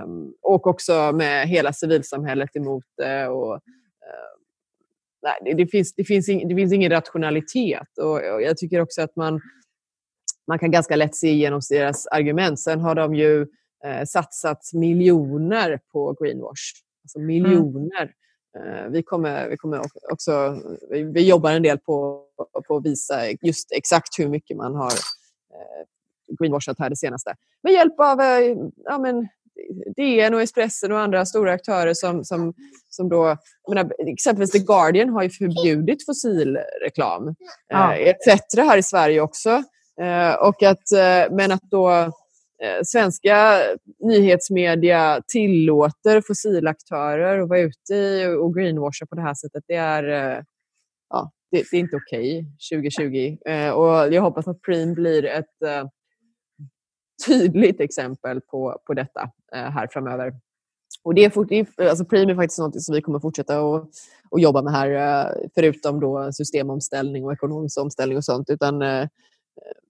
Um, 0.03 0.33
och 0.41 0.67
också 0.67 1.11
med 1.11 1.47
hela 1.47 1.73
civilsamhället 1.73 2.55
emot 2.55 2.83
det. 2.97 3.27
Och, 3.27 3.59
nej, 5.21 5.53
det, 5.55 5.67
finns, 5.67 5.93
det, 5.93 6.03
finns 6.03 6.29
ing, 6.29 6.47
det 6.47 6.55
finns 6.55 6.73
ingen 6.73 6.91
rationalitet. 6.91 7.97
Och, 7.97 8.13
och, 8.13 8.41
jag 8.41 8.57
tycker 8.57 8.81
också 8.81 9.01
att 9.01 9.15
man, 9.15 9.41
man 10.47 10.59
kan 10.59 10.71
ganska 10.71 10.95
lätt 10.95 11.15
se 11.15 11.29
igenom 11.29 11.61
deras 11.69 12.07
argument. 12.07 12.59
Sen 12.59 12.79
har 12.79 12.95
de 12.95 13.15
ju 13.15 13.47
eh, 13.85 14.05
satsat 14.05 14.73
miljoner 14.73 15.79
på 15.91 16.15
greenwash. 16.19 16.73
Alltså 17.03 17.19
mm. 17.19 17.27
miljoner. 17.27 18.11
vi 18.89 19.03
kommer, 19.03 19.49
vi 19.49 19.57
kommer 19.57 19.81
också, 20.11 20.61
vi 21.13 21.29
jobbar 21.29 21.51
en 21.51 21.63
del 21.63 21.77
på, 21.77 22.25
på 22.67 22.77
att 22.77 22.85
visa 22.85 23.15
just 23.41 23.71
exakt 23.71 24.19
hur 24.19 24.29
mycket 24.29 24.57
man 24.57 24.75
har 24.75 24.91
greenwashat 26.39 26.79
här 26.79 26.89
det 26.89 26.95
senaste. 26.95 27.35
Med 27.63 27.73
hjälp 27.73 27.99
av 27.99 28.21
ja, 28.75 28.97
men, 28.97 29.27
DN 29.95 30.33
och 30.33 30.41
Expressen 30.41 30.91
och 30.91 30.99
andra 30.99 31.25
stora 31.25 31.53
aktörer 31.53 31.93
som, 31.93 32.23
som, 32.23 32.53
som 32.89 33.09
då... 33.09 33.37
Menar, 33.69 33.91
exempelvis 34.07 34.51
The 34.51 34.59
Guardian 34.59 35.09
har 35.09 35.23
ju 35.23 35.29
förbjudit 35.29 36.05
fossilreklam. 36.05 37.35
Ja. 37.67 37.95
Eh, 37.95 38.09
etc. 38.09 38.41
här 38.57 38.77
i 38.77 38.83
Sverige 38.83 39.21
också. 39.21 39.49
Eh, 40.01 40.33
och 40.33 40.63
att, 40.63 40.91
eh, 40.91 41.35
men 41.35 41.51
att 41.51 41.61
då 41.61 41.91
eh, 42.63 42.79
svenska 42.83 43.61
nyhetsmedia 43.99 45.21
tillåter 45.27 46.21
fossilaktörer 46.27 47.39
att 47.39 47.49
vara 47.49 47.59
ute 47.59 47.93
i 47.93 48.25
och 48.25 48.55
greenwasha 48.55 49.05
på 49.09 49.15
det 49.15 49.21
här 49.21 49.33
sättet, 49.33 49.63
det 49.67 49.75
är, 49.75 50.03
eh, 50.03 50.43
ja, 51.09 51.31
det, 51.51 51.63
det 51.71 51.77
är 51.77 51.79
inte 51.79 51.95
okej 51.95 52.39
okay 52.39 52.79
2020. 52.79 53.37
Eh, 53.49 53.69
och 53.69 54.13
jag 54.13 54.21
hoppas 54.21 54.47
att 54.47 54.61
Preem 54.61 54.93
blir 54.93 55.25
ett 55.25 55.85
tydligt 57.25 57.79
exempel 57.79 58.41
på, 58.41 58.81
på 58.85 58.93
detta 58.93 59.29
eh, 59.53 59.69
här 59.71 59.87
framöver. 59.91 60.33
Och 61.03 61.15
det 61.15 61.25
är, 61.25 61.29
fort, 61.29 61.47
alltså 61.79 62.05
Preem 62.05 62.29
är 62.29 62.35
faktiskt 62.35 62.59
något 62.59 62.81
som 62.81 62.95
vi 62.95 63.01
kommer 63.01 63.19
fortsätta 63.19 63.59
att, 63.59 63.89
att 64.31 64.41
jobba 64.41 64.61
med 64.61 64.73
här, 64.73 64.89
eh, 64.89 65.31
förutom 65.55 65.99
då 65.99 66.33
systemomställning 66.33 67.25
och 67.25 67.33
ekonomisk 67.33 67.79
omställning 67.79 68.17
och 68.17 68.25
sånt. 68.25 68.49
Utan, 68.49 68.81
eh, 68.81 69.07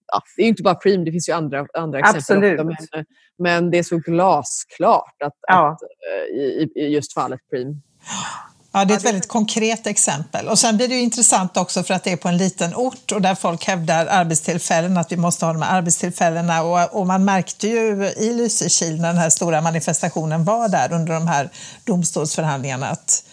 ja, 0.07 0.21
det 0.37 0.43
är 0.43 0.47
inte 0.47 0.63
bara 0.63 0.75
Preem, 0.75 1.05
det 1.05 1.11
finns 1.11 1.29
ju 1.29 1.33
andra, 1.33 1.67
andra 1.73 1.99
exempel 1.99 2.59
också. 2.69 2.87
Men, 2.93 3.05
men 3.37 3.71
det 3.71 3.77
är 3.77 3.83
så 3.83 3.97
glasklart 3.97 5.21
att, 5.23 5.37
ja. 5.47 5.71
att 5.71 5.79
i, 6.31 6.69
i 6.75 6.87
just 6.87 7.13
fallet 7.13 7.39
Preem. 7.49 7.81
Ja, 8.73 8.85
det 8.85 8.93
är 8.93 8.97
ett 8.97 9.05
väldigt 9.05 9.27
konkret 9.27 9.87
exempel. 9.87 10.47
Och 10.47 10.59
sen 10.59 10.77
blir 10.77 10.87
det 10.87 10.99
intressant 10.99 11.57
också 11.57 11.83
för 11.83 11.93
att 11.93 12.03
det 12.03 12.11
är 12.11 12.17
på 12.17 12.27
en 12.27 12.37
liten 12.37 12.75
ort 12.75 13.11
och 13.11 13.21
där 13.21 13.35
folk 13.35 13.65
hävdar 13.65 14.05
arbetstillfällen, 14.05 14.97
att 14.97 15.11
vi 15.11 15.17
måste 15.17 15.45
ha 15.45 15.53
de 15.53 15.61
här 15.61 15.77
arbetstillfällena. 15.77 16.63
Och, 16.63 16.99
och 16.99 17.07
man 17.07 17.25
märkte 17.25 17.67
ju 17.67 18.13
i 18.17 18.33
Lysekil 18.33 19.01
när 19.01 19.07
den 19.07 19.17
här 19.17 19.29
stora 19.29 19.61
manifestationen 19.61 20.43
var 20.43 20.69
där 20.69 20.93
under 20.93 21.13
de 21.13 21.27
här 21.27 21.49
domstolsförhandlingarna 21.83 22.89
att 22.89 23.23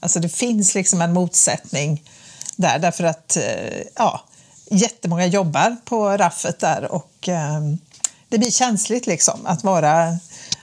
alltså 0.00 0.20
det 0.20 0.28
finns 0.28 0.74
liksom 0.74 1.02
en 1.02 1.12
motsättning 1.12 2.02
där 2.56 2.78
därför 2.78 3.04
att 3.04 3.36
eh, 3.36 3.82
ja, 3.94 4.20
jättemånga 4.70 5.26
jobbar 5.26 5.76
på 5.84 6.16
raffet 6.16 6.58
där 6.58 6.92
och 6.92 7.28
eh, 7.28 7.60
det 8.28 8.38
blir 8.38 8.50
känsligt 8.50 9.06
liksom 9.06 9.46
att 9.46 9.64
vara 9.64 10.18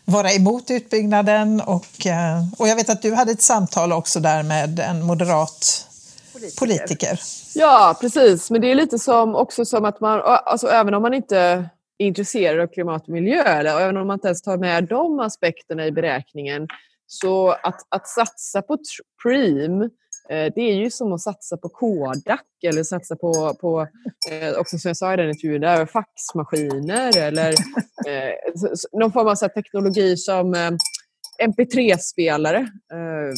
vara 0.06 0.32
emot 0.32 0.72
utbyggnaden. 0.72 1.62
Och, 1.62 2.06
eh, 2.06 2.43
och 2.58 2.68
jag 2.68 2.76
vet 2.76 2.89
att 2.89 3.01
du 3.01 3.14
hade 3.14 3.32
ett 3.32 3.41
samtal 3.41 3.91
också 3.91 4.20
där 4.20 4.43
med 4.43 4.80
en 4.80 5.03
moderat 5.03 5.88
politiker. 6.34 6.60
politiker. 6.60 7.20
Ja, 7.56 7.97
precis. 8.01 8.51
Men 8.51 8.62
det 8.62 8.72
är 8.72 8.76
lite 8.76 8.99
som, 8.99 9.36
också 9.36 9.66
som 9.66 9.86
att 9.86 9.99
man, 9.99 10.22
alltså 10.24 10.68
även 10.68 10.93
om 10.93 11.01
man 11.01 11.14
inte 11.14 11.38
är 11.38 11.70
intresserad 11.97 12.60
av 12.60 12.68
klimat 12.68 13.03
och 13.03 13.10
miljö, 13.10 13.41
eller 13.41 13.80
även 13.80 13.97
om 13.97 14.08
man 14.08 14.14
inte 14.14 14.28
ens 14.28 14.41
tar 14.41 14.58
med 14.58 14.84
de 14.84 15.20
aspekterna 15.20 15.86
i 15.86 15.91
beräkningen, 15.91 16.68
så 17.08 17.49
att, 17.49 17.82
att 17.89 18.08
satsa 18.08 18.62
på 18.62 18.78
Preem 19.24 19.89
det 20.28 20.61
är 20.61 20.76
ju 20.76 20.91
som 20.91 21.13
att 21.13 21.21
satsa 21.21 21.57
på 21.57 21.69
Kodak 21.69 22.45
eller 22.67 22.84
satsa 22.84 23.15
på, 23.15 23.53
på 23.61 23.88
eh, 24.32 24.59
också 24.59 24.78
som 24.78 24.89
jag 24.89 24.97
sa 24.97 25.13
i 25.13 25.17
den 25.17 25.30
intervjun, 25.30 25.61
där, 25.61 25.86
faxmaskiner 25.86 27.17
eller 27.17 27.49
eh, 28.07 28.34
någon 28.91 29.11
form 29.11 29.28
av 29.28 29.36
så 29.36 29.49
teknologi 29.49 30.17
som 30.17 30.53
eh, 30.53 30.71
MP3-spelare. 31.47 32.57
Eh, 32.93 33.34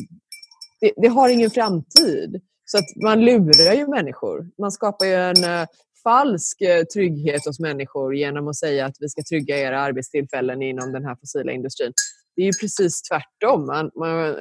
det, 0.81 0.91
det, 0.97 1.07
har 1.07 1.29
ingen 1.29 1.49
framtid. 1.49 2.41
Så 2.65 2.77
att 2.77 3.03
man 3.03 3.25
lurar 3.25 3.73
ju 3.73 3.87
människor. 3.87 4.49
Man 4.61 4.71
skapar 4.71 5.05
ju 5.05 5.13
en 5.13 5.43
eh, 5.43 5.67
falsk 6.03 6.57
trygghet 6.93 7.45
hos 7.45 7.59
människor 7.59 8.15
genom 8.15 8.47
att 8.47 8.55
säga 8.55 8.85
att 8.85 8.95
vi 8.99 9.09
ska 9.09 9.21
trygga 9.29 9.57
era 9.57 9.79
arbetstillfällen 9.79 10.61
inom 10.61 10.91
den 10.91 11.05
här 11.05 11.15
fossila 11.15 11.51
industrin. 11.51 11.93
Det 12.35 12.41
är 12.41 12.45
ju 12.45 12.51
precis 12.61 13.01
tvärtom. 13.01 13.65
Man, 13.65 13.91
man, 13.95 14.35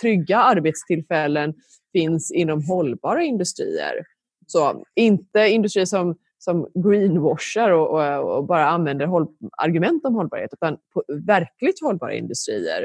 trygga 0.00 0.38
arbetstillfällen 0.38 1.54
finns 1.96 2.32
inom 2.32 2.64
hållbara 2.64 3.22
industrier. 3.22 4.04
Så 4.46 4.84
inte 4.94 5.48
industrier 5.48 5.86
som, 5.86 6.16
som 6.38 6.68
greenwashar 6.74 7.70
och, 7.70 7.90
och, 7.90 8.36
och 8.36 8.46
bara 8.46 8.66
använder 8.66 9.06
håll, 9.06 9.26
argument 9.62 10.04
om 10.04 10.14
hållbarhet, 10.14 10.50
utan 10.52 10.76
verkligt 11.26 11.80
hållbara 11.82 12.14
industrier. 12.14 12.82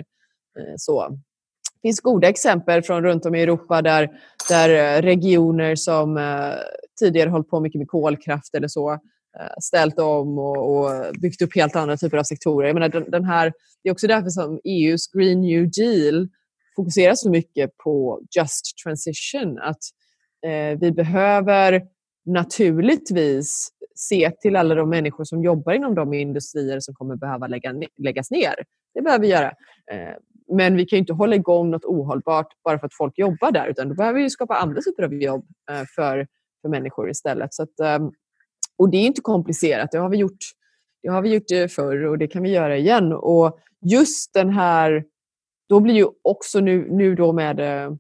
Eh, 0.59 0.74
så. 0.78 1.09
Det 1.09 1.88
finns 1.88 2.01
goda 2.01 2.30
exempel 2.30 2.84
från 2.84 3.03
runt 3.03 3.26
om 3.26 3.36
i 3.36 3.41
Europa 3.41 3.82
där, 3.82 4.09
där 4.49 4.70
eh, 4.70 5.01
regioner 5.01 5.76
som 5.76 6.18
eh, 6.18 6.53
tidigare 6.99 7.30
hållit 7.30 7.49
på 7.49 7.59
mycket 7.59 7.80
med 7.80 7.88
kolkraft 7.88 8.55
eller 8.55 8.68
så 8.68 8.99
ställt 9.62 9.99
om 9.99 10.39
och, 10.39 10.78
och, 10.78 11.16
byggt 11.22 11.41
upp 11.41 11.55
helt 11.55 11.76
andra 11.76 11.97
typer 11.97 12.18
av 12.18 12.24
sektorer. 12.24 12.68
Jag 12.68 12.74
menar, 12.74 12.89
den, 12.89 13.12
den 13.12 13.26
här, 13.26 13.53
det 13.84 13.89
är 13.89 13.93
också 13.93 14.07
därför 14.07 14.30
som 14.30 14.59
EUs 14.64 15.07
Green 15.07 15.41
New 15.41 15.70
Deal 15.72 16.28
fokuserar 16.76 17.15
så 17.15 17.30
mycket 17.30 17.78
på 17.78 18.22
just 18.38 18.78
transition. 18.84 19.59
Att 19.59 19.80
eh, 20.45 20.80
vi 20.80 20.91
behöver 20.91 21.82
naturligtvis 22.26 23.69
se 23.95 24.32
till 24.41 24.55
alla 24.55 24.76
de 24.76 24.89
människor 24.89 25.24
som 25.24 25.43
jobbar 25.43 25.74
inom 25.74 25.95
de 25.95 26.13
industrier 26.13 26.80
som 26.80 26.93
kommer 26.95 27.15
behöva 27.15 27.47
lägga, 27.47 27.74
läggas 27.97 28.32
ner. 28.32 28.55
Det 28.93 29.01
behöver 29.01 29.22
vi 29.22 29.32
göra. 29.32 29.47
Eh, 29.91 30.15
men 30.57 30.76
vi 30.76 30.86
kan 30.86 30.99
inte 30.99 31.13
hålla 31.13 31.36
igång 31.36 31.72
något 31.72 31.86
ohållbart 31.86 32.47
bara 32.63 32.80
för 32.80 32.86
att 32.86 32.93
folk 32.93 33.19
jobbar 33.19 33.51
där 33.51 33.67
utan 33.67 33.89
då 33.89 33.95
behöver 33.95 34.19
vi 34.19 34.30
skapa 34.30 34.55
andra 34.55 34.82
typer 34.82 35.03
av 35.03 35.13
jobb 35.13 35.45
eh, 35.72 35.84
för, 35.95 36.28
för 36.61 36.69
människor 36.69 37.09
istället. 37.09 37.53
Så 37.53 37.63
att, 37.63 37.80
ehm, 37.80 38.11
och 38.78 38.89
det 38.89 38.97
är 38.97 39.05
inte 39.05 39.22
komplicerat. 39.22 39.91
Det 39.91 39.97
har 39.97 40.09
vi 40.09 40.17
gjort 40.17 40.38
det 41.03 41.09
har 41.09 41.22
vi 41.22 41.34
gjort 41.34 41.51
eh, 41.51 41.67
förr 41.67 42.05
och 42.05 42.17
det 42.17 42.28
kan 42.28 42.43
vi 42.43 42.49
göra 42.49 42.78
igen. 42.78 43.13
Och 43.13 43.59
just 43.86 44.34
den 44.34 44.49
här 44.49 45.03
då 45.72 45.80
blir 45.80 45.93
ju 45.93 46.07
också 46.22 46.59
nu, 46.59 46.88
nu 46.91 47.15
då 47.15 47.34
med 47.34 47.59
eh, 47.59 47.93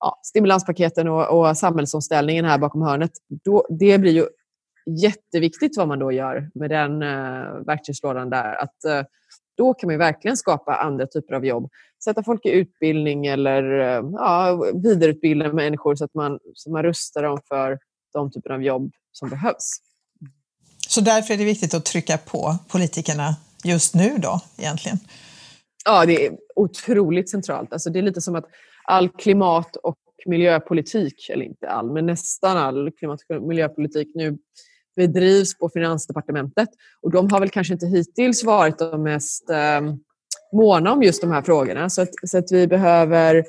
ja, 0.00 0.20
stimulanspaketen 0.22 1.08
och, 1.08 1.48
och 1.48 1.56
samhällsomställningen 1.56 2.44
här 2.44 2.58
bakom 2.58 2.82
hörnet, 2.82 3.10
då, 3.44 3.66
det 3.70 3.98
blir 3.98 4.12
ju 4.12 4.26
jätteviktigt 5.02 5.76
vad 5.76 5.88
man 5.88 5.98
då 5.98 6.12
gör 6.12 6.50
med 6.54 6.70
den 6.70 7.02
uh, 7.02 7.66
verktygslådan 7.66 8.30
där. 8.30 8.54
Att, 8.54 8.76
uh, 8.88 9.06
då 9.56 9.74
kan 9.74 9.90
man 9.90 9.98
verkligen 9.98 10.36
skapa 10.36 10.76
andra 10.76 11.06
typer 11.06 11.34
av 11.34 11.46
jobb. 11.46 11.70
Sätta 12.04 12.22
folk 12.22 12.46
i 12.46 12.50
utbildning 12.50 13.26
eller 13.26 13.62
ja, 14.12 14.64
vidareutbilda 14.74 15.52
människor 15.52 15.94
så 15.94 16.04
att 16.04 16.14
man, 16.14 16.38
så 16.54 16.70
man 16.70 16.82
rustar 16.82 17.22
dem 17.22 17.40
för 17.48 17.78
de 18.12 18.30
typer 18.30 18.50
av 18.50 18.62
jobb 18.62 18.92
som 19.12 19.28
behövs. 19.28 19.70
Så 20.88 21.00
därför 21.00 21.34
är 21.34 21.38
det 21.38 21.44
viktigt 21.44 21.74
att 21.74 21.84
trycka 21.84 22.18
på 22.18 22.56
politikerna 22.68 23.36
just 23.64 23.94
nu 23.94 24.18
då 24.18 24.40
egentligen? 24.56 24.98
Ja, 25.84 26.06
det 26.06 26.26
är 26.26 26.36
otroligt 26.56 27.30
centralt. 27.30 27.72
Alltså 27.72 27.90
det 27.90 27.98
är 27.98 28.02
lite 28.02 28.20
som 28.20 28.34
att 28.34 28.44
all 28.84 29.08
klimat 29.08 29.76
och 29.76 29.98
miljöpolitik, 30.26 31.28
eller 31.28 31.44
inte 31.44 31.68
all, 31.68 31.92
men 31.92 32.06
nästan 32.06 32.56
all 32.56 32.90
klimat 32.90 33.20
och 33.28 33.42
miljöpolitik 33.42 34.08
nu 34.14 34.38
bedrivs 34.96 35.58
på 35.58 35.68
Finansdepartementet. 35.68 36.68
Och 37.00 37.10
de 37.10 37.32
har 37.32 37.40
väl 37.40 37.50
kanske 37.50 37.72
inte 37.72 37.86
hittills 37.86 38.44
varit 38.44 38.78
de 38.78 39.02
mest 39.02 39.50
eh, 39.50 39.80
måna 40.52 40.92
om 40.92 41.02
just 41.02 41.20
de 41.20 41.30
här 41.30 41.42
frågorna. 41.42 41.90
Så 41.90 42.02
att, 42.02 42.10
så 42.26 42.38
att 42.38 42.52
vi 42.52 42.66
behöver 42.66 43.44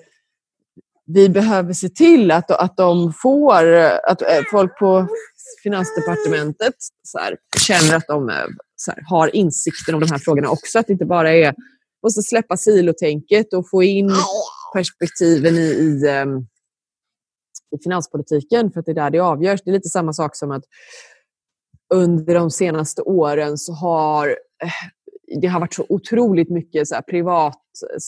vi 1.07 1.29
behöver 1.29 1.73
se 1.73 1.89
till 1.89 2.31
att, 2.31 2.51
att 2.51 2.77
de 2.77 3.13
får, 3.13 3.65
att 4.09 4.21
eh, 4.21 4.27
folk 4.51 4.79
på 4.79 5.07
Finansdepartementet 5.63 6.73
så 7.03 7.19
här, 7.19 7.38
känner 7.59 7.95
att 7.95 8.07
de 8.07 8.29
eh, 8.29 8.36
så 8.75 8.91
här, 8.91 9.03
har 9.09 9.36
insikten 9.36 9.95
om 9.95 10.01
de 10.01 10.11
här 10.11 10.17
frågorna 10.17 10.49
också. 10.49 10.79
Att 10.79 10.88
det 10.88 10.93
inte 10.93 11.05
bara 11.05 11.33
är 11.33 11.55
måste 12.05 12.21
släppa 12.21 12.57
silotänket 12.57 13.53
och 13.53 13.69
få 13.69 13.83
in 13.83 14.11
perspektiven 14.73 15.55
i, 15.55 15.59
i, 15.59 16.07
ehm, 16.07 16.37
i 17.75 17.83
finanspolitiken 17.83 18.71
för 18.71 18.79
att 18.79 18.85
det 18.85 18.91
är 18.91 18.95
där 18.95 19.09
det 19.09 19.19
avgörs. 19.19 19.61
Det 19.63 19.71
är 19.71 19.73
lite 19.73 19.89
samma 19.89 20.13
sak 20.13 20.35
som 20.35 20.51
att 20.51 20.63
under 21.93 22.35
de 22.35 22.51
senaste 22.51 23.01
åren 23.01 23.57
så 23.57 23.73
har 23.73 24.27
eh, 24.63 24.69
det 25.41 25.47
har 25.47 25.59
varit 25.59 25.73
så 25.73 25.85
otroligt 25.89 26.49
mycket 26.49 26.87
så 26.87 27.01
privat 27.01 27.61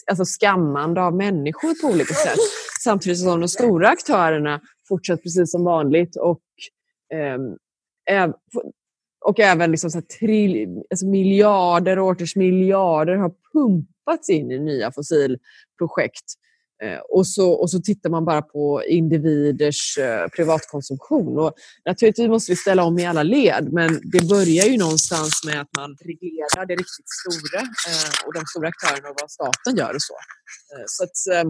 alltså 0.07 0.25
skammande 0.25 1.01
av 1.01 1.15
människor 1.15 1.81
på 1.81 1.93
olika 1.93 2.13
sätt. 2.13 2.39
Samtidigt 2.83 3.19
som 3.19 3.39
de 3.39 3.47
stora 3.47 3.89
aktörerna 3.89 4.61
fortsatt 4.87 5.23
precis 5.23 5.51
som 5.51 5.63
vanligt 5.63 6.15
och 6.15 6.41
eh, 7.13 7.37
och 9.28 9.39
även 9.39 9.71
liksom 9.71 9.91
så 9.91 10.01
trill, 10.01 10.84
alltså 10.89 11.05
miljarder 11.05 11.99
och 11.99 12.07
åters 12.07 12.36
miljarder 12.36 13.15
har 13.15 13.32
pumpats 13.53 14.30
in 14.30 14.51
i 14.51 14.59
nya 14.59 14.91
fossilprojekt. 14.91 16.25
Eh, 16.84 16.99
och, 16.99 17.28
så, 17.28 17.51
och 17.51 17.71
så 17.71 17.80
tittar 17.80 18.09
man 18.09 18.25
bara 18.25 18.41
på 18.41 18.84
individers 18.84 19.97
eh, 19.97 20.28
privatkonsumtion. 20.28 21.39
Och 21.39 21.53
naturligtvis 21.86 22.28
måste 22.28 22.51
vi 22.51 22.55
ställa 22.55 22.84
om 22.84 22.99
i 22.99 23.05
alla 23.05 23.23
led, 23.23 23.73
men 23.73 24.01
det 24.03 24.28
börjar 24.30 24.65
ju 24.65 24.78
någonstans 24.78 25.41
med 25.45 25.61
att 25.61 25.69
man 25.78 25.97
reglerar 25.99 26.65
det 26.65 26.73
riktigt 26.73 27.09
stora 27.21 27.61
eh, 27.61 28.28
och 28.28 28.34
de 28.34 28.43
stora 28.45 28.67
aktörerna 28.67 29.09
och 29.09 29.15
vad 29.21 29.32
staten 29.32 29.75
gör 29.78 29.93
och 29.95 30.01
så. 30.01 30.13
Eh, 30.73 30.84
så 30.88 31.03
att, 31.03 31.45
eh, 31.45 31.49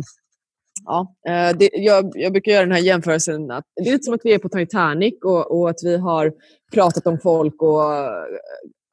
ja, 0.85 1.15
eh, 1.27 1.57
det, 1.57 1.69
jag, 1.73 2.11
jag, 2.13 2.31
brukar 2.31 2.51
göra 2.51 2.65
den 2.65 2.71
här 2.71 2.81
jämförelsen 2.81 3.51
att 3.51 3.65
det 3.75 3.89
är 3.89 3.93
lite 3.93 4.03
som 4.03 4.13
att 4.13 4.21
vi 4.23 4.33
är 4.33 4.39
på 4.39 4.49
Titanic 4.49 5.13
och, 5.23 5.59
och 5.59 5.69
att 5.69 5.79
vi 5.83 5.97
har 5.97 6.33
pratat 6.73 7.07
om 7.07 7.19
folk 7.19 7.61
och 7.61 7.95
eh, 7.95 8.23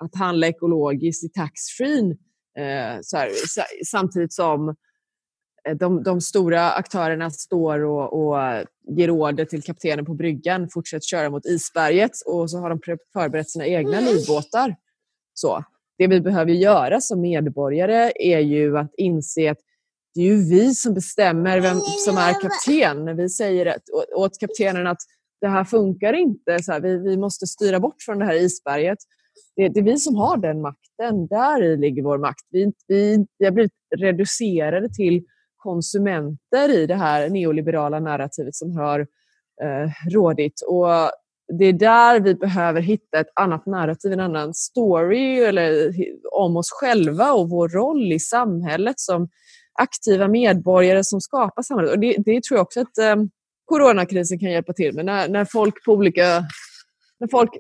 att 0.04 0.14
handla 0.18 0.46
ekologiskt 0.46 1.24
i 1.24 1.28
taxfree 1.28 2.16
eh, 2.58 3.00
samtidigt 3.86 4.32
som 4.32 4.68
eh, 5.68 5.76
de, 5.76 6.02
de, 6.02 6.20
stora 6.20 6.70
aktörerna 6.70 7.30
står 7.30 7.84
och, 7.84 8.12
och 8.12 8.38
ger 8.96 9.10
order 9.10 9.44
till 9.44 9.62
kaptenen 9.62 10.04
på 10.04 10.14
bryggan, 10.14 10.68
fortsätt 10.72 11.04
köra 11.04 11.30
mot 11.30 11.46
isberget 11.46 12.12
och 12.26 12.50
så 12.50 12.58
har 12.58 12.70
de 12.70 12.80
förberett 13.12 13.50
sina 13.50 13.66
egna 13.66 14.00
livbåtar. 14.00 14.76
Så. 15.34 15.64
Det 15.98 16.06
vi 16.06 16.20
behöver 16.20 16.52
göra 16.52 17.00
som 17.00 17.20
medborgare 17.20 18.12
är 18.14 18.38
ju 18.38 18.78
att 18.78 18.94
inse 18.96 19.50
att 19.50 19.58
det 20.14 20.20
är 20.20 20.24
ju 20.24 20.44
vi 20.44 20.74
som 20.74 20.94
bestämmer 20.94 21.60
vem 21.60 21.80
som 21.80 22.16
är 22.16 22.32
kapten. 22.32 23.04
När 23.04 23.14
vi 23.14 23.28
säger 23.28 23.76
åt 24.16 24.38
kaptenen 24.40 24.86
att 24.86 25.00
det 25.40 25.48
här 25.48 25.64
funkar 25.64 26.12
inte, 26.12 26.62
så 26.62 26.72
här, 26.72 26.80
vi, 26.80 26.98
vi 26.98 27.16
måste 27.16 27.46
styra 27.46 27.80
bort 27.80 28.02
från 28.02 28.18
det 28.18 28.24
här 28.24 28.34
isberget. 28.34 28.98
Det, 29.56 29.68
det, 29.68 29.80
är 29.80 29.84
vi 29.84 29.98
som 29.98 30.16
har 30.16 30.36
den 30.36 30.60
makten. 30.60 31.26
Där 31.26 31.76
ligger 31.76 32.02
vår 32.02 32.18
makt. 32.18 32.46
Vi, 32.50 32.72
vi, 32.88 33.26
vi 33.38 33.44
har 33.44 33.52
blivit 33.52 33.72
reducerade 33.96 34.88
till 34.88 35.24
konsumenter 35.56 36.68
i 36.68 36.86
det 36.86 36.94
här 36.94 37.28
neoliberala 37.28 38.00
narrativet 38.00 38.54
som 38.54 38.76
har 38.76 39.00
eh, 39.62 40.10
rådit. 40.10 40.62
Och 40.66 40.86
det 41.58 41.64
är 41.64 41.72
där 41.72 42.20
vi 42.20 42.34
behöver 42.34 42.80
hitta 42.80 43.20
ett 43.20 43.32
annat 43.34 43.66
narrativ, 43.66 44.12
en 44.12 44.20
annan 44.20 44.54
story 44.54 45.38
eller, 45.38 45.92
om 46.32 46.56
oss 46.56 46.70
själva 46.70 47.32
och 47.32 47.50
vår 47.50 47.68
roll 47.68 48.12
i 48.12 48.20
samhället 48.20 49.00
som 49.00 49.28
aktiva 49.74 50.28
medborgare 50.28 51.04
som 51.04 51.20
skapar 51.20 51.62
samhället. 51.62 51.92
Och 51.92 51.98
det, 51.98 52.16
det 52.18 52.44
tror 52.44 52.58
jag 52.58 52.62
också 52.62 52.80
att 52.80 52.98
eh, 52.98 53.16
coronakrisen 53.64 54.38
kan 54.38 54.50
hjälpa 54.50 54.72
till 54.72 54.94
med. 54.94 55.04
När, 55.04 55.28
när 55.28 55.44
folk 55.44 55.84
på 55.84 55.92
olika 55.92 56.44
när 57.20 57.28
folk 57.28 57.50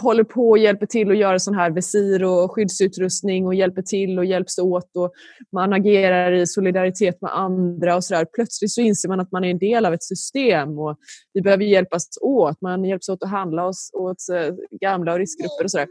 håller 0.00 0.24
på 0.24 0.48
och 0.48 0.58
hjälper 0.58 0.86
till 0.86 1.10
att 1.10 1.16
göra 1.16 1.38
sån 1.38 1.54
här 1.54 1.70
visir 1.70 2.24
och 2.24 2.52
skyddsutrustning 2.52 3.46
och 3.46 3.54
hjälper 3.54 3.82
till 3.82 4.18
och 4.18 4.24
hjälps 4.24 4.58
åt 4.58 4.96
och 4.96 5.12
man 5.52 5.72
agerar 5.72 6.32
i 6.32 6.46
solidaritet 6.46 7.20
med 7.20 7.36
andra 7.36 7.96
och 7.96 8.04
sådär. 8.04 8.26
Plötsligt 8.34 8.70
så 8.70 8.80
inser 8.80 9.08
man 9.08 9.20
att 9.20 9.32
man 9.32 9.44
är 9.44 9.50
en 9.50 9.58
del 9.58 9.86
av 9.86 9.94
ett 9.94 10.02
system 10.02 10.78
och 10.78 10.98
vi 11.32 11.42
behöver 11.42 11.64
hjälpas 11.64 12.04
åt. 12.20 12.60
Man 12.60 12.84
hjälps 12.84 13.08
åt 13.08 13.22
att 13.22 13.30
handla 13.30 13.66
oss 13.66 13.90
åt 13.92 14.28
eh, 14.34 14.54
gamla 14.80 15.12
och 15.12 15.18
riskgrupper 15.18 15.64
och 15.64 15.70
sådär. 15.70 15.88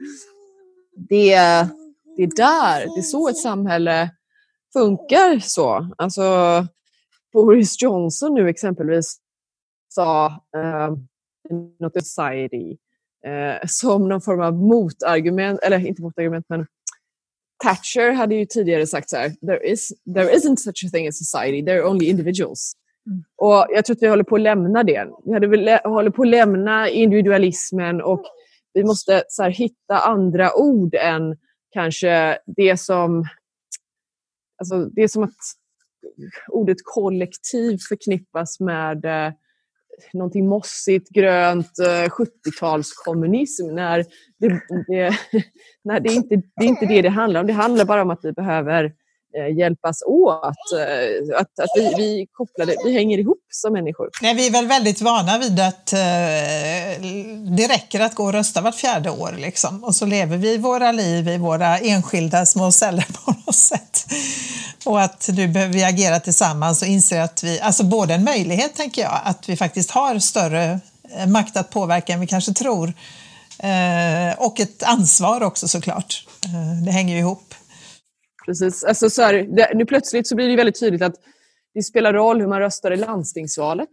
Det, 1.09 1.35
det 2.17 2.23
är 2.23 2.35
där, 2.35 2.95
det 2.95 2.99
är 2.99 3.01
så 3.01 3.29
ett 3.29 3.37
samhälle 3.37 4.09
funkar 4.73 5.39
så. 5.39 5.87
Alltså 5.97 6.23
Boris 7.33 7.81
Johnson 7.81 8.33
nu 8.33 8.49
exempelvis 8.49 9.17
sa 9.89 10.27
uh, 10.57 10.97
not 11.79 11.93
society 11.93 12.77
eh, 13.25 13.67
som 13.67 14.09
någon 14.09 14.21
form 14.21 14.41
av 14.41 14.53
motargument, 14.53 15.59
eller 15.59 15.87
inte 15.87 16.01
motargument 16.01 16.45
men 16.49 16.65
Thatcher 17.63 18.11
hade 18.11 18.35
ju 18.35 18.45
tidigare 18.45 18.87
sagt 18.87 19.09
så 19.09 19.17
här, 19.17 19.29
there, 19.29 19.71
is, 19.71 19.93
there 20.13 20.35
isn't 20.35 20.55
such 20.55 20.85
a 20.85 20.89
thing 20.93 21.07
as 21.07 21.17
society, 21.17 21.65
there 21.65 21.79
are 21.79 21.89
only 21.89 22.05
individuals. 22.05 22.73
Mm. 23.07 23.23
Och 23.37 23.67
jag 23.69 23.85
tror 23.85 23.95
att 23.95 24.01
vi 24.01 24.07
håller 24.07 24.23
på 24.23 24.35
att 24.35 24.41
lämna 24.41 24.83
det. 24.83 25.07
Vi 25.25 25.33
hade, 25.33 25.81
håller 25.83 26.09
på 26.09 26.21
att 26.21 26.27
lämna 26.27 26.89
individualismen 26.89 28.01
och 28.01 28.23
vi 28.73 28.83
måste 28.83 29.23
så 29.27 29.43
här, 29.43 29.49
hitta 29.49 29.99
andra 29.99 30.55
ord 30.55 30.95
än 30.95 31.37
kanske 31.73 32.37
det 32.45 32.79
som... 32.79 33.25
Alltså, 34.59 34.85
det 34.85 35.01
är 35.03 35.07
som 35.07 35.23
att 35.23 35.35
ordet 36.47 36.77
kollektiv 36.83 37.77
förknippas 37.89 38.59
med 38.59 39.05
eh, 39.05 39.33
någonting 40.13 40.47
mossigt, 40.47 41.09
grönt, 41.09 41.79
eh, 41.79 42.09
70-talskommunism. 42.09 43.71
När 43.71 44.05
det, 44.39 44.61
det, 44.87 45.17
när 45.83 45.99
det, 45.99 46.13
inte, 46.13 46.35
det 46.35 46.65
är 46.65 46.67
inte 46.67 46.85
det 46.85 47.01
det 47.01 47.09
handlar 47.09 47.41
om. 47.41 47.47
Det 47.47 47.53
handlar 47.53 47.85
bara 47.85 48.01
om 48.01 48.09
att 48.09 48.25
vi 48.25 48.31
behöver 48.31 48.83
eh, 48.83 48.91
Eh, 49.37 49.57
hjälpas 49.57 50.01
åt. 50.05 50.43
Eh, 50.43 51.39
att, 51.39 51.59
att 51.59 51.69
vi, 51.75 51.93
vi 51.97 52.27
kopplade, 52.33 52.75
vi 52.85 52.93
hänger 52.93 53.17
ihop 53.17 53.43
som 53.51 53.73
människor. 53.73 54.09
Nej, 54.21 54.33
vi 54.33 54.47
är 54.47 54.51
väl 54.51 54.67
väldigt 54.67 55.01
vana 55.01 55.37
vid 55.37 55.59
att 55.59 55.93
eh, 55.93 55.99
det 57.57 57.67
räcker 57.69 57.99
att 57.99 58.15
gå 58.15 58.23
och 58.23 58.33
rösta 58.33 58.61
vart 58.61 58.75
fjärde 58.75 59.09
år 59.09 59.35
liksom. 59.37 59.83
och 59.83 59.95
så 59.95 60.05
lever 60.05 60.37
vi 60.37 60.57
våra 60.57 60.91
liv 60.91 61.27
i 61.27 61.37
våra 61.37 61.77
enskilda 61.77 62.45
små 62.45 62.71
celler 62.71 63.05
på 63.25 63.31
något 63.45 63.55
sätt. 63.55 64.05
Och 64.85 65.01
att 65.01 65.29
nu 65.33 65.47
behöver 65.47 65.73
vi 65.73 65.83
agera 65.83 66.19
tillsammans 66.19 66.81
och 66.81 66.87
inse 66.87 67.23
att 67.23 67.43
vi, 67.43 67.59
alltså 67.59 67.83
både 67.83 68.13
en 68.13 68.23
möjlighet 68.23 68.75
tänker 68.75 69.01
jag, 69.01 69.19
att 69.23 69.49
vi 69.49 69.57
faktiskt 69.57 69.91
har 69.91 70.19
större 70.19 70.79
eh, 71.17 71.27
makt 71.27 71.57
att 71.57 71.69
påverka 71.69 72.13
än 72.13 72.19
vi 72.19 72.27
kanske 72.27 72.53
tror. 72.53 72.93
Eh, 73.59 74.39
och 74.39 74.59
ett 74.59 74.83
ansvar 74.83 75.43
också 75.43 75.67
såklart. 75.67 76.25
Eh, 76.45 76.83
det 76.85 76.91
hänger 76.91 77.13
ju 77.13 77.19
ihop. 77.19 77.53
Precis. 78.49 78.83
Alltså, 78.83 79.09
så 79.09 79.21
här, 79.21 79.33
det, 79.33 79.71
nu 79.75 79.85
plötsligt 79.85 80.27
så 80.27 80.35
blir 80.35 80.47
det 80.47 80.55
väldigt 80.55 80.79
tydligt 80.79 81.01
att 81.01 81.15
det 81.73 81.83
spelar 81.83 82.13
roll 82.13 82.41
hur 82.41 82.47
man 82.47 82.59
röstar 82.59 82.91
i 82.91 82.97
landstingsvalet. 82.97 83.89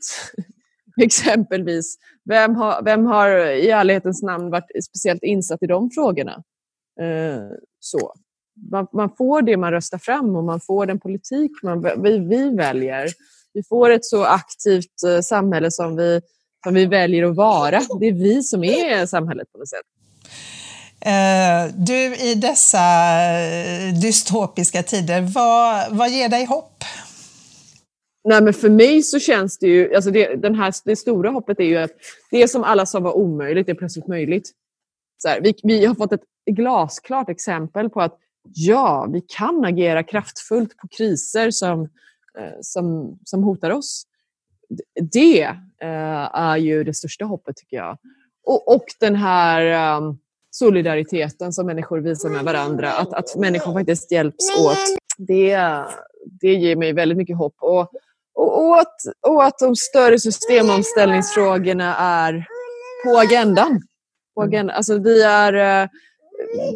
Exempelvis. 1.02 1.96
Vem 2.24 2.54
har, 2.54 2.82
vem 2.82 3.06
har 3.06 3.30
i 3.46 3.70
ärlighetens 3.70 4.22
namn 4.22 4.50
varit 4.50 4.84
speciellt 4.84 5.22
insatt 5.22 5.62
i 5.62 5.66
de 5.66 5.90
frågorna? 5.90 6.42
Eh, 7.00 7.56
så 7.80 8.14
man, 8.70 8.86
man, 8.92 9.10
får 9.18 9.42
det 9.42 9.56
man 9.56 9.72
röstar 9.72 9.98
fram 9.98 10.36
och 10.36 10.44
man 10.44 10.60
får 10.60 10.86
den 10.86 11.00
politik 11.00 11.52
man, 11.62 12.02
vi, 12.02 12.18
vi 12.18 12.56
väljer. 12.56 13.08
Vi 13.52 13.62
får 13.62 13.90
ett 13.90 14.04
så 14.04 14.24
aktivt 14.24 15.02
eh, 15.06 15.20
samhälle 15.20 15.70
som 15.70 15.96
vi, 15.96 16.20
som 16.64 16.74
vi 16.74 16.86
väljer 16.86 17.24
att 17.30 17.36
vara. 17.36 17.80
Det 18.00 18.06
är 18.06 18.12
vi 18.12 18.42
som 18.42 18.64
är 18.64 19.06
samhället 19.06 19.52
på 19.52 19.58
något 19.58 19.68
sätt. 19.68 19.86
Eh, 21.00 21.74
du, 21.74 22.16
i 22.16 22.34
dessa 22.34 22.78
eh, 22.78 23.94
dystopiska 23.94 24.82
tider, 24.82 25.20
vad, 25.34 25.96
vad 25.96 26.10
ger 26.10 26.28
dig 26.28 26.44
hopp? 26.44 26.84
Nej, 28.24 28.42
men 28.42 28.54
för 28.54 28.70
mig 28.70 29.02
så 29.02 29.18
känns 29.18 29.58
det 29.58 29.66
ju, 29.66 29.94
alltså 29.94 30.10
det, 30.10 30.36
den 30.36 30.54
här, 30.54 30.74
det 30.84 30.96
stora 30.96 31.30
hoppet 31.30 31.60
är 31.60 31.64
ju 31.64 31.76
att 31.76 31.90
det 32.30 32.48
som 32.48 32.64
alla 32.64 32.86
sa 32.86 33.00
var 33.00 33.16
omöjligt 33.16 33.68
är 33.68 33.74
plötsligt 33.74 34.08
möjligt. 34.08 34.50
Så 35.22 35.28
här, 35.28 35.40
vi, 35.40 35.54
vi 35.62 35.86
har 35.86 35.94
fått 35.94 36.12
ett 36.12 36.24
glasklart 36.50 37.28
exempel 37.28 37.90
på 37.90 38.00
att 38.00 38.18
ja, 38.54 39.08
vi 39.12 39.20
kan 39.20 39.64
agera 39.64 40.02
kraftfullt 40.02 40.76
på 40.76 40.88
kriser 40.88 41.50
som, 41.50 41.82
eh, 42.38 42.56
som, 42.60 43.18
som 43.24 43.42
hotar 43.42 43.70
oss. 43.70 44.06
Det 45.12 45.54
är 45.80 46.56
ju 46.56 46.84
det 46.84 46.94
största 46.94 47.24
hoppet 47.24 47.56
tycker 47.56 47.76
jag. 47.76 47.98
Och, 48.46 48.74
och 48.74 48.84
den 49.00 49.16
här 49.16 49.96
um, 49.96 50.18
solidariteten 50.58 51.52
som 51.52 51.66
människor 51.66 51.98
visar 51.98 52.28
med 52.28 52.44
varandra, 52.44 52.92
att, 52.92 53.12
att 53.12 53.36
människor 53.36 53.72
faktiskt 53.72 54.12
hjälps 54.12 54.58
åt. 54.58 54.98
Det, 55.18 55.58
det 56.40 56.54
ger 56.54 56.76
mig 56.76 56.92
väldigt 56.92 57.18
mycket 57.18 57.36
hopp. 57.36 57.54
Och, 57.60 57.90
och, 58.34 58.80
att, 58.80 58.96
och 59.20 59.44
att 59.44 59.58
de 59.58 59.76
större 59.76 60.18
systemomställningsfrågorna 60.18 61.96
är 61.96 62.46
på 63.04 63.18
agendan. 63.18 63.80
På 64.34 64.42
mm. 64.42 64.50
agendan. 64.50 64.76
Alltså 64.76 64.98
vi 64.98 65.22
är 65.22 65.88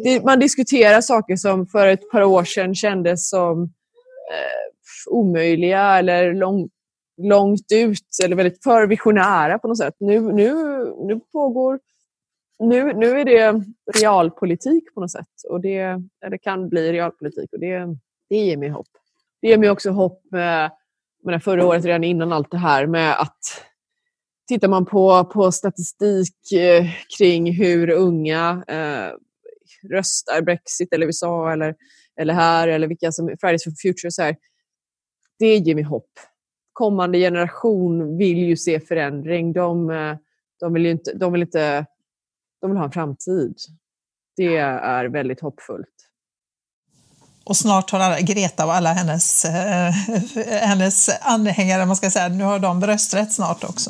det, 0.03 0.23
man 0.23 0.39
diskuterar 0.39 1.01
saker 1.01 1.35
som 1.35 1.67
för 1.67 1.87
ett 1.87 2.09
par 2.11 2.23
år 2.23 2.43
sedan 2.43 2.75
kändes 2.75 3.29
som 3.29 3.63
eh, 3.63 5.11
omöjliga 5.11 5.97
eller 5.99 6.33
lång, 6.33 6.69
långt 7.17 7.71
ut 7.73 8.19
eller 8.23 8.35
väldigt 8.35 8.63
för 8.63 8.87
visionära 8.87 9.59
på 9.59 9.67
något 9.67 9.77
sätt. 9.77 9.95
Nu, 9.99 10.19
nu, 10.19 10.53
nu 11.07 11.19
pågår 11.31 11.79
nu, 12.61 12.93
nu 12.93 13.19
är 13.19 13.25
det 13.25 13.63
realpolitik 13.99 14.93
på 14.93 15.01
något 15.01 15.11
sätt. 15.11 15.27
Och 15.49 15.61
det, 15.61 16.01
eller 16.25 16.37
kan 16.37 16.69
bli 16.69 16.93
realpolitik 16.93 17.53
och 17.53 17.59
det, 17.59 17.97
det 18.29 18.35
ger 18.35 18.57
mig 18.57 18.69
hopp. 18.69 18.87
Det 19.41 19.47
ger 19.47 19.57
mig 19.57 19.69
också 19.69 19.89
hopp 19.89 20.25
eh, 20.33 20.39
med, 20.39 20.71
med 21.23 21.43
förra 21.43 21.65
året, 21.65 21.85
redan 21.85 22.03
innan 22.03 22.33
allt 22.33 22.51
det 22.51 22.57
här, 22.57 22.87
med 22.87 23.21
att 23.21 23.39
tittar 24.47 24.67
man 24.67 24.85
på, 24.85 25.25
på 25.25 25.51
statistik 25.51 26.51
eh, 26.51 26.85
kring 27.17 27.53
hur 27.53 27.89
unga 27.89 28.63
eh, 28.67 29.15
röstar 29.89 30.41
Brexit 30.41 30.93
eller 30.93 31.05
USA 31.05 31.51
eller, 31.53 31.75
eller 32.19 32.33
här 32.33 32.67
eller 32.67 32.87
vilka 32.87 33.11
som 33.11 33.27
Fridays 33.41 33.63
for 33.63 33.71
Future. 33.71 34.11
Så 34.11 34.21
här, 34.21 34.35
det 35.39 35.57
ger 35.57 35.75
mig 35.75 35.83
hopp. 35.83 36.11
Kommande 36.73 37.17
generation 37.17 38.17
vill 38.17 38.37
ju 38.37 38.57
se 38.57 38.79
förändring. 38.79 39.53
De, 39.53 39.89
eh, 39.89 40.15
de, 40.59 40.73
vill, 40.73 40.85
inte, 40.85 41.13
de, 41.13 41.33
vill, 41.33 41.41
inte, 41.41 41.85
de 42.61 42.69
vill 42.69 42.77
ha 42.77 42.85
en 42.85 42.91
framtid. 42.91 43.55
Det 44.35 44.57
är 44.57 45.05
väldigt 45.05 45.41
hoppfullt. 45.41 45.87
Och 47.43 47.57
snart 47.57 47.91
har 47.91 47.99
alla, 47.99 48.19
Greta 48.19 48.65
och 48.65 48.73
alla 48.73 48.89
hennes, 48.93 49.45
eh, 49.45 49.91
hennes 50.67 51.09
anhängare, 51.21 51.85
man 51.85 51.95
ska 51.95 52.09
säga, 52.09 52.29
nu 52.29 52.43
har 52.43 52.59
de 52.59 52.81
rösträtt 52.81 53.33
snart 53.33 53.63
också. 53.63 53.89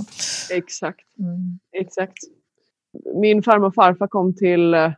Exakt. 0.52 1.18
Mm. 1.20 1.60
Exakt. 1.72 2.18
Min 3.22 3.44
farmor 3.44 3.68
och 3.68 3.76
farfar 3.76 4.08
kom 4.08 4.36
till 4.36 4.74
eh, 4.74 4.92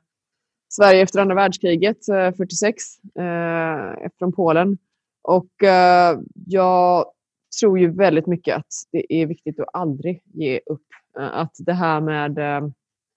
Sverige 0.69 1.03
efter 1.03 1.19
andra 1.19 1.35
världskriget, 1.35 2.05
46, 2.37 2.83
eh, 3.19 3.25
eh 3.25 4.09
från 4.19 4.33
Polen. 4.33 4.77
Och 5.23 5.63
eh, 5.63 6.19
jag 6.45 7.05
tror 7.59 7.79
ju 7.79 7.91
väldigt 7.91 8.27
mycket 8.27 8.57
att 8.57 8.73
det 8.91 9.13
är 9.13 9.25
viktigt 9.25 9.59
att 9.59 9.67
aldrig 9.73 10.23
ge 10.33 10.59
upp. 10.65 10.87
Eh, 11.19 11.37
att 11.37 11.55
det 11.57 11.73
här 11.73 12.01
med 12.01 12.37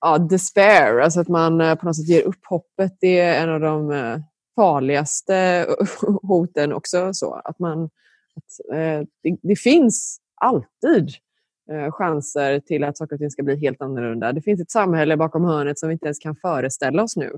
ja, 0.00 0.18
despair, 0.18 0.98
alltså 0.98 1.20
att 1.20 1.28
man 1.28 1.60
eh, 1.60 1.74
på 1.74 1.86
något 1.86 1.96
sätt 1.96 2.08
ger 2.08 2.22
upp 2.22 2.46
hoppet, 2.46 2.96
det 3.00 3.18
är 3.18 3.42
en 3.42 3.50
av 3.50 3.60
de 3.60 3.90
eh, 3.90 4.18
farligaste 4.56 5.66
hoten 6.22 6.72
också. 6.72 7.14
Så 7.14 7.34
att 7.34 7.58
man, 7.58 7.84
att, 7.84 8.74
eh, 8.74 9.06
det, 9.22 9.38
det, 9.42 9.56
finns 9.56 10.20
alltid 10.34 11.10
eh, 11.72 11.92
chanser 11.92 12.60
till 12.60 12.84
att 12.84 12.98
saker 12.98 13.14
och 13.14 13.20
ting 13.20 13.30
ska 13.30 13.42
bli 13.42 13.60
helt 13.60 13.82
annorlunda. 13.82 14.32
Det 14.32 14.42
finns 14.42 14.60
ett 14.60 14.70
samhälle 14.70 15.16
bakom 15.16 15.44
hörnet 15.44 15.78
som 15.78 15.88
vi 15.88 15.92
inte 15.92 16.06
ens 16.06 16.18
kan 16.18 16.36
föreställa 16.36 17.02
oss 17.02 17.16
nu. 17.16 17.32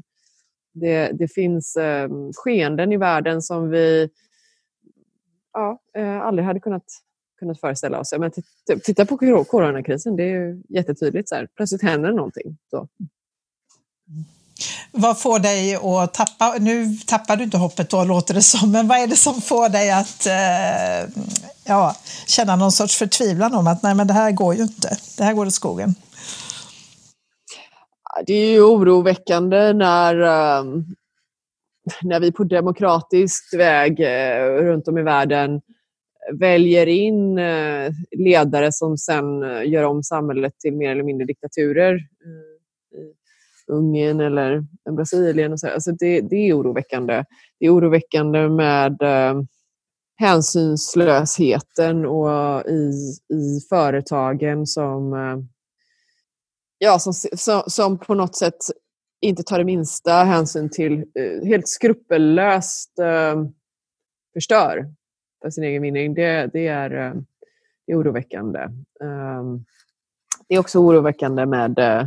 Det, 0.75 1.11
det 1.13 1.29
finns 1.29 1.77
eh, 1.77 2.09
skeenden 2.37 2.93
i 2.93 2.97
världen 2.97 3.43
som 3.43 3.71
vi 3.71 4.11
ja, 5.53 5.81
eh, 5.97 6.21
aldrig 6.21 6.47
hade 6.47 6.61
kunnat, 6.61 6.85
kunnat 7.39 7.61
föreställa 7.61 8.01
oss. 8.01 8.14
Men 8.18 8.30
titta 8.84 9.07
på 9.07 9.45
coronakrisen, 9.45 10.16
det 10.16 10.22
är 10.22 10.28
ju 10.28 10.62
jättetydligt. 10.68 11.28
Så 11.28 11.34
här. 11.34 11.49
Plötsligt 11.57 11.82
händer 11.82 12.12
någonting. 12.12 12.57
Så. 12.70 12.89
Vad 14.93 15.20
får 15.20 15.39
dig 15.39 15.74
att 15.74 16.14
tappa, 16.14 16.55
nu 16.61 16.97
tappar 17.07 17.36
du 17.36 17.45
inte 17.45 17.57
hoppet 17.57 17.91
då 17.91 18.05
låter 18.05 18.34
det 18.34 18.43
som, 18.43 18.72
men 18.72 18.89
vad 18.89 18.99
är 18.99 19.07
det 19.07 19.16
som 19.16 19.41
får 19.41 19.68
dig 19.68 19.91
att 19.91 20.26
eh, 20.26 21.22
ja, 21.64 21.97
känna 22.26 22.57
någon 22.57 22.72
sorts 22.72 22.97
förtvivlan 22.97 23.55
om 23.55 23.66
att 23.66 23.82
nej 23.82 23.95
men 23.95 24.07
det 24.07 24.14
här 24.14 24.32
går 24.32 24.55
ju 24.55 24.62
inte, 24.62 24.97
det 25.16 25.24
här 25.24 25.34
går 25.34 25.47
åt 25.47 25.55
skogen? 25.55 25.95
Det 28.26 28.32
är 28.32 28.51
ju 28.51 28.62
oroväckande 28.62 29.72
när, 29.72 30.20
um, 30.61 30.86
när 32.03 32.20
vi 32.20 32.32
på 32.32 32.45
demokratisk 32.45 33.55
väg 33.55 34.01
uh, 34.01 34.64
runt 34.64 34.89
om 34.89 34.99
i 34.99 35.03
världen 35.03 35.61
väljer 36.33 36.87
in 36.87 37.39
eh, 37.39 37.93
ledare 38.18 38.72
som 38.72 38.99
sen 38.99 39.43
eh, 39.43 39.70
gör 39.70 39.85
om 39.85 40.03
samhället 40.03 40.59
till 40.59 40.76
mer 40.76 40.91
eller 40.91 41.03
mindre 41.03 41.26
diktaturer 41.26 41.95
eh, 41.95 42.59
Ungern 43.70 44.20
eller 44.20 44.64
Brasilien. 44.97 45.53
Och 45.53 45.61
så. 45.61 45.68
Alltså 45.68 45.93
det, 45.93 46.20
det 46.20 46.37
är 46.37 46.59
oroväckande. 46.59 47.24
Det 47.61 47.66
är 47.66 47.74
oroväckande 47.74 48.49
med 48.49 49.03
eh, 49.03 49.43
hänsynslösheten 50.16 52.07
och 52.07 52.62
i, 52.66 52.93
i 53.35 53.61
företagen 53.68 54.66
som, 54.66 55.12
eh, 55.12 55.39
ja, 56.79 56.99
som, 56.99 57.12
som, 57.12 57.62
som, 57.66 57.99
på 57.99 58.14
något 58.14 58.37
sätt 58.37 58.59
inte 59.20 59.43
tar 59.43 59.59
det 59.59 59.64
minsta 59.64 60.12
hänsyn 60.12 60.70
till, 60.70 60.93
eh, 60.93 61.47
helt 61.49 61.68
skrupellöst 61.68 62.99
eh, 62.99 63.45
förstör 64.35 64.98
för 65.43 65.51
sin 65.51 65.64
egen 65.64 65.82
vinning. 65.82 66.14
Det, 66.14 66.51
det, 66.53 66.66
är, 66.66 66.91
eh, 66.91 67.14
det 67.86 67.93
är 67.93 67.97
oroväckande. 67.97 68.61
Um, 69.01 69.64
det 70.49 70.55
är 70.55 70.59
också 70.59 70.78
oroväckande 70.78 71.47
med 71.47 71.78
eh, 71.78 72.07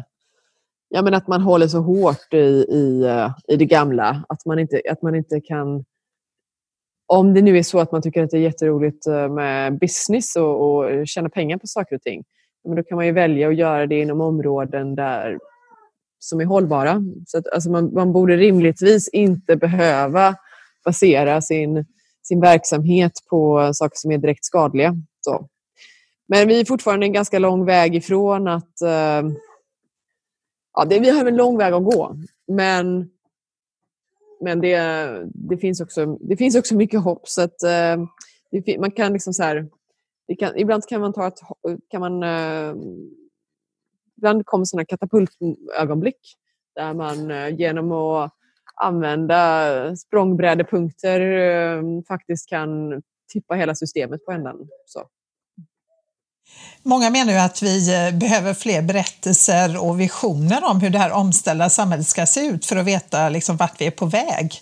ja, 0.89 1.01
men 1.01 1.13
att 1.13 1.27
man 1.27 1.41
håller 1.41 1.67
så 1.67 1.79
hårt 1.79 2.33
i, 2.33 2.65
i, 2.69 3.03
eh, 3.03 3.31
i 3.47 3.55
det 3.55 3.65
gamla. 3.65 4.23
Att 4.29 4.45
man, 4.45 4.59
inte, 4.59 4.81
att 4.89 5.01
man 5.01 5.15
inte 5.15 5.41
kan... 5.41 5.85
Om 7.05 7.33
det 7.33 7.41
nu 7.41 7.57
är 7.57 7.63
så 7.63 7.79
att 7.79 7.91
man 7.91 8.01
tycker 8.01 8.23
att 8.23 8.29
det 8.29 8.37
är 8.37 8.41
jätteroligt 8.41 9.07
med 9.29 9.79
business 9.79 10.35
och, 10.35 10.61
och 10.61 11.07
tjäna 11.07 11.29
pengar 11.29 11.57
på 11.57 11.67
saker 11.67 11.95
och 11.95 12.01
ting, 12.01 12.23
men 12.63 12.75
då 12.75 12.83
kan 12.83 12.95
man 12.95 13.05
ju 13.05 13.11
välja 13.11 13.47
att 13.47 13.55
göra 13.55 13.87
det 13.87 13.99
inom 13.99 14.21
områden 14.21 14.95
där, 14.95 15.39
som 16.19 16.41
är 16.41 16.45
hållbara. 16.45 17.01
Så 17.27 17.37
att, 17.37 17.47
alltså 17.47 17.69
man, 17.69 17.93
man 17.93 18.13
borde 18.13 18.37
rimligtvis 18.37 19.09
inte 19.09 19.55
behöva 19.55 20.35
basera 20.85 21.41
sin, 21.41 21.85
sin 22.23 22.41
verksamhet 22.41 23.11
på 23.29 23.71
saker 23.73 23.95
som 23.95 24.11
är 24.11 24.17
direkt 24.17 24.45
skadliga. 24.45 24.95
Så. 25.21 25.47
Men 26.27 26.47
vi 26.47 26.59
är 26.59 26.65
fortfarande 26.65 27.05
en 27.05 27.13
ganska 27.13 27.39
lång 27.39 27.65
väg 27.65 27.95
ifrån 27.95 28.47
att 28.47 28.81
uh, 28.83 29.31
ja, 30.73 30.85
det, 30.85 30.99
vi 30.99 31.09
har 31.09 31.25
en 31.25 31.35
lång 31.35 31.57
väg 31.57 31.73
att 31.73 31.83
gå. 31.83 32.15
Men, 32.47 33.09
men 34.41 34.61
det, 34.61 34.77
det, 35.33 35.57
finns 35.57 35.81
också, 35.81 36.05
det 36.05 36.37
finns 36.37 36.55
också 36.55 36.75
mycket 36.75 37.03
hopp. 37.03 37.27
Så 37.27 37.41
att, 37.41 37.63
eh, 37.63 38.05
det, 38.51 38.79
man 38.79 38.91
kan 38.91 39.13
liksom 39.13 39.33
så 39.33 39.43
här, 39.43 39.69
kan, 40.39 40.57
ibland 40.57 40.87
kan 40.87 41.01
man 41.01 41.13
ta 41.13 41.27
ett... 41.27 41.39
Kan 41.87 42.01
man, 42.01 42.23
eh, 42.23 42.75
ibland 44.17 44.45
kommer 44.45 44.65
sådana 44.65 44.85
katapultögonblick 44.85 46.37
där 46.75 46.93
man 46.93 47.29
genom 47.57 47.91
att 47.91 48.33
använda 48.81 49.95
språngbrädepunkter 49.95 51.21
eh, 51.21 51.81
faktiskt 52.07 52.49
kan 52.49 53.01
tippa 53.33 53.55
hela 53.55 53.75
systemet 53.75 54.25
på 54.25 54.31
ändan. 54.31 54.55
Så. 54.85 55.03
Många 56.83 57.09
menar 57.09 57.33
ju 57.33 57.39
att 57.39 57.61
vi 57.61 57.93
eh, 57.93 58.19
behöver 58.19 58.53
fler 58.53 58.81
berättelser 58.81 59.83
och 59.85 59.99
visioner 59.99 60.63
om 60.63 60.79
hur 60.79 60.89
det 60.89 60.97
här 60.97 61.11
omställda 61.11 61.69
samhället 61.69 62.07
ska 62.07 62.25
se 62.25 62.45
ut 62.45 62.65
för 62.65 62.75
att 62.75 62.85
veta 62.85 63.29
liksom 63.29 63.57
vart 63.57 63.81
vi 63.81 63.87
är 63.87 63.91
på 63.91 64.05
väg. 64.05 64.61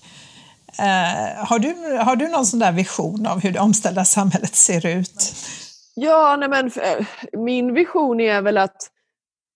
Eh, 0.79 1.45
har, 1.45 1.59
du, 1.59 1.97
har 1.97 2.15
du 2.15 2.27
någon 2.27 2.45
sån 2.45 2.59
där 2.59 2.71
vision 2.71 3.27
av 3.27 3.41
hur 3.41 3.51
det 3.51 3.59
omställda 3.59 4.05
samhället 4.05 4.55
ser 4.55 4.85
ut? 4.85 5.33
Ja, 5.95 6.37
nej 6.39 6.49
men, 6.49 6.65
eh, 6.65 7.05
min 7.33 7.73
vision 7.73 8.19
är 8.19 8.41
väl 8.41 8.57
att 8.57 8.89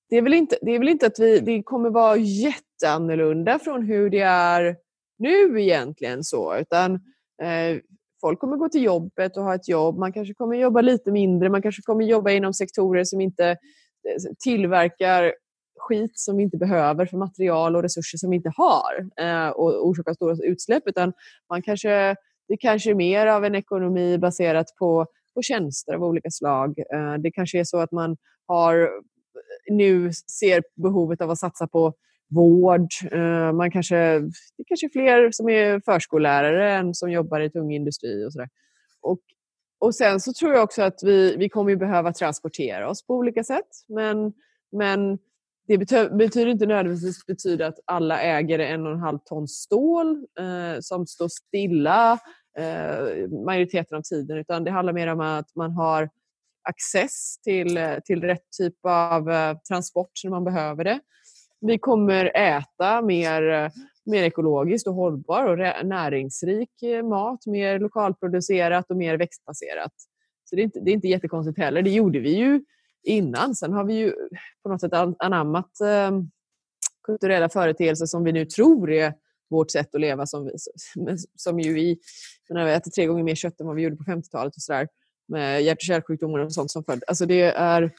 det 0.09 0.18
är 0.18 0.22
väl 0.22 0.34
inte, 0.34 0.57
det 0.61 0.72
är 0.72 0.80
väl 0.80 0.89
inte 0.89 1.05
att 1.05 1.20
vi, 1.20 1.39
det 1.39 1.64
kommer 1.64 1.89
vara 1.89 2.16
jätteannorlunda 2.74 3.60
från 3.60 3.84
hur 3.86 4.10
det 4.10 4.20
är 4.22 4.76
nu 5.18 5.62
egentligen 5.62 6.24
så, 6.24 6.58
utan 6.58 6.94
eh, 7.42 7.80
folk 8.22 8.40
kommer 8.40 8.58
gå 8.58 8.70
till 8.70 8.84
jobbet 8.84 9.38
och 9.38 9.44
ha 9.44 9.56
ett 9.56 9.68
jobb. 9.68 9.98
Man 9.98 10.14
kanske 10.14 10.34
kommer 10.34 10.58
jobba 10.58 10.82
lite 10.82 11.12
mindre. 11.12 11.50
Man 11.50 11.62
kanske 11.62 11.82
kommer 11.82 12.06
jobba 12.06 12.32
inom 12.32 12.54
sektorer 12.54 13.04
som 13.04 13.22
inte 13.22 13.50
eh, 13.50 13.58
tillverkar 14.44 15.34
skit 15.84 16.12
som 16.14 16.38
vi 16.38 16.44
inte 16.44 16.58
behöver 16.58 17.06
för 17.06 17.18
material 17.18 17.76
och 17.76 17.82
resurser 17.82 18.18
som 18.18 18.30
vi 18.30 18.36
inte 18.36 18.52
har 18.56 19.10
eh, 19.20 19.50
och 19.50 19.88
orsakar 19.88 20.14
stora 20.14 20.36
utsläpp. 20.44 20.84
Utan 20.86 21.14
man 21.50 21.62
kanske, 21.62 22.16
det 22.48 22.58
kanske 22.58 22.90
är 22.90 22.96
mer 22.96 23.28
av 23.28 23.46
en 23.46 23.56
ekonomi 23.56 24.18
baserat 24.18 24.66
på, 24.80 25.06
på 25.34 25.42
tjänster 25.42 25.94
av 25.94 26.04
olika 26.04 26.30
slag. 26.32 26.80
Eh, 26.80 27.14
det 27.14 27.32
kanske 27.32 27.60
är 27.60 27.64
så 27.64 27.78
att 27.78 27.92
man 27.92 28.18
har 28.48 28.82
eh, 28.82 28.88
nu 29.76 30.12
ser 30.40 30.64
behovet 30.76 31.22
av 31.22 31.32
att 31.32 31.40
satsa 31.40 31.68
på 31.68 31.94
vård. 32.36 32.88
Eh, 33.12 33.54
man 33.54 33.72
kanske, 33.72 34.20
det 34.58 34.64
kanske 34.68 34.88
är 34.88 34.90
fler 34.90 35.32
som 35.32 35.50
är 35.50 35.80
förskollärare 35.80 36.74
än 36.74 36.94
som 36.94 37.12
jobbar 37.12 37.40
i 37.40 37.50
tung 37.50 37.74
industri 37.74 38.26
och 38.26 38.34
sådär. 38.34 38.50
Och, 39.02 39.20
och 39.80 39.96
sen 39.96 40.20
så 40.20 40.34
tror 40.34 40.54
jag 40.54 40.64
också 40.64 40.82
att 40.82 41.00
vi, 41.04 41.36
vi 41.38 41.50
kommer 41.50 41.76
behöva 41.76 42.14
transportera 42.14 42.90
oss 42.90 43.06
på 43.06 43.16
olika 43.16 43.44
sätt. 43.44 43.70
Men, 43.88 44.34
men 44.72 45.18
det 45.68 45.78
betyder 45.78 46.48
inte 46.48 46.66
nödvändigtvis 46.66 47.26
betyda 47.26 47.68
att 47.68 47.80
alla 47.86 48.22
äger 48.22 48.60
en 48.60 48.86
och 48.86 48.92
en 48.92 49.00
halv 49.00 49.20
ton 49.26 49.48
stål 49.48 50.26
eh, 50.40 50.80
som 50.82 51.08
står 51.08 51.28
stilla 51.28 52.20
eh, 52.58 53.30
majoriteten 53.46 53.98
av 53.98 54.02
tiden. 54.02 54.38
Utan 54.38 54.64
det 54.64 54.72
handlar 54.72 54.94
mer 54.94 55.08
om 55.08 55.20
att 55.20 55.56
man 55.56 55.72
har 55.72 56.10
access 56.70 57.38
till, 57.44 57.78
eh, 57.78 58.00
till 58.06 58.24
rätt 58.24 58.52
typ 58.58 58.76
av 58.84 59.32
eh, 59.32 59.58
transport 59.58 60.12
när 60.24 60.32
man 60.32 60.44
behöver 60.44 60.84
det 60.84 61.00
vi 61.68 61.78
kommer 61.78 62.38
äta 62.38 63.01
mer, 63.01 63.49
eh, 63.49 63.70
mer 64.05 64.24
ekologiskt 64.24 64.88
och 64.88 64.93
hållbar 64.93 65.45
och 65.45 65.86
näringsrik 65.86 66.84
eh, 66.84 67.03
mat, 67.03 67.45
mer 67.45 67.80
lokalproducerat 67.80 68.91
och 68.91 68.97
mer 68.97 69.18
växtbaserat. 69.18 69.93
Så 70.43 70.55
det 70.55 70.61
är 70.61 70.64
inte, 70.64 70.80
det 70.80 70.91
är 70.91 70.93
inte 70.93 71.07
jättekonstigt 71.07 71.57
heller. 71.57 71.82
Det 71.82 71.89
gjorde 71.89 72.20
vi 72.20 72.38
ju 72.38 72.61
innan. 73.03 73.55
Sen 73.55 73.74
har 73.74 73.84
vi 73.84 73.93
ju 73.93 74.14
på 74.64 74.70
något 74.70 74.82
sätt 74.82 74.93
anammat 75.20 75.82
eh, 75.82 76.11
kulturella 77.03 77.49
företeelser 77.49 78.05
som 78.05 78.24
vi 78.24 78.32
nu 78.32 78.45
tror 78.45 78.91
är 78.91 79.14
vårt 79.49 79.72
sätt 79.72 79.95
att 79.95 80.01
leva 80.01 80.26
som, 80.26 80.45
vi, 80.45 80.51
som 81.36 81.59
ju 81.59 81.74
vi, 81.74 81.99
när 82.49 82.66
vi 82.66 82.72
äter 82.72 82.91
tre 82.91 83.05
gånger 83.05 83.24
mer 83.24 83.36
kött 83.36 83.59
än 83.59 83.68
vad 83.68 83.76
vi 83.76 83.82
gjorde 83.82 83.95
på 83.95 84.03
50-talet 84.03 84.55
och 84.55 84.61
sådär 84.61 84.88
med 85.28 85.64
hjärt 85.64 85.78
och 85.78 85.82
kärlsjukdomar 85.82 86.39
och 86.39 86.53
sånt 86.53 86.72
som 86.72 86.84
följd. 86.84 87.03
Alltså 87.07 87.26
det 87.26 87.41
är 87.41 87.91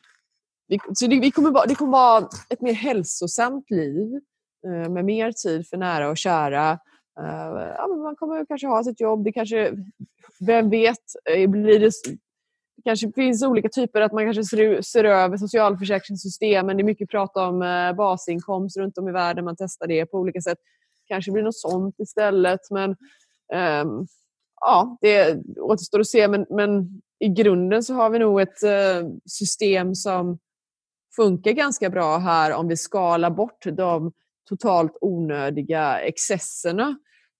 vi, 0.68 0.78
så 0.94 1.06
det, 1.06 1.20
vi 1.20 1.30
kommer 1.30 1.50
vara, 1.50 1.66
det 1.66 1.74
kommer 1.74 1.92
vara 1.92 2.28
ett 2.50 2.60
mer 2.60 2.72
hälsosamt 2.72 3.70
liv 3.70 4.20
eh, 4.66 4.90
med 4.90 5.04
mer 5.04 5.32
tid 5.32 5.68
för 5.68 5.76
nära 5.76 6.10
och 6.10 6.16
kära. 6.16 6.70
Eh, 7.20 7.74
ja, 7.76 7.86
man 7.86 8.16
kommer 8.16 8.46
kanske 8.46 8.66
ha 8.66 8.84
sitt 8.84 9.00
jobb. 9.00 9.24
Det 9.24 9.32
kanske, 9.32 9.72
vem 10.46 10.70
vet, 10.70 10.98
eh, 11.30 11.50
blir 11.50 11.80
det, 11.80 11.90
det 12.76 12.82
kanske 12.84 13.12
finns 13.12 13.42
olika 13.42 13.68
typer, 13.68 14.00
att 14.00 14.12
man 14.12 14.24
kanske 14.24 14.44
ser, 14.44 14.82
ser 14.82 15.04
över 15.04 15.36
socialförsäkringssystemen. 15.36 16.76
Det 16.76 16.82
är 16.82 16.84
mycket 16.84 17.10
prat 17.10 17.36
om 17.36 17.58
basinkomst 17.96 18.76
runt 18.76 18.98
om 18.98 19.08
i 19.08 19.12
världen. 19.12 19.44
Man 19.44 19.56
testar 19.58 19.86
det 19.86 20.06
på 20.06 20.18
olika 20.18 20.40
sätt. 20.40 20.58
kanske 21.08 21.32
blir 21.32 21.42
något 21.42 21.58
sånt 21.58 21.94
istället. 21.98 22.60
Men 22.70 22.96
ehm, 23.54 24.06
ja, 24.60 24.98
det 25.00 25.42
återstår 25.60 26.00
att 26.00 26.06
se. 26.06 26.28
Men, 26.28 26.46
men 26.50 27.02
i 27.18 27.28
grunden 27.28 27.82
så 27.82 27.94
har 27.94 28.10
vi 28.10 28.18
nog 28.18 28.40
ett 28.40 28.58
system 29.26 29.94
som 29.94 30.38
funkar 31.16 31.52
ganska 31.52 31.90
bra 31.90 32.18
här 32.18 32.52
om 32.52 32.68
vi 32.68 32.76
skalar 32.76 33.30
bort 33.30 33.64
de 33.76 34.12
totalt 34.48 34.98
onödiga 35.00 35.98
excesserna. 36.00 36.96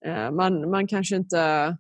Eh, 0.06 0.30
man, 0.30 0.70
man 0.70 0.86
kanske 0.86 1.16
inte 1.16 1.76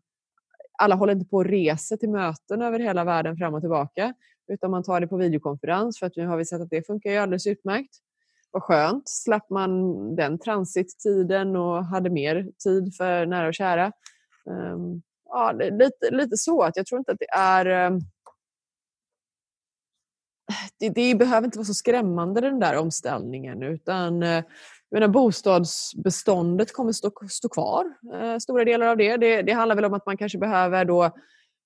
alla 0.78 0.94
håller 0.94 1.12
inte 1.12 1.26
på 1.26 1.36
och 1.36 1.44
reser 1.44 1.96
till 1.96 2.10
möten 2.10 2.62
över 2.62 2.78
hela 2.78 3.04
världen 3.04 3.36
fram 3.36 3.54
och 3.54 3.60
tillbaka. 3.60 4.14
Utan 4.52 4.70
man 4.70 4.82
tar 4.82 5.00
det 5.00 5.06
på 5.06 5.16
videokonferens 5.16 5.98
för 5.98 6.06
att 6.06 6.16
nu 6.16 6.26
har 6.26 6.36
vi 6.36 6.44
sett 6.44 6.60
att 6.60 6.70
det 6.70 6.86
funkar 6.86 7.10
ju 7.10 7.16
alldeles 7.16 7.46
utmärkt. 7.46 7.94
Vad 8.50 8.62
skönt, 8.62 9.08
slapp 9.08 9.50
man 9.50 9.80
den 10.16 10.38
transittiden 10.38 11.56
och 11.56 11.84
hade 11.84 12.10
mer 12.10 12.48
tid 12.64 12.94
för 12.96 13.26
nära 13.26 13.48
och 13.48 13.54
kära. 13.54 13.92
Ehm, 14.50 15.02
ja, 15.24 15.52
lite, 15.52 16.10
lite 16.10 16.36
så 16.36 16.62
att 16.62 16.76
jag 16.76 16.86
tror 16.86 16.98
inte 16.98 17.12
att 17.12 17.18
det 17.18 17.30
är 17.30 17.66
ehm, 17.66 17.98
det, 20.78 20.88
det, 20.88 21.14
behöver 21.14 21.44
inte 21.44 21.58
vara 21.58 21.66
så 21.66 21.74
skrämmande 21.74 22.40
den 22.40 22.60
där 22.60 22.76
omställningen 22.76 23.62
utan 23.62 24.22
eh, 24.22 24.28
jag 24.90 25.00
menar, 25.00 25.08
bostadsbeståndet 25.08 26.72
kommer 26.72 26.92
stå, 26.92 27.10
stå 27.28 27.48
kvar, 27.48 27.84
eh, 28.14 28.38
stora 28.38 28.64
delar 28.64 28.86
av 28.86 28.96
det. 28.96 29.16
det. 29.16 29.42
det. 29.42 29.52
handlar 29.52 29.76
väl 29.76 29.84
om 29.84 29.94
att 29.94 30.06
man 30.06 30.16
kanske 30.16 30.38
behöver 30.38 30.84
då 30.84 31.10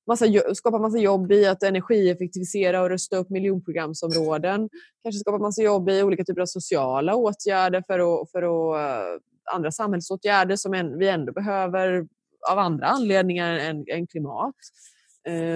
massa, 0.06 0.26
skapa 0.54 0.78
massa 0.78 0.98
jobb 0.98 1.32
i 1.32 1.46
att 1.46 1.62
energieffektivisera 1.62 2.82
och 2.82 2.88
rusta 2.88 3.16
upp 3.16 3.30
miljonprogramsområden. 3.30 4.68
Kanske 5.02 5.18
skapa 5.18 5.38
massa 5.38 5.62
jobb 5.62 5.88
i 5.88 6.02
olika 6.02 6.24
typer 6.24 6.40
av 6.40 6.46
sociala 6.46 7.14
åtgärder 7.14 7.82
för 7.86 7.98
att, 7.98 8.30
för 8.30 8.42
att 8.42 8.80
eh, 8.80 9.20
andra 9.54 9.70
samhällsåtgärder 9.70 10.56
som 10.56 10.74
en, 10.74 10.98
vi 10.98 11.08
ändå 11.08 11.32
behöver 11.32 12.06
av 12.50 12.58
andra 12.58 12.86
anledningar 12.86 13.58
än, 13.58 13.84
än 13.88 14.06
klimat. 14.06 14.54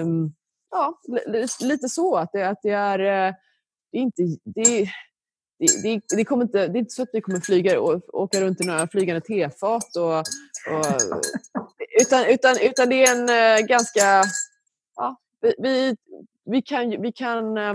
Um, 0.03 0.35
ja, 0.73 1.01
lite 1.61 1.89
så 1.89 2.17
att 2.17 2.33
det, 2.33 2.49
att 2.49 2.63
det 2.63 2.71
är, 2.71 2.99
eh, 2.99 3.35
det 3.93 3.99
är 3.99 4.03
inte... 4.03 4.23
Det, 4.45 4.89
det, 5.83 6.01
det, 6.17 6.25
kommer 6.25 6.45
inte, 6.45 6.69
det 6.69 6.79
är 6.79 6.81
inte 6.81 6.95
så 6.95 7.03
att 7.03 7.09
vi 7.13 7.21
kommer 7.21 7.41
flyga, 7.41 7.81
åka 8.13 8.41
runt 8.41 8.61
i 8.61 8.67
några 8.67 8.89
flygande 8.89 9.21
tefat. 9.21 9.97
Och, 9.97 10.19
och, 10.19 10.87
utan, 12.01 12.25
utan, 12.25 12.57
utan 12.61 12.89
det 12.89 13.05
är 13.05 13.17
en 13.17 13.59
eh, 13.59 13.67
ganska... 13.67 14.23
Ja, 14.97 15.17
vi, 15.59 15.97
vi 16.45 16.63
kan, 16.63 17.03
vi 17.03 17.13
kan 17.13 17.57
eh, 17.57 17.75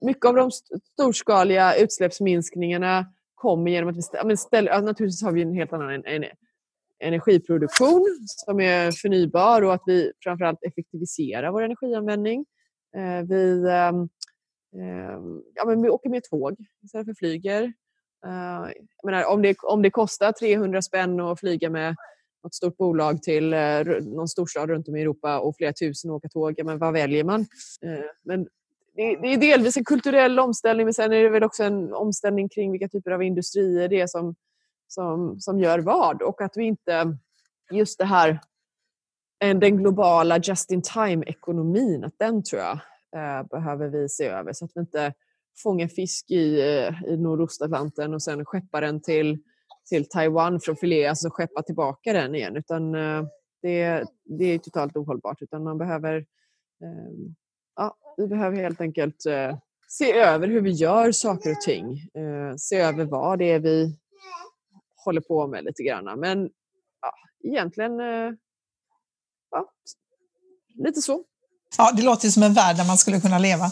mycket 0.00 0.24
av 0.24 0.34
de 0.34 0.50
storskaliga 0.92 1.74
utsläppsminskningarna 1.74 3.06
kommer 3.34 3.70
genom 3.70 3.90
att 3.90 4.26
vi 4.26 4.36
ställer, 4.36 4.82
naturligtvis 4.82 5.22
har 5.22 5.32
vi 5.32 5.42
en 5.42 5.54
helt 5.54 5.72
annan 5.72 6.04
en, 6.04 6.24
energiproduktion 7.00 8.18
som 8.26 8.60
är 8.60 8.92
förnybar 8.92 9.62
och 9.62 9.74
att 9.74 9.82
vi 9.86 10.12
framförallt 10.24 10.62
effektiviserar 10.62 11.50
vår 11.50 11.62
energianvändning. 11.62 12.46
Eh, 12.96 13.26
vi, 13.28 13.68
ehm, 13.70 14.08
ehm, 14.76 15.42
ja, 15.54 15.64
men 15.66 15.82
vi 15.82 15.88
åker 15.88 16.10
med 16.10 16.24
tåg 16.24 16.56
istället 16.84 17.06
för 17.06 17.14
flyger. 17.14 17.62
Eh, 18.26 18.72
jag 19.02 19.10
menar, 19.10 19.24
om, 19.24 19.42
det, 19.42 19.56
om 19.62 19.82
det 19.82 19.90
kostar 19.90 20.32
300 20.32 20.82
spänn 20.82 21.20
att 21.20 21.40
flyga 21.40 21.70
med 21.70 21.96
något 22.42 22.54
stort 22.54 22.76
bolag 22.76 23.22
till 23.22 23.52
eh, 23.52 23.82
någon 24.00 24.28
storstad 24.28 24.70
runt 24.70 24.88
om 24.88 24.96
i 24.96 25.02
Europa 25.02 25.40
och 25.40 25.56
flera 25.56 25.72
tusen 25.72 26.10
åka 26.10 26.28
tåg, 26.28 26.54
ja, 26.56 26.64
men 26.64 26.78
vad 26.78 26.92
väljer 26.92 27.24
man? 27.24 27.46
Men 28.24 28.48
det 28.94 29.32
är 29.32 29.36
delvis 29.36 29.76
en 29.76 29.84
kulturell 29.84 30.38
omställning 30.38 30.86
men 30.86 30.94
sen 30.94 31.12
är 31.12 31.22
det 31.22 31.28
väl 31.28 31.44
också 31.44 31.64
en 31.64 31.92
omställning 31.92 32.48
kring 32.48 32.72
vilka 32.72 32.88
typer 32.88 33.10
av 33.10 33.22
industrier 33.22 33.88
det 33.88 34.00
är 34.00 34.06
som 34.06 34.34
som, 34.92 35.40
som 35.40 35.60
gör 35.60 35.78
vad 35.78 36.22
och 36.22 36.42
att 36.42 36.56
vi 36.56 36.64
inte, 36.64 37.16
just 37.70 37.98
det 37.98 38.04
här, 38.04 38.40
eh, 39.44 39.58
den 39.58 39.76
globala 39.76 40.38
just-in-time-ekonomin, 40.38 42.04
att 42.04 42.18
den 42.18 42.42
tror 42.42 42.62
jag 42.62 42.78
eh, 43.16 43.46
behöver 43.46 43.88
vi 43.88 44.08
se 44.08 44.26
över 44.26 44.52
så 44.52 44.64
att 44.64 44.70
vi 44.74 44.80
inte 44.80 45.14
fångar 45.62 45.88
fisk 45.88 46.30
i, 46.30 46.60
eh, 46.60 47.04
i 47.04 47.16
Nordostatlanten 47.16 48.14
och 48.14 48.22
sen 48.22 48.44
skeppar 48.44 48.80
den 48.80 49.02
till, 49.02 49.38
till 49.88 50.08
Taiwan 50.08 50.60
för 50.60 50.72
att 50.72 50.80
filea, 50.80 51.10
alltså 51.10 51.30
skeppa 51.30 51.62
tillbaka 51.62 52.12
den 52.12 52.34
igen. 52.34 52.56
Utan 52.56 52.94
eh, 52.94 53.24
det, 53.62 54.04
det 54.24 54.44
är 54.44 54.58
totalt 54.58 54.96
ohållbart. 54.96 55.42
Utan 55.42 55.62
man 55.62 55.78
behöver, 55.78 56.16
eh, 56.82 57.32
ja, 57.76 57.96
vi 58.16 58.26
behöver 58.26 58.56
helt 58.56 58.80
enkelt 58.80 59.26
eh, 59.26 59.58
se 59.88 60.12
över 60.12 60.48
hur 60.48 60.60
vi 60.60 60.70
gör 60.70 61.12
saker 61.12 61.50
och 61.50 61.60
ting. 61.60 62.00
se 62.58 62.80
över 62.80 63.04
vad 63.04 63.38
det 63.38 63.50
är 63.50 63.58
vi 63.58 63.96
håller 65.04 65.20
på 65.20 65.46
med 65.46 65.64
lite 65.64 65.82
grann. 65.82 66.20
Men 66.20 66.48
ja, 67.00 67.12
egentligen 67.50 68.00
eh, 68.00 68.30
ja, 69.50 69.64
lite 70.84 71.02
så. 71.02 71.24
Ja, 71.78 71.92
det 71.96 72.02
låter 72.02 72.28
som 72.28 72.42
en 72.42 72.54
värld 72.54 72.76
där 72.76 72.86
man 72.86 72.98
skulle 72.98 73.20
kunna 73.20 73.38
leva. 73.38 73.70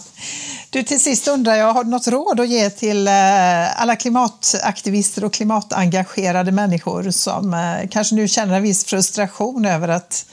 Du, 0.71 0.83
till 0.83 1.01
sist 1.01 1.29
undrar 1.29 1.55
jag, 1.55 1.73
har 1.73 1.85
du 1.85 1.91
något 1.91 2.09
råd 2.09 2.41
att 2.41 2.49
ge 2.49 2.71
till 2.71 3.09
eh, 3.09 3.83
alla 3.83 3.97
klimataktivister 3.97 5.25
och 5.25 5.33
klimatengagerade 5.33 6.53
människor 6.53 7.11
som 7.11 7.55
eh, 7.55 7.89
kanske 7.91 8.15
nu 8.15 8.29
känner 8.29 8.57
en 8.57 8.63
viss 8.63 8.85
frustration 8.85 9.67
över 9.67 9.89
att 9.89 10.27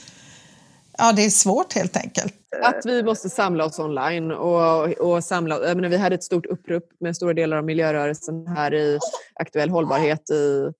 ja, 0.98 1.12
det 1.12 1.24
är 1.24 1.30
svårt 1.30 1.72
helt 1.72 1.96
enkelt? 1.96 2.34
Att 2.62 2.86
vi 2.86 3.02
måste 3.02 3.28
samla 3.28 3.64
oss 3.64 3.78
online 3.78 4.30
och, 4.30 4.82
och 4.88 5.24
samla, 5.24 5.68
jag 5.68 5.76
menar, 5.76 5.88
vi 5.88 5.96
hade 5.96 6.14
ett 6.14 6.24
stort 6.24 6.46
upprop 6.46 6.84
med 7.00 7.16
stora 7.16 7.34
delar 7.34 7.56
av 7.56 7.64
miljörörelsen 7.64 8.46
här 8.46 8.74
i 8.74 8.98
Aktuell 9.34 9.70
hållbarhet 9.70 10.30
i 10.30 10.72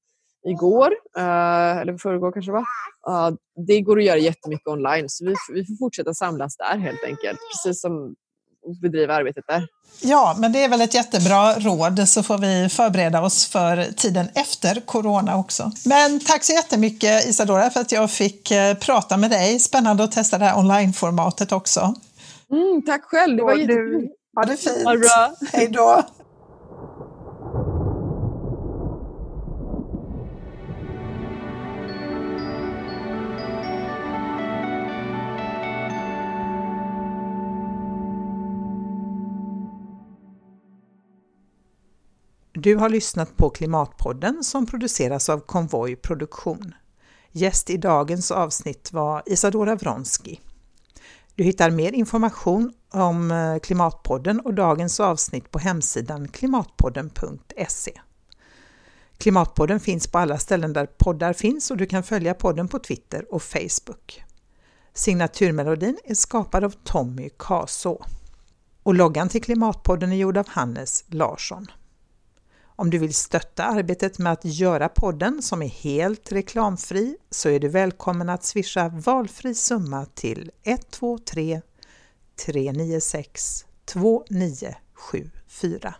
igår, 0.49 0.93
eh, 1.17 1.79
eller 1.79 1.99
förrgår 1.99 2.33
kanske 2.33 2.53
va? 2.53 2.65
det 3.67 3.81
går 3.81 3.99
att 3.99 4.05
göra 4.05 4.19
jättemycket 4.19 4.67
online 4.67 5.09
så 5.09 5.25
vi, 5.25 5.35
vi 5.53 5.67
får 5.67 5.77
fortsätta 5.79 6.15
samlas 6.15 6.57
där 6.57 6.79
helt 6.79 7.05
enkelt, 7.05 7.39
precis 7.53 7.81
som 7.81 8.15
bedriva 8.83 9.15
arbetet 9.15 9.45
där. 9.49 9.67
Ja, 10.03 10.37
men 10.39 10.53
det 10.53 10.65
är 10.65 10.69
väl 10.69 10.81
ett 10.81 10.95
jättebra 10.95 11.55
råd 11.55 12.09
så 12.09 12.23
får 12.23 12.39
vi 12.39 12.69
förbereda 12.69 13.23
oss 13.23 13.47
för 13.47 13.85
tiden 13.97 14.29
efter 14.35 14.81
corona 14.81 15.39
också. 15.39 15.73
Men 15.85 16.21
tack 16.21 16.45
så 16.45 16.53
jättemycket 16.53 17.29
Isadora 17.29 17.71
för 17.71 17.81
att 17.81 17.93
jag 17.93 18.11
fick 18.11 18.51
eh, 18.51 18.75
prata 18.75 19.17
med 19.17 19.31
dig. 19.31 19.59
Spännande 19.59 20.05
att 20.05 20.13
testa 20.13 20.39
det 20.39 20.45
här 20.45 20.59
onlineformatet 20.59 21.53
också. 21.53 21.95
Mm, 22.51 22.83
tack 22.87 23.05
själv, 23.05 23.37
det 23.37 23.43
var 23.43 23.55
jättekul. 23.55 24.09
Ha 24.37 24.45
det 24.45 24.57
fint. 24.57 24.85
Ha 24.85 24.93
det 24.93 24.99
bra. 24.99 25.35
Hej 25.53 25.69
då. 25.69 26.03
Du 42.67 42.77
har 42.77 42.89
lyssnat 42.89 43.37
på 43.37 43.51
Klimatpodden 43.51 44.45
som 44.45 44.67
produceras 44.67 45.29
av 45.29 45.41
Konvoj 45.41 45.97
Produktion. 45.97 46.75
Gäst 47.33 47.71
i 47.71 47.77
dagens 47.77 48.31
avsnitt 48.31 48.93
var 48.93 49.23
Isadora 49.27 49.75
Wronski. 49.75 50.41
Du 51.35 51.45
hittar 51.45 51.71
mer 51.71 51.93
information 51.93 52.73
om 52.91 53.31
eh, 53.31 53.59
Klimatpodden 53.59 54.41
och 54.41 54.55
dagens 54.55 55.01
avsnitt 55.01 55.51
på 55.51 55.59
hemsidan 55.59 56.29
klimatpodden.se. 56.29 58.01
Klimatpodden 59.19 59.81
finns 59.81 60.07
på 60.07 60.19
alla 60.19 60.39
ställen 60.39 60.73
där 60.73 60.87
poddar 60.87 61.33
finns 61.33 61.71
och 61.71 61.77
du 61.77 61.87
kan 61.87 62.03
följa 62.03 62.35
podden 62.35 62.69
på 62.69 62.79
Twitter 62.79 63.35
och 63.35 63.43
Facebook. 63.43 64.25
Signaturmelodin 64.95 65.99
är 66.05 66.15
skapad 66.15 66.65
av 66.65 66.75
Tommy 66.85 67.31
Kaså 67.39 68.05
och 68.83 68.95
loggan 68.95 69.29
till 69.29 69.43
Klimatpodden 69.43 70.13
är 70.13 70.17
gjord 70.17 70.37
av 70.37 70.49
Hannes 70.49 71.05
Larsson. 71.09 71.67
Om 72.79 72.91
du 72.91 72.99
vill 72.99 73.15
stötta 73.15 73.65
arbetet 73.65 74.19
med 74.19 74.33
att 74.33 74.45
göra 74.45 74.89
podden 74.89 75.43
som 75.43 75.63
är 75.63 75.69
helt 75.69 76.33
reklamfri 76.33 77.17
så 77.31 77.49
är 77.49 77.61
du 77.61 77.69
välkommen 77.69 78.29
att 78.29 78.45
swisha 78.45 78.89
valfri 78.89 79.55
summa 79.55 80.07
till 80.15 80.51
123 80.65 81.61
396 82.47 83.65
2974. 83.85 85.95